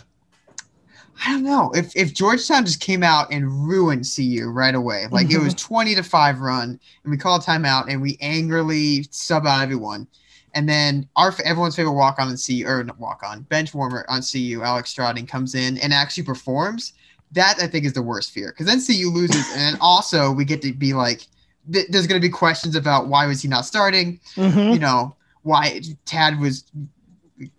I 1.25 1.31
don't 1.33 1.45
know 1.45 1.71
if 1.75 1.95
if 1.95 2.15
Georgetown 2.15 2.65
just 2.65 2.81
came 2.81 3.03
out 3.03 3.33
and 3.33 3.69
ruined 3.69 4.07
CU 4.15 4.47
right 4.49 4.75
away, 4.75 5.07
like 5.11 5.31
it 5.31 5.39
was 5.39 5.55
twenty 5.69 5.95
to 5.95 6.03
five 6.03 6.41
run, 6.41 6.81
and 7.05 7.11
we 7.11 7.17
call 7.17 7.37
a 7.37 7.41
timeout 7.41 7.87
and 7.89 8.03
we 8.03 8.19
angrily 8.21 9.07
sub 9.11 9.47
out 9.47 9.63
everyone, 9.63 10.07
and 10.55 10.69
then 10.69 11.09
our 11.15 11.33
everyone's 11.45 11.77
favorite 11.77 11.93
walk 11.93 12.19
on 12.19 12.29
in 12.29 12.37
CU 12.37 12.67
or 12.67 12.85
walk 12.99 13.23
on 13.23 13.43
bench 13.43 13.73
warmer 13.73 14.05
on 14.09 14.23
CU, 14.23 14.63
Alex 14.65 14.95
Strating 14.95 15.29
comes 15.29 15.55
in 15.55 15.79
and 15.79 15.93
actually 15.93 16.25
performs. 16.25 16.95
That 17.33 17.57
I 17.63 17.67
think 17.67 17.85
is 17.85 17.93
the 17.95 18.03
worst 18.03 18.31
fear 18.33 18.51
because 18.53 18.67
then 18.67 18.81
CU 18.85 19.11
loses, 19.11 19.45
and 19.57 19.77
also 19.81 20.31
we 20.33 20.45
get 20.45 20.61
to 20.63 20.73
be 20.73 20.93
like, 20.93 21.27
th- 21.73 21.87
there's 21.89 22.07
going 22.07 22.21
to 22.21 22.27
be 22.27 22.31
questions 22.33 22.77
about 22.77 23.09
why 23.09 23.27
was 23.27 23.41
he 23.43 23.49
not 23.49 23.65
starting 23.67 24.21
Mhm. 24.37 24.73
you 24.75 24.79
know 24.79 25.15
why 25.43 25.81
Tad 26.05 26.39
was 26.39 26.65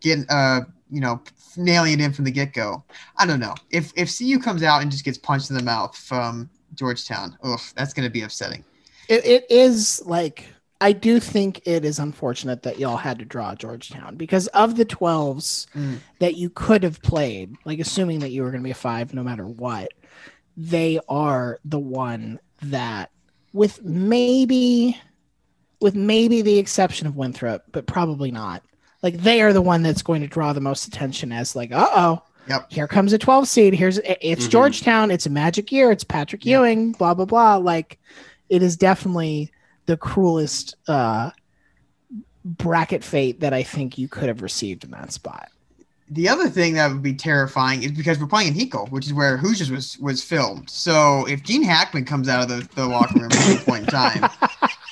getting 0.02 0.26
uh 0.30 0.62
you 0.90 1.02
know 1.02 1.22
nailing 1.58 1.94
it 1.94 2.02
in 2.02 2.14
from 2.14 2.26
the 2.26 2.32
get 2.32 2.54
go. 2.54 2.84
I 3.18 3.26
don't 3.26 3.40
know 3.40 3.56
if 3.72 3.92
if 3.96 4.16
CU 4.16 4.40
comes 4.40 4.64
out 4.64 4.82
and 4.82 4.92
just 4.92 5.04
gets 5.06 5.18
punched 5.18 5.50
in 5.50 5.56
the 5.58 5.64
mouth 5.64 5.96
from 5.98 6.50
Georgetown. 6.76 7.38
Ugh, 7.44 7.60
that's 7.76 7.94
gonna 7.94 8.10
be 8.10 8.22
upsetting. 8.22 8.64
It, 9.10 9.26
it 9.26 9.46
is 9.50 10.02
like 10.06 10.46
I 10.84 10.92
do 10.92 11.20
think 11.20 11.62
it 11.66 11.86
is 11.86 11.98
unfortunate 11.98 12.64
that 12.64 12.78
y'all 12.78 12.98
had 12.98 13.20
to 13.20 13.26
draw 13.26 13.56
Georgetown 13.56 14.16
because 14.18 14.48
of 14.48 14.76
the 14.76 14.86
12s 14.86 15.66
Mm. 15.76 16.00
that 16.20 16.36
you 16.36 16.50
could 16.50 16.84
have 16.84 17.02
played, 17.02 17.56
like 17.64 17.80
assuming 17.80 18.20
that 18.20 18.32
you 18.32 18.44
were 18.44 18.50
going 18.52 18.62
to 18.62 18.68
be 18.68 18.72
a 18.72 18.76
five 18.76 19.14
no 19.14 19.24
matter 19.24 19.48
what, 19.48 19.92
they 20.58 21.00
are 21.08 21.60
the 21.64 21.80
one 21.80 22.40
that, 22.64 23.12
with 23.54 23.82
maybe, 23.84 25.00
with 25.80 25.96
maybe 25.96 26.42
the 26.42 26.60
exception 26.60 27.08
of 27.08 27.16
Winthrop, 27.16 27.64
but 27.72 27.88
probably 27.88 28.30
not. 28.32 28.62
Like 29.02 29.18
they 29.18 29.42
are 29.42 29.54
the 29.54 29.62
one 29.62 29.84
that's 29.84 30.02
going 30.02 30.22
to 30.22 30.28
draw 30.28 30.52
the 30.54 30.60
most 30.62 30.86
attention 30.88 31.32
as 31.32 31.56
like, 31.56 31.72
uh 31.72 31.90
oh, 31.96 32.22
Yep. 32.50 32.72
here 32.74 32.88
comes 32.90 33.14
a 33.14 33.18
12 33.18 33.48
seed. 33.48 33.74
Here's 33.74 34.00
it's 34.00 34.48
Mhm. 34.48 34.50
Georgetown. 34.50 35.12
It's 35.12 35.26
a 35.26 35.30
magic 35.30 35.72
year. 35.72 35.92
It's 35.92 36.04
Patrick 36.04 36.46
Yep. 36.46 36.60
Ewing. 36.60 36.92
Blah 36.92 37.14
blah 37.14 37.24
blah. 37.26 37.56
Like 37.56 38.00
it 38.50 38.62
is 38.62 38.76
definitely 38.76 39.50
the 39.86 39.98
cruelest 39.98 40.76
uh, 40.88 41.32
bracket 42.46 43.04
fate 43.04 43.40
that 43.40 43.54
I 43.54 43.64
think 43.64 43.98
you 43.98 44.08
could 44.08 44.28
have 44.28 44.42
received 44.42 44.84
in 44.84 44.92
that 44.92 45.12
spot. 45.12 45.50
The 46.10 46.30
other 46.30 46.50
thing 46.50 46.74
that 46.74 46.92
would 46.92 47.02
be 47.02 47.14
terrifying 47.14 47.84
is 47.84 47.92
because 47.92 48.20
we're 48.20 48.28
playing 48.28 48.50
in 48.50 48.54
Hinkle, 48.54 48.88
which 48.88 49.06
is 49.06 49.14
where 49.14 49.38
Hoosiers 49.38 49.72
was 49.72 49.98
was 50.00 50.24
filmed. 50.24 50.70
So 50.70 51.26
if 51.26 51.44
Gene 51.44 51.64
Hackman 51.64 52.06
comes 52.06 52.28
out 52.28 52.44
of 52.44 52.50
the, 52.50 52.76
the 52.76 52.86
locker 52.86 53.20
room 53.20 53.32
at 53.32 53.48
any 53.48 53.58
point 53.60 53.86
in 53.86 53.90
time, 53.90 54.30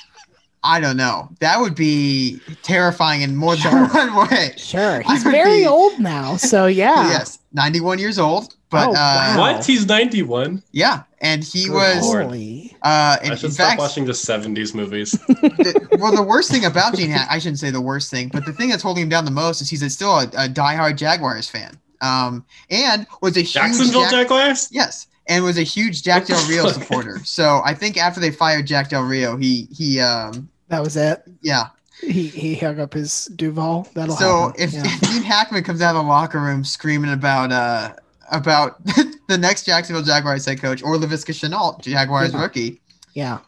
I 0.64 0.78
don't 0.80 0.96
know. 0.96 1.28
That 1.40 1.58
would 1.60 1.74
be 1.74 2.40
terrifying 2.62 3.22
in 3.22 3.34
more 3.36 3.56
than 3.56 3.62
Sure. 3.72 3.86
one 3.88 4.28
way. 4.28 4.52
Sure, 4.56 5.00
he's 5.00 5.22
very 5.24 5.60
be- 5.60 5.66
old 5.66 5.98
now, 5.98 6.36
so 6.36 6.66
yeah. 6.66 7.08
Yes, 7.10 7.38
91 7.52 7.98
years 7.98 8.18
old, 8.18 8.54
but 8.70 8.88
Oh, 8.90 8.94
uh. 8.96 9.36
What? 9.38 9.66
He's 9.66 9.86
91. 9.86 10.62
yeah, 10.70 11.02
and 11.20 11.42
he 11.42 11.64
Good 11.66 11.72
was 11.74 12.02
lord. 12.06 12.24
Holy. 12.26 12.76
uh, 12.82 13.16
in, 13.24 13.32
I 13.32 13.34
should 13.34 13.52
stop 13.52 13.68
fact, 13.70 13.80
watching 13.80 14.04
the 14.04 14.12
70s 14.12 14.72
movies. 14.74 15.10
the, 15.28 15.88
well, 16.00 16.14
the 16.14 16.22
worst 16.22 16.50
thing 16.50 16.64
about 16.64 16.94
Gene 16.94 17.10
Hack, 17.10 17.26
I 17.30 17.38
shouldn't 17.40 17.58
say 17.58 17.70
the 17.70 17.80
worst 17.80 18.10
thing, 18.10 18.28
but 18.28 18.44
the 18.46 18.52
thing 18.52 18.68
that's 18.68 18.82
holding 18.84 19.02
him 19.02 19.08
down 19.08 19.24
the 19.24 19.30
most 19.32 19.60
is 19.62 19.68
he's 19.68 19.82
a, 19.82 19.90
still 19.90 20.12
a, 20.20 20.24
a 20.36 20.48
diehard 20.48 20.96
Jaguars 20.96 21.48
fan. 21.48 21.76
Um, 22.00 22.44
and 22.70 23.06
was 23.20 23.36
a 23.36 23.40
huge 23.40 23.52
Jacksonville 23.52 24.02
Jack- 24.02 24.10
Jaguars? 24.12 24.68
yes, 24.72 25.06
and 25.28 25.44
was 25.44 25.56
a 25.58 25.62
huge 25.62 26.02
Jack 26.02 26.26
Del 26.26 26.44
Rio 26.48 26.66
supporter. 26.68 27.20
So 27.24 27.62
I 27.64 27.74
think 27.74 27.96
after 27.96 28.20
they 28.20 28.30
fired 28.32 28.66
Jack 28.66 28.90
Del 28.90 29.02
Rio, 29.02 29.36
he 29.36 29.68
he 29.76 30.00
um 30.00 30.48
That 30.72 30.82
was 30.82 30.96
it. 30.96 31.22
yeah. 31.42 31.66
He 32.00 32.26
he 32.28 32.54
hung 32.56 32.80
up 32.80 32.94
his 32.94 33.26
Duval. 33.36 33.86
That'll 33.94 34.16
so 34.16 34.46
happen. 34.48 34.54
if, 34.62 34.72
yeah. 34.72 34.82
if 34.86 35.00
Gene 35.02 35.22
Hackman 35.22 35.62
comes 35.62 35.82
out 35.82 35.94
of 35.94 36.02
the 36.02 36.08
locker 36.08 36.40
room 36.40 36.64
screaming 36.64 37.12
about 37.12 37.52
uh 37.52 37.92
about 38.32 38.82
the 39.28 39.36
next 39.38 39.64
Jacksonville 39.66 40.02
Jaguars 40.02 40.46
head 40.46 40.60
coach 40.60 40.82
or 40.82 40.96
Laviska 40.96 41.32
Shenault, 41.34 41.82
Jaguars 41.82 42.32
Yeah. 42.32 42.40
rookie, 42.42 42.80
yeah, 43.12 43.38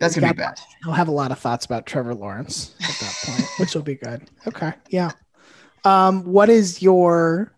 that's 0.00 0.16
gonna 0.16 0.34
be 0.34 0.36
bad. 0.36 0.58
he'll 0.82 0.92
have 0.92 1.06
a 1.08 1.12
lot 1.12 1.30
of 1.30 1.38
thoughts 1.38 1.64
about 1.64 1.86
Trevor 1.86 2.14
Lawrence 2.14 2.74
at 2.82 2.88
that 2.98 3.14
point, 3.24 3.48
which 3.58 3.74
will 3.74 3.82
be 3.82 3.94
good. 3.94 4.28
Okay, 4.48 4.72
yeah. 4.90 5.12
Um, 5.84 6.24
what 6.24 6.48
is 6.50 6.82
your 6.82 7.52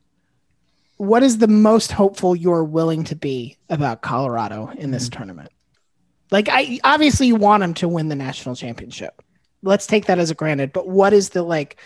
what 0.99 1.23
is 1.23 1.39
the 1.39 1.49
most 1.49 1.91
hopeful 1.93 2.37
you're 2.37 2.63
willing 2.65 3.03
to 3.05 3.17
be 3.17 3.57
about 3.71 4.03
Colorado 4.03 4.71
in 4.77 4.91
this 4.91 5.09
tournament? 5.09 5.51
Like, 6.31 6.49
I 6.51 6.79
obviously 6.85 7.27
you 7.27 7.37
want 7.37 7.63
them 7.63 7.75
to 7.75 7.89
win 7.89 8.09
the 8.09 8.17
national 8.17 8.55
championship. 8.55 9.23
Let's 9.63 9.87
take 9.87 10.07
that 10.07 10.19
as 10.19 10.31
a 10.31 10.35
granted. 10.35 10.73
But 10.73 10.89
what 10.89 11.13
is 11.13 11.31
the 11.31 11.43
like 11.43 11.81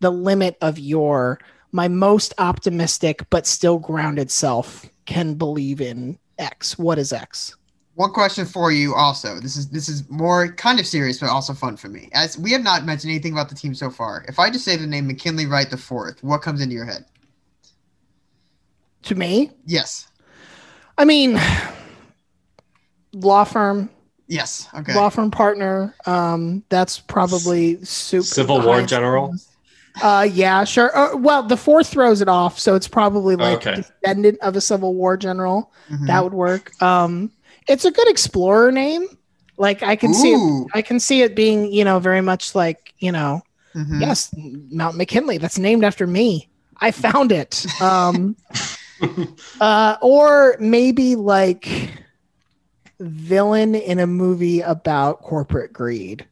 the 0.00 0.10
limit 0.10 0.56
of 0.60 0.78
your 0.78 1.40
my 1.72 1.88
most 1.88 2.34
optimistic 2.38 3.28
but 3.30 3.46
still 3.46 3.78
grounded 3.78 4.30
self 4.30 4.86
can 5.06 5.34
believe 5.34 5.80
in 5.80 6.18
X? 6.38 6.78
What 6.78 6.98
is 6.98 7.12
X? 7.12 7.56
One 7.94 8.12
question 8.12 8.44
for 8.44 8.70
you 8.70 8.94
also. 8.94 9.40
This 9.40 9.56
is 9.56 9.70
this 9.70 9.88
is 9.88 10.08
more 10.10 10.52
kind 10.52 10.78
of 10.78 10.86
serious 10.86 11.18
but 11.18 11.30
also 11.30 11.54
fun 11.54 11.76
for 11.76 11.88
me. 11.88 12.10
As 12.12 12.38
we 12.38 12.52
have 12.52 12.62
not 12.62 12.84
mentioned 12.84 13.10
anything 13.10 13.32
about 13.32 13.48
the 13.48 13.54
team 13.54 13.74
so 13.74 13.90
far. 13.90 14.24
If 14.28 14.38
I 14.38 14.50
just 14.50 14.64
say 14.64 14.76
the 14.76 14.86
name 14.86 15.06
McKinley 15.06 15.46
Wright 15.46 15.70
the 15.70 15.78
fourth, 15.78 16.22
what 16.22 16.42
comes 16.42 16.60
into 16.60 16.74
your 16.74 16.84
head? 16.84 17.06
To 19.04 19.14
me, 19.14 19.52
Yes. 19.64 20.08
I 20.98 21.04
mean, 21.04 21.38
law 23.20 23.44
firm, 23.44 23.90
Yes. 24.28 24.68
Okay. 24.74 24.94
law 24.94 25.08
firm 25.08 25.30
partner. 25.30 25.94
Um, 26.06 26.62
that's 26.68 26.98
probably 26.98 27.82
super. 27.84 28.24
Civil 28.24 28.60
War 28.60 28.80
high- 28.80 28.86
general? 28.86 29.34
Uh, 30.02 30.28
yeah, 30.30 30.64
sure. 30.64 30.94
Uh, 30.96 31.16
well, 31.16 31.42
the 31.42 31.56
fourth 31.56 31.88
throws 31.88 32.20
it 32.20 32.28
off, 32.28 32.58
so 32.58 32.74
it's 32.74 32.88
probably 32.88 33.34
like 33.36 33.66
Okay. 33.66 33.82
descendant 34.02 34.38
of 34.42 34.54
a 34.56 34.60
Civil 34.60 34.94
War 34.94 35.16
general. 35.16 35.70
Mhm. 35.90 36.06
That 36.08 36.22
would 36.24 36.34
work. 36.34 36.70
Um, 36.82 37.30
it's 37.66 37.84
a 37.86 37.90
good 37.90 38.08
explorer 38.08 38.70
name. 38.72 39.06
Like 39.58 39.82
I 39.82 39.96
can 39.96 40.12
see 40.12 40.32
it. 40.34 40.66
I 40.74 40.82
can 40.82 41.00
see 41.00 41.22
it 41.22 41.34
being, 41.34 41.72
you 41.72 41.82
know, 41.84 41.98
very 41.98 42.20
much 42.20 42.54
like, 42.54 42.92
you 42.98 43.10
know, 43.10 43.40
Mhm. 43.74 44.00
yes, 44.02 44.28
Mount 44.36 44.96
McKinley. 44.98 45.38
That's 45.38 45.58
named 45.58 45.82
after 45.82 46.06
me. 46.06 46.48
I 46.78 46.90
found 46.90 47.32
it. 47.32 47.64
Um, 47.80 48.36
uh, 49.60 49.96
or 50.02 50.56
maybe 50.60 51.14
like 51.16 51.90
villain 53.00 53.74
in 53.74 53.98
a 53.98 54.06
movie 54.06 54.60
about 54.60 55.22
corporate 55.22 55.72
greed. 55.72 56.26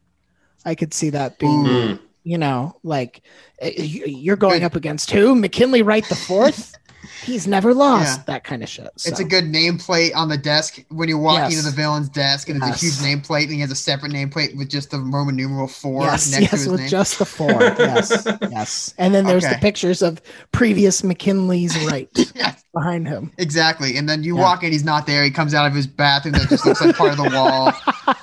I 0.65 0.75
could 0.75 0.93
see 0.93 1.11
that 1.11 1.37
being. 1.39 1.65
Hmm. 1.65 1.93
you 2.23 2.37
know, 2.37 2.75
like 2.83 3.21
uh, 3.61 3.69
you're 3.75 4.35
going 4.35 4.63
up 4.63 4.75
against 4.75 5.11
who? 5.11 5.35
McKinley 5.35 5.83
Wright 5.83 6.07
the 6.09 6.15
fourth. 6.15 6.75
He's 7.23 7.47
never 7.47 7.73
lost. 7.73 8.19
Yeah. 8.19 8.23
That 8.27 8.43
kind 8.43 8.63
of 8.63 8.69
shit. 8.69 8.87
It's 9.05 9.19
a 9.19 9.23
good 9.23 9.45
nameplate 9.45 10.15
on 10.15 10.29
the 10.29 10.37
desk 10.37 10.83
when 10.89 11.09
you 11.09 11.17
walk 11.17 11.37
Yes. 11.37 11.51
into 11.57 11.65
the 11.69 11.75
villain's 11.75 12.09
desk, 12.09 12.49
and 12.49 12.57
it's 12.63 12.67
a 12.67 12.85
huge 12.85 12.95
nameplate, 12.95 13.43
and 13.43 13.53
he 13.53 13.59
has 13.61 13.71
a 13.71 13.75
separate 13.75 14.11
nameplate 14.11 14.55
with 14.57 14.69
just 14.69 14.91
the 14.91 14.99
Roman 14.99 15.35
numeral 15.35 15.67
four 15.67 16.03
yes, 16.03 16.31
next 16.31 16.35
to 16.35 16.41
yes, 16.41 16.51
his 16.51 16.67
with 16.69 16.79
name. 16.81 16.89
just 16.89 17.19
the 17.19 17.25
four. 17.25 17.51
yes, 17.61 18.27
yes. 18.51 18.93
And 18.97 19.13
then 19.13 19.25
there's 19.25 19.43
the 19.43 19.57
pictures 19.61 20.01
of 20.01 20.21
previous 20.51 21.03
McKinley's 21.03 21.77
right 21.85 22.09
Yes, 22.35 22.63
behind 22.73 23.07
him. 23.07 23.31
exactly. 23.37 23.97
And 23.97 24.07
then 24.09 24.23
you 24.23 24.35
Yeah. 24.35 24.41
walk 24.43 24.63
in, 24.63 24.71
he's 24.71 24.83
not 24.85 25.05
there. 25.05 25.23
He 25.23 25.31
comes 25.31 25.53
out 25.53 25.65
of 25.67 25.73
his 25.73 25.87
bathroom 25.87 26.33
that 26.33 26.49
just 26.49 26.65
looks 26.65 26.81
like 26.81 26.95
part 26.95 27.11
of 27.11 27.17
the 27.17 27.29
wall. 27.35 27.73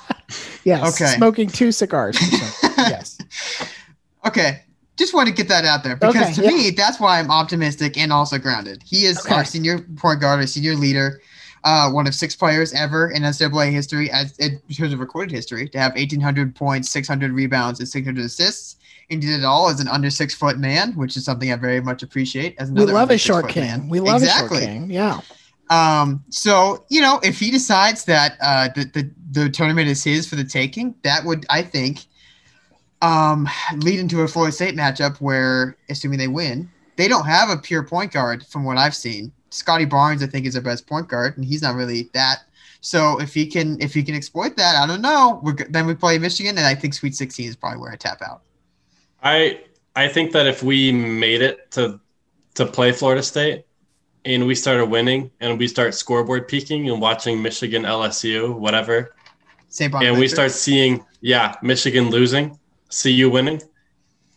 Yes. 0.65 0.95
Okay. 1.01 1.11
Smoking 1.17 1.49
two 1.49 1.73
cigars. 1.73 2.17
yes. 2.77 3.17
Okay. 4.25 4.61
Just 4.97 5.13
want 5.13 5.27
to 5.27 5.33
get 5.33 5.47
that 5.47 5.65
out 5.65 5.83
there 5.83 5.95
because 5.95 6.15
Okay, 6.15 6.33
to 6.33 6.41
yeah. 6.43 6.47
me, 6.49 6.69
that's 6.69 6.99
why 6.99 7.19
I'm 7.19 7.31
optimistic 7.31 7.97
and 7.97 8.13
also 8.13 8.37
grounded. 8.37 8.83
He 8.85 9.05
is 9.05 9.17
Okay. 9.25 9.33
our 9.35 9.43
senior 9.45 9.79
point 9.97 10.21
guard, 10.21 10.39
our 10.39 10.45
senior 10.47 10.75
leader, 10.75 11.19
uh, 11.63 11.89
one 11.89 12.05
of 12.05 12.13
six 12.13 12.35
players 12.35 12.73
ever 12.73 13.09
in 13.09 13.23
NCAA 13.23 13.71
history, 13.71 14.11
as 14.11 14.37
in 14.37 14.59
terms 14.75 14.93
of 14.93 14.99
recorded 14.99 15.31
history, 15.31 15.67
to 15.69 15.79
have 15.79 15.93
1,800 15.95 16.53
points, 16.55 16.89
600 16.91 17.31
rebounds, 17.31 17.79
and 17.79 17.89
600 17.89 18.23
assists. 18.23 18.75
And 19.09 19.19
did 19.21 19.31
it 19.31 19.43
all 19.43 19.67
as 19.69 19.79
an 19.79 19.87
under 19.87 20.09
six 20.09 20.33
foot 20.33 20.57
man, 20.57 20.93
which 20.93 21.17
is 21.17 21.25
something 21.25 21.51
I 21.51 21.55
very 21.57 21.81
much 21.81 22.03
appreciate. 22.03 22.55
As 22.59 22.69
We 22.71 22.77
another 22.77 22.93
love 22.93 23.11
a 23.11 23.17
short 23.17 23.49
king. 23.49 23.63
man. 23.63 23.89
We 23.89 23.99
love 23.99 24.21
exactly. 24.21 24.59
a 24.59 24.61
short 24.61 24.71
king. 24.71 24.91
Yeah. 24.91 25.19
Um, 25.69 26.23
so 26.29 26.85
you 26.89 27.01
know, 27.01 27.19
if 27.23 27.39
he 27.39 27.51
decides 27.51 28.05
that 28.05 28.37
uh, 28.41 28.69
the, 28.75 28.85
the 28.85 29.11
the 29.43 29.49
tournament 29.49 29.87
is 29.89 30.03
his 30.03 30.27
for 30.27 30.35
the 30.35 30.43
taking, 30.43 30.95
that 31.03 31.25
would, 31.25 31.45
I 31.49 31.63
think, 31.63 32.05
um, 33.03 33.47
lead 33.77 33.99
into 33.99 34.21
a 34.21 34.27
Florida 34.27 34.53
State 34.53 34.75
matchup 34.75 35.17
where, 35.17 35.75
assuming 35.89 36.17
they 36.17 36.29
win, 36.29 36.71
they 36.95 37.07
don't 37.07 37.25
have 37.25 37.49
a 37.49 37.57
pure 37.57 37.83
point 37.83 38.13
guard 38.13 38.45
from 38.45 38.63
what 38.63 38.77
I've 38.77 38.95
seen. 38.95 39.31
Scottie 39.49 39.85
Barnes, 39.85 40.23
I 40.23 40.27
think, 40.27 40.45
is 40.45 40.53
their 40.53 40.63
best 40.63 40.87
point 40.87 41.09
guard, 41.09 41.35
and 41.37 41.45
he's 41.45 41.61
not 41.61 41.75
really 41.75 42.09
that 42.13 42.43
So 42.81 43.19
if 43.19 43.33
he 43.33 43.45
can 43.45 43.79
if 43.81 43.93
he 43.93 44.03
can 44.03 44.15
exploit 44.15 44.55
that, 44.57 44.75
I 44.75 44.87
don't 44.87 45.01
know. 45.01 45.39
We're, 45.43 45.55
then 45.69 45.85
we 45.85 45.95
play 45.95 46.17
Michigan, 46.17 46.57
and 46.57 46.65
I 46.65 46.75
think 46.75 46.93
Sweet 46.93 47.15
16 47.15 47.49
is 47.49 47.55
probably 47.55 47.79
where 47.79 47.91
I 47.91 47.95
tap 47.95 48.21
out. 48.21 48.41
I 49.21 49.61
I 49.95 50.07
think 50.07 50.31
that 50.31 50.47
if 50.47 50.63
we 50.63 50.91
made 50.91 51.41
it 51.41 51.71
to 51.71 51.99
to 52.55 52.65
play 52.65 52.91
Florida 52.91 53.21
State 53.21 53.65
and 54.25 54.47
we 54.47 54.55
started 54.55 54.85
winning 54.85 55.29
and 55.39 55.59
we 55.59 55.67
start 55.67 55.93
scoreboard 55.93 56.47
peaking 56.47 56.89
and 56.89 57.01
watching 57.01 57.41
Michigan 57.41 57.83
LSU 57.83 58.53
whatever 58.53 59.15
St. 59.69 59.93
and 59.93 60.17
we 60.17 60.27
start 60.27 60.51
seeing 60.51 61.05
yeah 61.21 61.55
Michigan 61.61 62.09
losing 62.09 62.57
CU 63.01 63.29
winning 63.29 63.61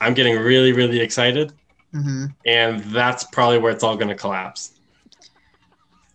I'm 0.01 0.15
getting 0.15 0.37
really 0.39 0.73
really 0.73 1.01
excited 1.01 1.53
Mhm. 1.95 2.33
and 2.45 2.81
that's 2.85 3.25
probably 3.25 3.59
where 3.59 3.73
it's 3.73 3.83
all 3.85 3.97
going 3.97 4.09
to 4.09 4.15
collapse. 4.15 4.73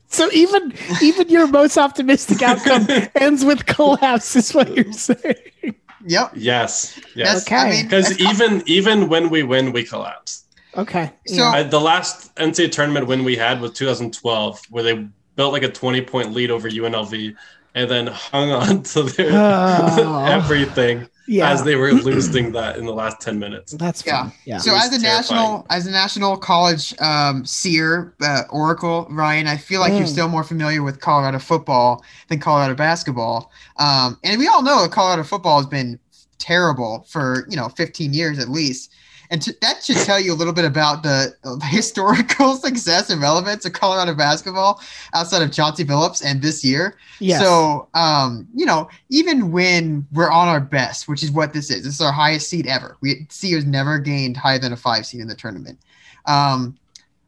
So 0.08 0.30
even 0.34 0.74
even 1.02 1.30
your 1.30 1.48
most 1.48 1.78
optimistic 1.78 2.42
outcome 2.42 2.86
ends 3.16 3.46
with 3.46 3.66
collapse, 3.66 4.36
is 4.36 4.54
what 4.54 4.76
you're 4.76 4.92
saying. 4.92 5.76
Yep. 6.06 6.32
Yes. 6.36 7.00
Yes. 7.16 7.44
Okay. 7.48 7.70
mean, 7.70 7.84
Because 7.86 8.10
that's- 8.10 8.30
even 8.36 8.64
even 8.66 9.08
when 9.10 9.30
we 9.30 9.44
win 9.44 9.72
we 9.72 9.84
collapse. 9.84 10.46
Okay. 10.78 11.12
So- 11.28 11.44
I, 11.46 11.64
the 11.64 11.80
last 11.80 12.36
NCAA 12.36 12.72
tournament 12.72 13.08
win 13.08 13.24
we 13.24 13.36
had 13.38 13.62
was 13.62 13.72
2012, 13.72 14.62
where 14.70 14.84
they 14.84 15.08
built 15.38 15.54
like 15.54 15.64
a 15.64 15.72
20 15.72 16.02
point 16.02 16.34
lead 16.34 16.52
over 16.52 16.70
UNLV 16.70 17.34
and 17.76 17.90
then 17.90 18.08
hung 18.08 18.52
on 18.52 18.84
to 18.94 19.04
their 19.04 19.30
Oh. 19.32 20.26
everything 20.26 21.08
yeah. 21.28 21.50
as 21.52 21.64
they 21.64 21.76
were 21.76 21.92
losing 22.10 22.52
that 22.54 22.78
in 22.78 22.86
the 22.86 22.94
last 22.94 23.22
10 23.22 23.38
minutes. 23.40 23.74
That's 23.74 24.06
Yeah. 24.06 24.24
fun. 24.24 24.34
Yeah. 24.46 24.58
So 24.58 24.76
as 24.76 24.88
a 24.88 25.00
terrifying. 25.00 25.04
national 25.04 25.66
as 25.70 25.88
a 25.88 25.92
national 25.92 26.38
college 26.38 26.94
um, 27.00 27.46
seer 27.46 28.14
uh, 28.22 28.44
oracle, 28.50 29.08
Ryan, 29.10 29.48
I 29.48 29.58
feel 29.58 29.80
like 29.82 29.94
you're 29.94 30.02
Mm. 30.04 30.08
still 30.18 30.28
more 30.30 30.44
familiar 30.44 30.84
with 30.84 31.00
Colorado 31.00 31.40
football 31.40 32.04
than 32.30 32.40
Colorado 32.40 32.76
basketball. 32.76 33.52
Um, 33.78 34.18
and 34.24 34.40
we 34.40 34.48
all 34.48 34.62
know 34.64 34.82
that 34.84 34.92
Colorado 34.92 35.24
football 35.24 35.58
has 35.58 35.68
been 35.68 36.00
terrible 36.38 37.06
for 37.10 37.46
you 37.50 37.56
know 37.56 37.70
15 37.70 38.14
years 38.14 38.40
at 38.40 38.50
least. 38.50 38.92
And 39.32 39.42
to, 39.44 39.56
that 39.62 39.82
should 39.82 39.96
tell 39.96 40.20
you 40.20 40.34
a 40.34 40.36
little 40.36 40.54
bit 40.54 40.66
about 40.66 41.04
the, 41.04 41.34
the 41.42 41.66
historical 41.66 42.56
success 42.58 43.10
and 43.10 43.22
relevance 43.22 43.66
of 43.66 43.72
Colorado 43.72 44.14
basketball 44.14 44.82
outside 45.14 45.42
of 45.42 45.54
Chauncey 45.54 45.86
Billups 45.86 46.22
and 46.24 46.42
this 46.42 46.66
year. 46.66 46.98
Yes. 47.20 47.42
So, 47.42 47.88
um, 47.94 48.46
you 48.54 48.66
know, 48.66 48.90
even 49.10 49.54
when 49.54 50.06
we're 50.12 50.30
on 50.30 50.50
our 50.50 50.60
best, 50.60 51.08
which 51.08 51.24
is 51.24 51.32
what 51.32 51.54
this 51.54 51.72
is, 51.72 51.86
this 51.86 51.94
is 51.94 52.02
our 52.02 52.12
highest 52.12 52.50
seed 52.50 52.68
ever. 52.68 52.98
We 53.00 53.26
CU 53.28 53.56
has 53.56 53.66
never 53.66 54.00
gained 54.00 54.36
higher 54.36 54.60
than 54.60 54.74
a 54.74 54.78
five 54.78 55.06
seed 55.06 55.22
in 55.22 55.28
the 55.30 55.36
tournament. 55.36 55.80
Um, 56.26 56.78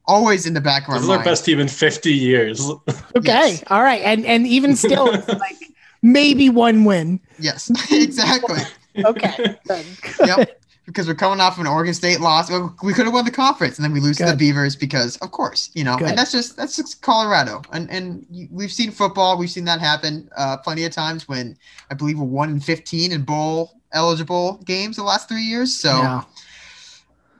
always 0.05 0.45
in 0.45 0.53
the 0.53 0.61
back 0.61 0.83
of 0.83 0.89
our 0.89 0.95
This 0.95 1.03
is 1.03 1.09
our 1.09 1.23
best 1.23 1.45
team 1.45 1.61
in 1.61 1.69
50 1.69 2.13
years. 2.13 2.69
okay. 3.15 3.21
yes. 3.23 3.63
All 3.67 3.81
right. 3.81 4.01
And 4.01 4.25
and 4.25 4.45
even 4.45 4.75
still, 4.75 5.09
like 5.27 5.73
maybe 6.01 6.49
one 6.49 6.83
win. 6.83 7.21
Yes, 7.39 7.71
exactly. 7.89 8.59
Okay. 9.05 9.55
Good. 9.65 9.85
yep. 10.25 10.62
Because 10.85 11.07
we're 11.07 11.15
coming 11.15 11.39
off 11.39 11.57
an 11.57 11.65
Oregon 11.65 11.93
State 11.93 12.19
loss. 12.19 12.51
We 12.83 12.91
could 12.93 13.05
have 13.05 13.13
won 13.13 13.23
the 13.23 13.31
conference, 13.31 13.77
and 13.77 13.85
then 13.85 13.93
we 13.93 14.01
lose 14.01 14.17
to 14.17 14.25
the 14.25 14.35
Beavers 14.35 14.75
because, 14.75 15.15
of 15.17 15.31
course, 15.31 15.69
you 15.73 15.81
know, 15.85 15.95
Good. 15.97 16.09
and 16.09 16.17
that's 16.17 16.31
just 16.33 16.57
that's 16.57 16.75
just 16.75 17.01
Colorado, 17.01 17.61
and 17.71 17.89
and 17.89 18.25
we've 18.51 18.71
seen 18.71 18.91
football, 18.91 19.37
we've 19.37 19.49
seen 19.49 19.63
that 19.63 19.79
happen 19.79 20.29
uh, 20.35 20.57
plenty 20.57 20.83
of 20.83 20.91
times 20.91 21.25
when 21.27 21.57
I 21.89 21.93
believe 21.93 22.19
we're 22.19 22.25
one 22.25 22.49
in 22.49 22.59
fifteen 22.59 23.13
in 23.13 23.21
bowl 23.23 23.79
eligible 23.93 24.59
games 24.65 24.97
the 24.97 25.03
last 25.03 25.29
three 25.29 25.43
years. 25.43 25.73
So 25.73 25.89
Yeah. 25.89 26.23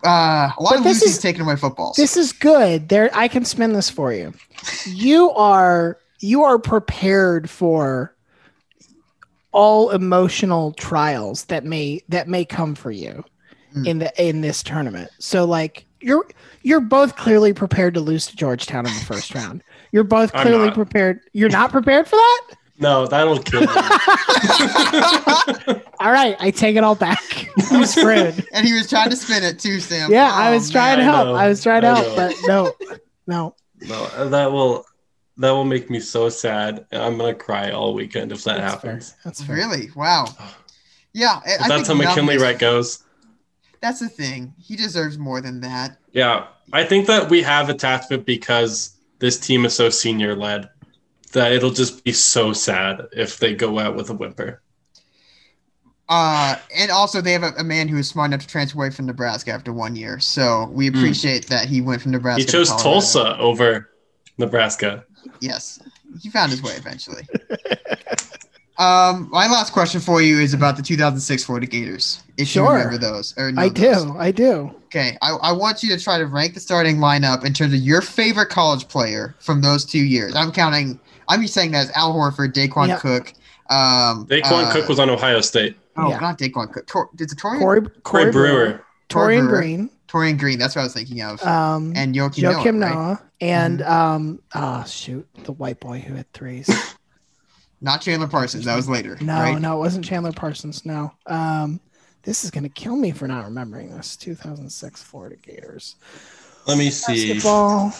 uh, 0.05 0.51
a 0.57 0.61
lot 0.63 0.69
But 0.71 0.77
of 0.77 0.83
this 0.85 1.01
losing 1.01 1.09
is- 1.09 1.19
taking 1.19 1.41
away 1.41 1.57
footballs. 1.57 1.97
This 1.97 2.15
is 2.15 2.31
good. 2.31 2.87
There 2.87 3.09
I 3.13 3.27
can 3.27 3.43
spin 3.43 3.73
this 3.73 3.89
for 3.89 4.13
you. 4.13 4.33
You 4.85 5.31
are 5.31 5.97
you 6.21 6.43
are 6.45 6.57
prepared 6.59 7.49
for 7.49 8.15
all 9.51 9.89
emotional 9.91 10.71
trials 10.73 11.45
that 11.45 11.65
may 11.65 12.01
that 12.09 12.27
may 12.29 12.45
come 12.45 12.73
for 12.73 12.89
you 12.89 13.23
Mm. 13.73 13.87
in 13.87 13.99
the 13.99 14.23
in 14.27 14.41
this 14.41 14.61
tournament. 14.63 15.09
So 15.19 15.45
like 15.45 15.85
you're 15.99 16.25
you're 16.61 16.79
both 16.81 17.15
clearly 17.15 17.53
prepared 17.53 17.93
to 17.95 17.99
lose 18.01 18.27
to 18.27 18.35
Georgetown 18.35 18.85
in 18.85 18.93
the 18.93 19.05
first 19.05 19.33
round. 19.35 19.63
You're 19.91 20.03
both 20.03 20.31
clearly 20.33 20.71
prepared. 20.71 21.21
You're 21.33 21.49
not 21.49 21.71
prepared 21.71 22.07
for 22.07 22.15
that? 22.17 22.41
no, 22.79 23.05
that'll 23.07 23.39
kill 23.39 23.61
me. 23.61 23.67
All 25.99 26.11
right, 26.11 26.35
I 26.39 26.51
take 26.51 26.75
it 26.75 26.83
all 26.83 26.95
back. 26.95 27.47
I'm 27.71 27.85
screwed. 27.85 28.45
and 28.51 28.67
he 28.67 28.73
was 28.73 28.89
trying 28.89 29.09
to 29.09 29.15
spin 29.15 29.43
it 29.43 29.59
too, 29.59 29.79
Sam. 29.79 30.11
Yeah, 30.11 30.31
I 30.33 30.49
Oh, 30.49 30.53
was 30.55 30.69
trying 30.69 30.97
to 30.97 31.03
help. 31.03 31.27
know. 31.27 31.35
I 31.35 31.47
was 31.47 31.63
trying 31.63 31.81
to 31.83 31.89
I 31.89 31.95
help, 32.01 32.15
but 32.15 32.35
no, 32.45 32.73
no. 33.27 33.55
no, 33.81 34.29
that 34.29 34.51
will 34.51 34.85
that 35.37 35.51
will 35.51 35.63
make 35.65 35.89
me 35.89 35.99
so 35.99 36.29
sad. 36.29 36.85
I'm 36.91 37.17
gonna 37.17 37.33
cry 37.35 37.71
all 37.71 37.93
weekend 37.93 38.31
if 38.31 38.43
that 38.43 38.57
That's 38.57 38.81
fair. 38.81 38.91
happens. 38.91 39.15
That's 39.23 39.43
fair. 39.43 39.55
Really? 39.55 39.89
Wow. 39.95 40.25
Yeah, 41.13 41.39
I, 41.45 41.57
But 41.59 41.65
I 41.65 41.67
that's 41.77 41.87
how 41.87 41.93
McKinley 41.93 42.35
numbness- 42.35 42.41
Wright 42.41 42.59
goes. 42.59 43.03
That's 43.83 43.99
the 43.99 44.07
thing. 44.07 44.53
He 44.57 44.77
deserves 44.77 45.17
more 45.17 45.41
than 45.41 45.59
that. 45.59 45.97
Yeah, 46.13 46.47
I 46.71 46.85
think 46.85 47.05
that 47.07 47.29
we 47.29 47.41
have 47.41 47.67
attachment 47.67 48.25
because 48.25 48.95
this 49.19 49.37
team 49.37 49.65
is 49.65 49.75
so 49.75 49.89
senior 49.89 50.37
led 50.37 50.69
that 51.33 51.51
it'll 51.51 51.69
just 51.69 52.01
be 52.05 52.13
so 52.13 52.53
sad 52.53 53.01
if 53.11 53.39
they 53.39 53.53
go 53.53 53.79
out 53.79 53.97
with 53.97 54.09
a 54.09 54.13
whimper. 54.13 54.61
Uh, 56.07 56.55
and 56.73 56.91
also 56.91 57.19
they 57.19 57.33
have 57.33 57.43
a, 57.43 57.51
a 57.57 57.63
man 57.65 57.89
who 57.89 57.97
is 57.97 58.07
smart 58.07 58.29
enough 58.29 58.39
to 58.39 58.47
transfer 58.47 58.77
away 58.77 58.89
from 58.89 59.05
Nebraska 59.05 59.51
after 59.51 59.73
one 59.73 59.97
year. 59.97 60.17
So 60.17 60.69
we 60.71 60.87
appreciate 60.87 61.47
that 61.47 61.65
he 61.65 61.81
went 61.81 62.01
from 62.01 62.13
Nebraska. 62.13 62.41
He 62.41 62.47
chose 62.47 62.69
Colorado. 62.69 62.89
Tulsa 62.89 63.37
over 63.37 63.89
Nebraska. 64.37 65.03
Yes, 65.41 65.77
he 66.21 66.29
found 66.29 66.51
his 66.51 66.63
way 66.63 66.71
eventually. 66.77 67.27
um, 68.77 69.29
my 69.31 69.47
last 69.47 69.71
question 69.73 70.01
for 70.01 70.21
you 70.21 70.39
is 70.39 70.53
about 70.53 70.77
the 70.77 70.81
2006 70.83 71.43
Florida 71.43 71.67
Gators. 71.67 72.23
If 72.37 72.47
Sure. 72.47 72.65
you 72.65 72.71
remember 72.71 72.97
those, 72.97 73.33
or 73.37 73.51
know 73.51 73.61
I 73.61 73.69
those. 73.69 74.03
do. 74.03 74.15
I 74.17 74.31
do. 74.31 74.75
Okay, 74.85 75.17
I, 75.21 75.31
I 75.41 75.51
want 75.51 75.83
you 75.83 75.95
to 75.95 76.03
try 76.03 76.17
to 76.17 76.25
rank 76.25 76.53
the 76.55 76.59
starting 76.59 76.97
lineup 76.97 77.45
in 77.45 77.53
terms 77.53 77.73
of 77.73 77.79
your 77.79 78.01
favorite 78.01 78.49
college 78.49 78.87
player 78.87 79.35
from 79.39 79.61
those 79.61 79.85
two 79.85 80.03
years. 80.03 80.35
I'm 80.35 80.51
counting. 80.51 80.99
I'm 81.29 81.41
just 81.41 81.53
saying 81.53 81.71
that 81.71 81.85
as 81.89 81.91
Al 81.95 82.13
Horford, 82.13 82.53
Daequan 82.53 82.87
Yeah. 82.89 82.97
Cook. 82.99 83.33
Um, 83.69 84.27
Daequan 84.27 84.65
uh, 84.65 84.71
Cook 84.73 84.89
was 84.89 84.99
on 84.99 85.09
Ohio 85.09 85.41
State. 85.41 85.77
Oh, 85.95 86.09
Yeah. 86.09 86.19
not 86.19 86.37
Daequan 86.39 86.71
Cook. 86.73 86.85
Tor, 86.87 87.09
is 87.19 87.31
it 87.31 87.37
Taurean? 87.37 87.59
Corey, 87.59 87.81
Corey 88.03 88.31
Brewer. 88.31 88.83
Taurean 89.09 89.47
Brewer. 89.47 89.59
Green, 89.59 89.89
Taurean 90.07 90.39
Green. 90.39 90.57
That's 90.59 90.75
what 90.75 90.81
I 90.81 90.85
was 90.85 90.93
thinking 90.93 91.21
of. 91.21 91.41
um, 91.43 91.93
and 91.95 92.13
Joakim 92.15 92.51
Joakim 92.51 92.75
Noah, 92.75 92.87
right? 92.87 92.95
Noah, 92.95 93.21
and 93.41 93.79
Mm-hmm. 93.79 93.91
um, 93.91 94.39
oh 94.55 94.83
shoot, 94.85 95.27
the 95.43 95.51
white 95.53 95.79
boy 95.79 95.99
who 95.99 96.15
had 96.15 96.31
threes. 96.33 96.67
Not 97.83 98.01
Chandler 98.01 98.27
Parsons. 98.27 98.65
That 98.65 98.75
was 98.75 98.87
later. 98.89 99.17
No, 99.21 99.33
right? 99.33 99.59
no, 99.61 99.75
it 99.75 99.79
wasn't 99.79 100.05
Chandler 100.05 100.31
Parsons. 100.31 100.85
No. 100.85 101.11
Um, 101.27 101.79
this 102.23 102.43
is 102.45 102.49
gonna 102.49 102.69
kill 102.69 102.95
me 102.95 103.11
for 103.11 103.27
not 103.27 103.43
remembering 103.45 103.89
this. 103.95 104.15
2006 104.17 105.03
Florida 105.03 105.35
Gators 105.35 105.97
Let 106.65 106.77
me 106.77 106.89
see. 106.89 107.33
basketball. 107.33 107.93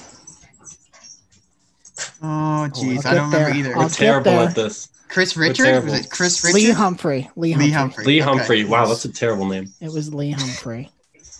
Oh, 2.24 2.70
jeez. 2.74 3.06
I'll 3.06 3.12
I 3.12 3.14
don't 3.16 3.30
get 3.30 3.38
remember 3.38 3.38
there. 3.38 3.54
either. 3.56 3.76
I'll 3.76 3.84
We're 3.84 3.90
terrible 3.90 4.32
there. 4.32 4.48
at 4.50 4.56
this. 4.56 4.90
Chris 5.10 5.36
We're 5.36 5.44
Richard? 5.50 5.84
Was 5.84 5.94
it 6.06 6.10
Chris 6.10 6.44
Richard? 6.44 6.56
Lee 6.56 6.72
Humphrey. 6.72 7.30
Lee 7.36 7.52
Humphrey. 7.52 7.66
Lee 7.68 7.72
Humphrey. 7.72 8.06
Lee 8.06 8.22
Okay. 8.22 8.30
Humphrey. 8.30 8.64
Wow, 8.66 8.88
that's 8.88 9.06
a 9.06 9.12
terrible 9.14 9.46
name. 9.46 9.72
It 9.82 9.92
was 9.92 10.12
Lee 10.14 10.32
Humphrey. 10.32 10.90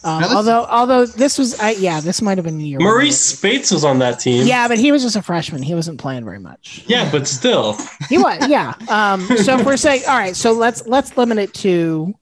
Um, 0.06 0.24
although, 0.24 0.66
although 0.66 1.06
this 1.06 1.38
was, 1.38 1.58
I, 1.60 1.72
yeah, 1.72 2.02
this 2.02 2.22
might 2.22 2.38
have 2.38 2.44
been 2.46 2.58
the 2.58 2.68
year. 2.68 2.80
Marreese 2.80 3.06
they- 3.06 3.12
Speights 3.12 3.72
was 3.72 3.86
on 3.86 4.00
that 4.00 4.20
team. 4.20 4.46
Yeah, 4.46 4.68
but 4.68 4.78
he 4.78 4.92
was 4.92 5.02
just 5.02 5.16
a 5.16 5.22
freshman. 5.22 5.64
He 5.64 5.74
wasn't 5.76 6.00
playing 6.00 6.26
very 6.26 6.40
much. 6.40 6.84
Yeah, 6.88 7.10
but 7.12 7.28
still. 7.28 7.78
He 8.10 8.18
was, 8.18 8.48
yeah. 8.50 8.74
Um, 8.90 9.22
so 9.38 9.58
if 9.60 9.66
we're 9.66 9.78
saying, 9.78 10.04
all 10.08 10.18
right, 10.18 10.36
so 10.36 10.52
let's 10.52 10.86
let's 10.88 11.16
limit 11.18 11.38
it 11.38 11.54
to 11.56 12.14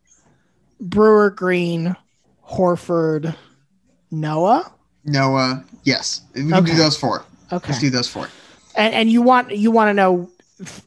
Brewer, 0.79 1.31
Green, 1.31 1.95
Horford, 2.47 3.35
Noah. 4.11 4.71
Noah. 5.05 5.63
Yes. 5.83 6.21
We 6.35 6.41
can 6.43 6.53
Okay. 6.53 6.71
do 6.71 6.77
those 6.77 6.97
four. 6.97 7.23
Okay, 7.51 7.69
Let's 7.69 7.81
do 7.81 7.89
those 7.89 8.07
four. 8.07 8.29
and 8.75 8.93
and 8.93 9.11
you 9.11 9.21
want 9.21 9.51
you 9.55 9.71
want 9.71 9.89
to 9.89 9.93
know 9.93 10.29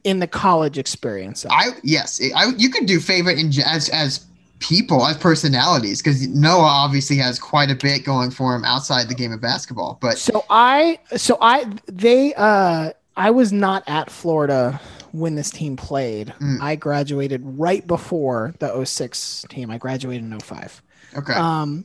in 0.05 0.20
the 0.20 0.26
college 0.26 0.78
experience. 0.78 1.45
I 1.51 1.70
yes. 1.82 2.20
I 2.36 2.53
you 2.57 2.70
could 2.70 2.86
do 2.86 3.01
favorite 3.01 3.38
in 3.38 3.51
as 3.66 3.88
as 3.88 4.24
people 4.64 5.06
as 5.06 5.18
personalities 5.18 6.00
because 6.00 6.26
Noah 6.28 6.62
obviously 6.62 7.16
has 7.18 7.38
quite 7.38 7.70
a 7.70 7.74
bit 7.74 8.02
going 8.04 8.30
for 8.30 8.54
him 8.54 8.64
outside 8.64 9.08
the 9.08 9.14
game 9.14 9.30
of 9.32 9.40
basketball. 9.40 9.98
But 10.00 10.16
So 10.18 10.44
I 10.48 10.98
so 11.16 11.36
I 11.40 11.66
they 11.86 12.32
uh 12.34 12.92
I 13.16 13.30
was 13.30 13.52
not 13.52 13.84
at 13.86 14.10
Florida 14.10 14.80
when 15.12 15.34
this 15.34 15.50
team 15.50 15.76
played. 15.76 16.32
Mm. 16.40 16.60
I 16.60 16.76
graduated 16.76 17.42
right 17.44 17.86
before 17.86 18.54
the 18.58 18.84
06 18.84 19.44
team. 19.50 19.70
I 19.70 19.76
graduated 19.78 20.24
in 20.24 20.40
05. 20.40 20.82
okay, 21.18 21.34
Um 21.34 21.84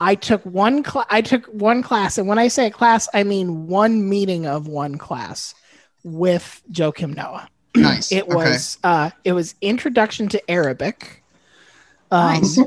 I 0.00 0.14
took 0.14 0.44
one 0.44 0.84
cl- 0.84 1.06
I 1.10 1.22
took 1.22 1.46
one 1.46 1.82
class 1.82 2.18
and 2.18 2.28
when 2.28 2.38
I 2.38 2.48
say 2.48 2.66
a 2.66 2.70
class 2.70 3.08
I 3.14 3.22
mean 3.24 3.66
one 3.66 4.08
meeting 4.08 4.46
of 4.46 4.66
one 4.68 4.98
class 4.98 5.54
with 6.04 6.62
Joakim 6.70 7.16
Noah. 7.16 7.48
nice. 7.74 8.12
It 8.12 8.24
okay. 8.24 8.34
was 8.34 8.78
uh 8.84 9.10
it 9.24 9.32
was 9.32 9.54
introduction 9.62 10.28
to 10.28 10.50
Arabic. 10.50 11.19
Um, 12.10 12.40
nice. 12.42 12.58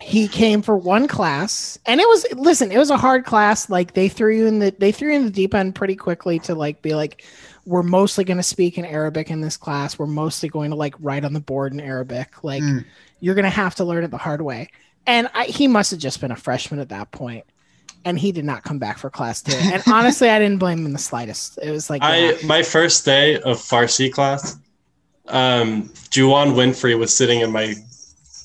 he 0.00 0.28
came 0.28 0.62
for 0.62 0.76
one 0.76 1.06
class 1.08 1.78
and 1.86 2.00
it 2.00 2.06
was 2.08 2.26
listen 2.34 2.70
it 2.72 2.78
was 2.78 2.90
a 2.90 2.96
hard 2.96 3.24
class 3.24 3.70
like 3.70 3.94
they 3.94 4.08
threw 4.08 4.36
you 4.36 4.46
in 4.46 4.58
the 4.58 4.74
they 4.78 4.92
threw 4.92 5.10
you 5.10 5.16
in 5.16 5.24
the 5.24 5.30
deep 5.30 5.54
end 5.54 5.74
pretty 5.74 5.96
quickly 5.96 6.38
to 6.40 6.54
like 6.54 6.82
be 6.82 6.94
like 6.94 7.24
we're 7.64 7.82
mostly 7.82 8.22
going 8.24 8.36
to 8.36 8.42
speak 8.44 8.78
in 8.78 8.84
Arabic 8.84 9.28
in 9.28 9.40
this 9.40 9.56
class. 9.56 9.98
We're 9.98 10.06
mostly 10.06 10.48
going 10.48 10.70
to 10.70 10.76
like 10.76 10.94
write 11.00 11.24
on 11.24 11.32
the 11.32 11.40
board 11.40 11.72
in 11.72 11.80
Arabic. 11.80 12.44
Like 12.44 12.62
Mm. 12.62 12.84
you're 13.18 13.34
going 13.34 13.42
to 13.44 13.50
have 13.50 13.74
to 13.76 13.84
learn 13.84 14.04
it 14.04 14.12
the 14.12 14.18
hard 14.18 14.40
way. 14.40 14.68
And 15.04 15.28
I, 15.34 15.46
he 15.46 15.66
must 15.66 15.90
have 15.90 15.98
just 15.98 16.20
been 16.20 16.30
a 16.30 16.36
freshman 16.36 16.78
at 16.78 16.90
that 16.90 17.10
point, 17.10 17.44
and 18.04 18.16
he 18.18 18.30
did 18.30 18.44
not 18.44 18.62
come 18.62 18.78
back 18.78 18.98
for 18.98 19.10
class 19.10 19.42
two. 19.42 19.56
And 19.56 19.82
honestly, 19.92 20.28
I 20.30 20.38
didn't 20.38 20.58
blame 20.58 20.78
him 20.78 20.86
in 20.86 20.92
the 20.92 20.98
slightest. 21.00 21.58
It 21.60 21.72
was 21.72 21.90
like, 21.90 22.02
I 22.04 22.38
my 22.44 22.62
first 22.62 23.04
day 23.04 23.34
of 23.40 23.56
Farsi 23.56 24.12
class, 24.12 24.56
um, 25.26 25.88
Juwann 26.10 26.54
Winfree 26.54 26.96
was 26.96 27.16
sitting 27.16 27.40
in 27.40 27.50
my 27.50 27.72
See 27.72 27.95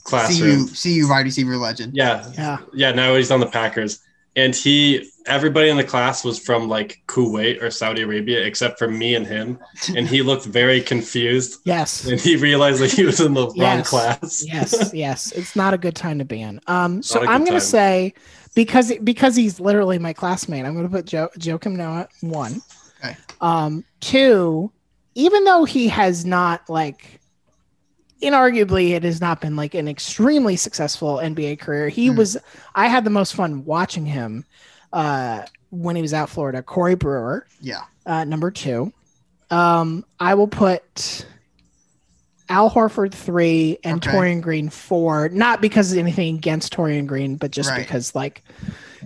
classroom. 0.03 0.49
you, 0.49 0.67
see 0.67 0.93
you, 0.93 1.09
wide 1.09 1.25
receiver 1.25 1.57
legend. 1.57 1.95
Yeah, 1.95 2.29
yeah, 2.33 2.57
yeah. 2.73 2.91
Now 2.91 3.15
he's 3.15 3.31
on 3.31 3.39
the 3.39 3.47
Packers, 3.47 4.01
and 4.35 4.55
he 4.55 5.09
everybody 5.27 5.69
in 5.69 5.77
the 5.77 5.83
class 5.83 6.23
was 6.23 6.39
from 6.39 6.67
like 6.67 7.01
Kuwait 7.07 7.61
or 7.61 7.69
Saudi 7.69 8.01
Arabia 8.01 8.43
except 8.43 8.79
for 8.79 8.87
me 8.87 9.15
and 9.15 9.25
him, 9.25 9.59
and 9.95 10.07
he 10.07 10.21
looked 10.21 10.45
very 10.45 10.81
confused, 10.81 11.61
yes, 11.65 12.05
and 12.05 12.19
he 12.19 12.35
realized 12.35 12.81
that 12.81 12.91
he 12.91 13.03
was 13.03 13.19
in 13.19 13.33
the 13.33 13.47
wrong 13.57 13.83
class. 13.83 14.43
yes, 14.45 14.91
yes. 14.93 15.31
It's 15.33 15.55
not 15.55 15.73
a 15.73 15.77
good 15.77 15.95
time 15.95 16.19
to 16.19 16.25
be 16.25 16.41
in. 16.41 16.59
Um, 16.67 17.01
so 17.01 17.19
Not 17.19 17.29
a 17.29 17.31
I'm 17.31 17.41
going 17.41 17.53
to 17.53 17.61
say 17.61 18.13
because 18.55 18.91
because 19.03 19.35
he's 19.35 19.59
literally 19.59 19.99
my 19.99 20.13
classmate, 20.13 20.65
I'm 20.65 20.73
going 20.73 20.87
to 20.87 20.91
put 20.91 21.05
jo- 21.05 21.29
Joakim 21.37 21.75
Noah 21.75 22.07
one. 22.21 22.61
Okay. 23.03 23.15
Um, 23.39 23.83
two, 23.99 24.71
even 25.15 25.43
though 25.43 25.65
he 25.65 25.87
has 25.87 26.25
not 26.25 26.69
like, 26.69 27.20
inarguably, 28.21 28.91
it 28.91 29.03
has 29.03 29.19
not 29.21 29.41
been 29.41 29.55
like 29.55 29.73
an 29.73 29.87
extremely 29.87 30.55
successful 30.55 31.17
NBA 31.17 31.59
career. 31.59 31.89
He 31.89 32.07
Hmm. 32.07 32.15
was. 32.17 32.37
I 32.75 32.87
had 32.87 33.03
the 33.03 33.09
most 33.09 33.33
fun 33.35 33.65
watching 33.65 34.05
him 34.05 34.45
uh, 34.93 35.43
when 35.69 35.95
he 35.95 36.01
was 36.01 36.13
out 36.13 36.29
Florida. 36.29 36.61
Corey 36.61 36.95
Brewer 36.95 37.45
Yeah. 37.61 37.81
uh, 38.05 38.23
number 38.25 38.51
two. 38.51 38.91
Um, 39.49 40.05
I 40.19 40.33
will 40.35 40.47
put 40.47 41.25
Al 42.49 42.69
Horford 42.69 43.13
three 43.13 43.77
and 43.83 44.05
Okay. 44.05 44.15
Taurean 44.15 44.41
Green 44.41 44.69
four. 44.69 45.29
Not 45.29 45.61
because 45.61 45.91
of 45.91 45.97
anything 45.97 46.35
against 46.35 46.73
Taurean 46.75 47.05
Green, 47.07 47.37
but 47.37 47.51
just 47.51 47.69
Right. 47.69 47.79
because 47.79 48.13
like 48.15 48.43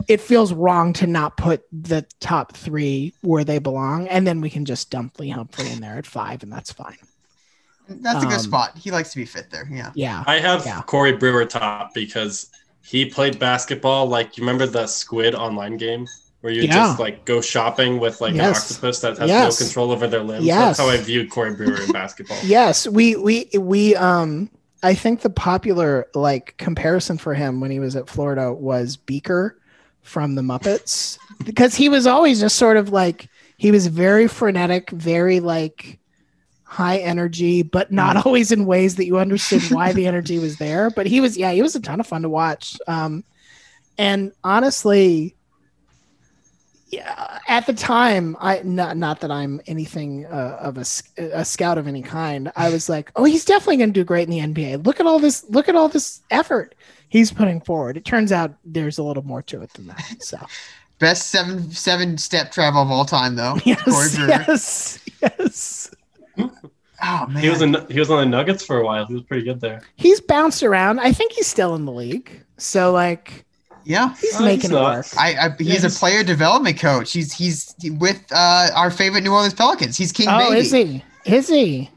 it 0.07 0.19
feels 0.21 0.51
wrong 0.51 0.93
to 0.93 1.07
not 1.07 1.37
put 1.37 1.63
the 1.71 2.05
top 2.19 2.55
three 2.57 3.13
where 3.21 3.43
they 3.43 3.59
belong, 3.59 4.07
and 4.07 4.25
then 4.27 4.41
we 4.41 4.49
can 4.49 4.65
just 4.65 4.89
dump 4.89 5.19
Lee 5.19 5.29
Humphrey 5.29 5.69
in 5.69 5.79
there 5.81 5.97
at 5.97 6.05
five, 6.07 6.43
and 6.43 6.51
that's 6.51 6.71
fine. 6.71 6.97
That's 7.87 8.23
a 8.23 8.27
good 8.27 8.35
Um, 8.35 8.39
spot. 8.39 8.77
He 8.77 8.91
likes 8.91 9.11
to 9.11 9.17
be 9.17 9.25
fit 9.25 9.49
there. 9.51 9.67
Yeah. 9.71 9.91
Yeah, 9.95 10.23
I 10.27 10.39
have 10.39 10.65
Yeah. 10.65 10.81
Corey 10.83 11.13
Brewer 11.13 11.45
top 11.45 11.93
because 11.93 12.47
he 12.81 13.05
played 13.05 13.39
basketball. 13.39 14.07
Like 14.07 14.37
you 14.37 14.41
remember 14.43 14.65
the 14.65 14.87
Squid 14.87 15.35
online 15.35 15.77
game 15.77 16.07
where 16.41 16.53
you 16.53 16.63
Yeah. 16.63 16.73
just 16.73 16.99
like 16.99 17.25
go 17.25 17.41
shopping 17.41 17.99
with 17.99 18.21
like 18.21 18.33
an 18.35 18.41
octopus 18.41 18.99
that 19.01 19.17
has 19.17 19.29
Yes. 19.29 19.59
no 19.59 19.65
control 19.65 19.91
over 19.91 20.07
their 20.07 20.21
limbs. 20.23 20.45
Yes. 20.45 20.77
That's 20.77 20.79
how 20.79 20.89
I 20.93 20.97
viewed 20.97 21.29
Corey 21.29 21.53
Brewer 21.53 21.81
in 21.81 21.91
basketball. 21.91 22.37
Yes, 22.43 22.87
we 22.87 23.15
we 23.15 23.49
we 23.59 23.95
um 23.95 24.49
I 24.83 24.93
think 24.93 25.21
the 25.21 25.31
popular 25.31 26.07
like 26.13 26.55
comparison 26.57 27.17
for 27.17 27.33
him 27.33 27.59
when 27.59 27.71
he 27.71 27.79
was 27.79 27.95
at 27.95 28.07
Florida 28.09 28.53
was 28.53 28.97
Beaker 28.97 29.57
from 30.03 30.35
the 30.35 30.43
Muppets 30.43 31.17
because 31.43 31.73
he 31.73 31.89
was 31.89 32.05
always 32.05 32.39
just 32.39 32.55
sort 32.57 32.77
of 32.77 32.89
like 32.89 33.27
he 33.57 33.71
was 33.71 33.87
very 33.87 34.27
frenetic, 34.27 34.91
very 34.91 35.39
like 35.39 35.97
high 36.75 36.97
energy, 36.97 37.63
but 37.63 37.91
not 37.91 38.25
always 38.25 38.51
in 38.51 38.65
ways 38.65 38.95
that 38.95 39.05
you 39.05 39.17
understood 39.17 39.63
why 39.71 39.93
the 39.93 40.07
energy 40.07 40.39
was 40.39 40.57
there. 40.57 40.89
But 40.89 41.07
he 41.07 41.21
was 41.21 41.37
yeah, 41.37 41.51
he 41.51 41.61
was 41.61 41.75
a 41.75 41.79
ton 41.79 41.99
of 41.99 42.07
fun 42.07 42.21
to 42.23 42.29
watch. 42.29 42.77
Um 42.87 43.23
and 43.97 44.33
honestly 44.43 45.35
yeah, 46.89 47.39
at 47.47 47.65
the 47.65 47.73
time, 47.73 48.37
I 48.39 48.61
not 48.63 48.95
not 48.95 49.19
that 49.21 49.31
I'm 49.31 49.59
anything 49.67 50.25
uh, 50.27 50.57
of 50.61 50.77
a 50.77 50.85
scout 51.43 51.77
of 51.77 51.87
any 51.87 52.01
kind. 52.01 52.51
I 52.55 52.69
was 52.69 52.87
like, 52.87 53.11
oh, 53.15 53.23
he's 53.25 53.43
definitely 53.43 53.77
going 53.77 53.89
to 53.91 53.99
do 53.99 54.05
great 54.05 54.29
in 54.29 54.53
the 54.53 54.53
NBA. 54.53 54.85
Look 54.85 54.99
at 54.99 55.05
all 55.05 55.19
this. 55.19 55.43
Look 55.49 55.67
at 55.67 55.75
all 55.75 55.89
this 55.89 56.21
effort 56.29 56.75
he's 57.09 57.31
putting 57.31 57.59
forward. 57.59 57.97
It 57.97 58.05
turns 58.05 58.31
out 58.31 58.53
there's 58.63 58.97
a 58.97 59.03
little 59.03 59.23
more 59.23 59.41
to 59.43 59.61
it 59.61 59.73
than 59.73 59.87
that. 59.87 60.17
So 60.19 60.37
Best 60.99 61.29
seven 61.29 61.71
seven 61.71 62.17
step 62.17 62.51
travel 62.51 62.81
of 62.81 62.89
all 62.89 63.03
time, 63.05 63.35
though. 63.35 63.57
Yes, 63.65 64.17
yes, 64.17 64.99
yes. 65.21 65.94
Oh 67.23 67.27
man. 67.27 67.43
He 67.43 67.49
was 67.49 67.61
in, 67.61 67.75
he 67.89 67.99
was 67.99 68.09
on 68.09 68.19
the 68.19 68.25
Nuggets 68.25 68.65
for 68.65 68.79
a 68.79 68.85
while. 68.85 69.05
He 69.05 69.13
was 69.13 69.23
pretty 69.23 69.43
good 69.43 69.61
there. 69.61 69.81
He's 69.95 70.19
bounced 70.21 70.63
around. 70.63 70.99
I 70.99 71.11
think 71.11 71.31
he's 71.33 71.47
still 71.47 71.75
in 71.75 71.85
the 71.85 71.91
league. 71.91 72.29
So 72.57 72.91
like 72.91 73.45
yeah. 73.83 74.15
he's 74.15 74.35
Uh, 74.35 74.43
making 74.43 74.71
he's 74.71 74.71
it 74.71 74.75
work. 74.75 75.05
I, 75.17 75.35
I 75.35 75.49
he's 75.57 75.83
Yeah, 75.83 75.89
a 75.89 75.91
player 75.91 76.23
development 76.23 76.79
coach. 76.79 77.11
He's 77.11 77.31
he's 77.33 77.75
with 77.99 78.21
uh, 78.31 78.69
our 78.75 78.89
favorite 78.91 79.21
New 79.23 79.31
Orleans 79.33 79.53
Pelicans. 79.53 79.97
He's 79.97 80.11
King 80.11 80.27
Oh, 80.29 80.49
Baby. 80.49 80.59
is 80.61 80.71
he? 80.71 81.03
Is 81.25 81.47
he? 81.47 81.89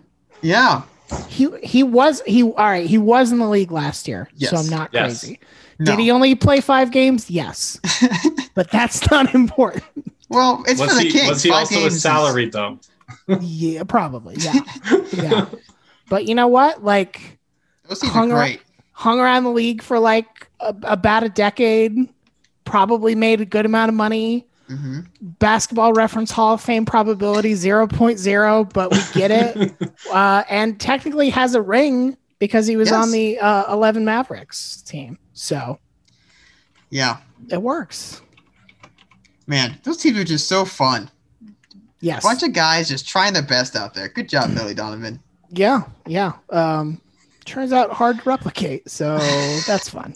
Yeah. 0.43 0.83
He 1.29 1.49
he 1.63 1.83
was 1.83 2.21
he 2.27 2.43
all 2.43 2.53
right. 2.57 2.87
He 2.87 2.99
was 2.99 3.33
in 3.33 3.39
the 3.39 3.49
league 3.49 3.73
last 3.73 4.07
year, 4.07 4.29
Yes. 4.35 4.51
so 4.51 4.57
I'm 4.59 4.69
not 4.69 4.91
Yes. 4.93 5.21
crazy. 5.21 5.41
No. 5.79 5.87
Did 5.93 6.01
he 6.01 6.11
only 6.11 6.35
play 6.35 6.61
five 6.61 6.91
games? 6.91 7.31
Yes, 7.31 7.79
but 8.55 8.71
that's 8.71 9.11
not 9.11 9.33
important. 9.43 9.85
well, 10.29 10.63
it's 10.67 10.81
was 10.81 10.91
for 10.91 10.97
the 10.97 11.03
he 11.05 11.11
Kings. 11.13 11.29
was 11.31 11.43
he 11.43 11.51
Five 11.51 11.61
also 11.61 11.77
a 11.77 11.79
games 11.81 11.95
is- 11.95 12.03
salary 12.03 12.51
dump? 12.51 12.83
Yeah, 13.41 13.85
probably. 13.85 14.37
Yeah, 14.39 14.61
yeah. 15.13 15.47
But 16.09 16.27
you 16.27 16.35
know 16.35 16.49
what? 16.49 16.83
Like 16.85 17.39
hung 18.03 18.33
are 18.33 18.39
ar- 18.43 18.49
hung 18.93 19.21
around 19.21 19.45
the 19.45 19.51
league 19.51 19.83
for 19.83 19.99
like 19.99 20.49
a, 20.61 20.75
about 20.85 21.23
a 21.23 21.29
decade. 21.29 21.97
Probably 22.65 23.15
made 23.15 23.41
a 23.41 23.47
good 23.47 23.65
amount 23.67 23.89
of 23.89 23.95
money. 23.95 24.47
hmm 24.67 25.01
Basketball 25.21 25.93
Reference 25.95 26.31
Hall 26.31 26.55
of 26.55 26.61
Fame 26.61 26.85
probability 26.85 27.53
0.0, 27.55 28.73
but 28.73 28.91
we 28.93 28.99
get 29.19 29.31
it. 29.31 29.75
uh, 30.13 30.45
and 30.51 30.79
technically 30.79 31.31
has 31.31 31.55
a 31.55 31.63
ring 31.63 32.17
because 32.39 32.67
he 32.67 32.77
was 32.77 32.91
Yes. 32.91 33.03
on 33.03 33.11
the 33.11 33.39
uh, 33.39 33.73
11 33.73 34.05
Mavericks 34.05 34.83
team. 34.83 35.19
So 35.33 35.79
Yeah. 36.91 37.19
it 37.51 37.63
works. 37.63 38.21
Man, 39.47 39.79
those 39.83 39.97
teams 39.97 40.19
are 40.19 40.25
just 40.25 40.47
so 40.47 40.65
fun. 40.67 41.11
Yes. 42.01 42.23
Bunch 42.23 42.43
of 42.43 42.53
guys 42.53 42.89
just 42.89 43.09
trying 43.09 43.33
their 43.33 43.43
best 43.43 43.75
out 43.77 43.95
there. 43.95 44.09
Good 44.09 44.29
job, 44.29 44.55
Billy 44.55 44.75
Donovan. 44.75 45.21
yeah. 45.51 45.83
Yeah. 46.07 46.33
Um, 46.51 47.01
turns 47.45 47.73
out 47.73 47.91
hard 47.91 48.19
to 48.21 48.29
replicate. 48.29 48.89
So 48.91 49.19
that's 49.67 49.89
fun. 49.89 50.15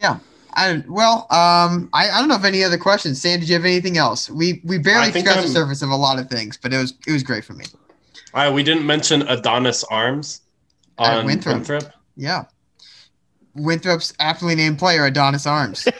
Yeah. 0.00 0.18
I 0.54 0.82
well, 0.88 1.26
um, 1.30 1.88
I, 1.92 2.10
I 2.10 2.18
don't 2.18 2.28
know 2.28 2.34
if 2.34 2.44
any 2.44 2.64
other 2.64 2.78
questions. 2.78 3.20
Sam, 3.20 3.38
did 3.40 3.48
you 3.48 3.54
have 3.54 3.64
anything 3.64 3.96
else? 3.96 4.28
We 4.28 4.60
we 4.64 4.78
barely 4.78 5.06
I 5.06 5.10
scratched 5.10 5.26
the 5.26 5.32
I'm- 5.42 5.48
surface 5.48 5.82
of 5.82 5.90
a 5.90 5.96
lot 5.96 6.18
of 6.18 6.28
things, 6.28 6.56
but 6.60 6.72
it 6.72 6.78
was 6.78 6.94
it 7.06 7.12
was 7.12 7.22
great 7.22 7.44
for 7.44 7.52
me. 7.54 7.64
All 8.34 8.44
right, 8.44 8.52
we 8.52 8.62
didn't 8.62 8.84
mention 8.84 9.22
Adonis 9.22 9.84
Arms 9.84 10.40
At 10.98 11.18
on 11.18 11.26
Winthrop. 11.26 11.54
Winthrop. 11.56 11.92
Yeah. 12.16 12.44
Winthrop's 13.54 14.12
aptly 14.20 14.54
named 14.54 14.78
player, 14.78 15.06
Adonis 15.06 15.46
Arms. 15.46 15.86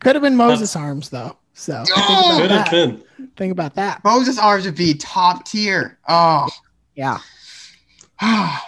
Could 0.00 0.14
have 0.16 0.22
been 0.22 0.36
Moses 0.36 0.74
Arms 0.76 1.10
though. 1.10 1.36
So 1.54 1.84
think 1.84 1.96
Oh! 1.98 2.28
about 2.36 2.40
Could 2.40 2.50
that. 2.50 2.70
been. 2.70 3.02
Think 3.36 3.52
about 3.52 3.74
that. 3.74 4.02
Moses 4.04 4.38
Arms 4.38 4.64
would 4.64 4.74
be 4.76 4.94
top 4.94 5.44
tier. 5.44 5.98
Oh. 6.08 6.48
Yeah. 6.94 7.18
I, 8.20 8.58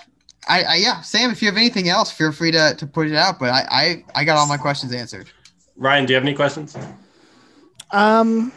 I 0.49 0.75
yeah, 0.77 1.01
Sam, 1.01 1.31
if 1.31 1.41
you 1.41 1.49
have 1.49 1.57
anything 1.57 1.89
else, 1.89 2.11
feel 2.11 2.31
free 2.33 2.51
to, 2.51 2.75
to 2.77 2.87
put 2.87 3.07
it 3.07 3.15
out. 3.15 3.39
But 3.39 3.51
I, 3.51 3.65
I 3.71 4.05
I 4.15 4.25
got 4.25 4.37
all 4.37 4.47
my 4.47 4.57
questions 4.59 4.93
answered. 4.93 5.31
Ryan, 5.77 6.05
do 6.07 6.13
you 6.13 6.15
have 6.17 6.25
any 6.25 6.35
questions? 6.35 6.77
Um, 7.91 8.53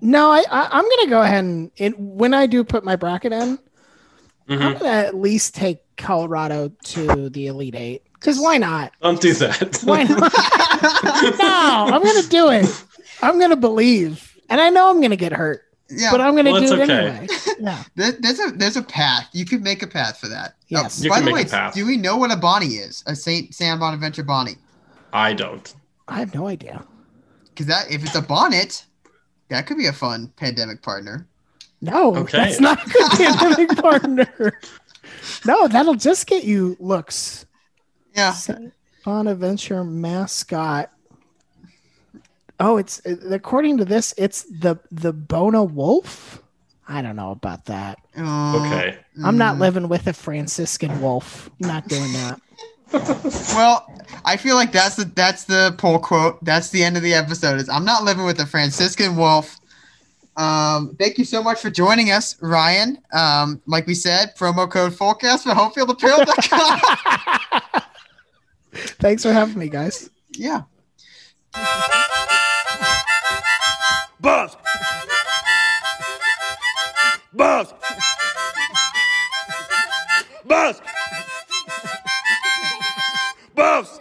no, 0.00 0.30
I, 0.30 0.42
I 0.50 0.68
I'm 0.72 0.84
gonna 0.84 1.08
go 1.10 1.22
ahead 1.22 1.44
and 1.44 1.70
it, 1.76 1.98
when 1.98 2.34
I 2.34 2.46
do 2.46 2.64
put 2.64 2.84
my 2.84 2.96
bracket 2.96 3.32
in, 3.32 3.58
I'm 4.48 4.58
Mhm. 4.58 4.78
gonna 4.80 4.88
at 4.90 5.14
least 5.14 5.54
take 5.54 5.78
Colorado 5.96 6.72
to 6.86 7.28
the 7.30 7.46
Elite 7.46 7.76
Eight 7.76 8.02
because 8.14 8.40
why 8.40 8.58
not? 8.58 8.92
Don't 9.00 9.20
do 9.20 9.32
that. 9.34 9.78
Why 9.84 10.02
not? 10.02 10.32
no, 11.38 11.94
I'm 11.94 12.02
gonna 12.02 12.22
do 12.28 12.50
it. 12.50 12.84
I'm 13.22 13.38
gonna 13.40 13.56
believe, 13.56 14.36
and 14.48 14.60
I 14.60 14.70
know 14.70 14.90
I'm 14.90 15.00
gonna 15.00 15.16
get 15.16 15.32
hurt, 15.32 15.62
yeah, 15.90 16.10
but 16.10 16.20
I'm 16.20 16.34
gonna 16.36 16.52
Well, 16.52 16.60
do 16.60 16.74
it 16.74 16.80
okay. 16.90 17.08
anyway. 17.08 17.26
Yeah. 17.60 17.82
there, 17.94 18.12
there's 18.12 18.40
a 18.40 18.50
there's 18.52 18.76
a 18.78 18.82
path. 18.82 19.28
You 19.32 19.44
could 19.44 19.62
make 19.62 19.82
a 19.82 19.86
path 19.86 20.18
for 20.18 20.28
that. 20.28 20.54
Yes. 20.68 21.00
Oh, 21.00 21.04
You 21.04 21.10
by 21.10 21.16
can 21.16 21.24
the 21.26 21.30
make 21.32 21.34
way, 21.34 21.42
a 21.42 21.50
path. 21.50 21.74
do 21.74 21.84
we 21.86 21.96
know 21.98 22.16
what 22.16 22.30
a 22.32 22.36
Bonnie 22.36 22.76
is? 22.76 23.04
A 23.06 23.14
Saint 23.14 23.54
Sam 23.54 23.78
Bonaventure 23.80 24.22
Bonnie? 24.22 24.56
I 25.12 25.34
don't. 25.34 25.74
I 26.08 26.20
have 26.20 26.34
no 26.34 26.46
idea. 26.46 26.82
Because 27.48 27.66
that 27.66 27.90
if 27.90 28.02
it's 28.02 28.14
a 28.14 28.22
bonnet, 28.22 28.86
that 29.48 29.66
could 29.66 29.76
be 29.76 29.86
a 29.86 29.92
fun 29.92 30.32
pandemic 30.36 30.80
partner. 30.82 31.26
No, 31.82 32.16
Okay. 32.16 32.38
that's 32.38 32.60
not 32.60 32.82
a 32.86 32.88
good 32.90 33.10
pandemic 33.12 33.76
partner. 33.82 34.58
No, 35.44 35.68
that'll 35.68 35.94
just 35.94 36.26
get 36.26 36.44
you 36.44 36.76
looks. 36.80 37.44
Yeah. 38.14 38.32
Saint 38.32 38.72
Bonaventure 39.04 39.84
mascot. 39.84 40.90
Oh, 42.60 42.76
it's 42.76 43.00
according 43.04 43.78
to 43.78 43.84
this, 43.84 44.14
it's 44.16 44.44
the 44.44 44.76
the 44.90 45.12
Bona 45.12 45.64
Wolf. 45.64 46.42
I 46.86 47.02
don't 47.02 47.16
know 47.16 47.30
about 47.30 47.66
that. 47.66 47.98
Uh, 48.16 48.56
Okay. 48.58 48.98
I'm 49.24 49.38
not 49.38 49.56
mm. 49.56 49.60
living 49.60 49.88
with 49.88 50.06
a 50.06 50.12
Franciscan 50.12 51.00
wolf. 51.00 51.50
I'm 51.62 51.68
not 51.68 51.88
doing 51.88 52.12
that. 52.12 52.40
Well, 53.54 53.86
I 54.24 54.36
feel 54.36 54.56
like 54.56 54.72
that's 54.72 54.96
the 54.96 55.04
that's 55.04 55.44
the 55.44 55.76
poll 55.78 56.00
quote. 56.00 56.44
That's 56.44 56.70
the 56.70 56.82
end 56.82 56.96
of 56.96 57.04
the 57.04 57.14
episode. 57.14 57.60
Is 57.60 57.68
I'm 57.68 57.84
not 57.84 58.02
living 58.02 58.24
with 58.24 58.40
a 58.40 58.46
Franciscan 58.46 59.14
wolf. 59.14 59.60
Um, 60.36 60.96
thank 60.98 61.16
you 61.16 61.24
so 61.24 61.40
much 61.40 61.60
for 61.60 61.70
joining 61.70 62.10
us, 62.10 62.36
Ryan. 62.42 62.98
Um, 63.12 63.62
like 63.66 63.86
we 63.86 63.94
said, 63.94 64.34
promo 64.36 64.68
code 64.68 64.92
Fullcast 64.92 65.44
for 65.44 65.50
homefieldapparel.com. 65.50 67.82
Thanks 68.72 69.22
for 69.22 69.32
having 69.32 69.58
me, 69.58 69.68
guys. 69.68 70.10
yeah. 70.32 70.62
Buzz. 74.20 74.56
Buzz. 77.32 77.74
Buzz. 80.44 80.80
Buzz. 83.56 83.99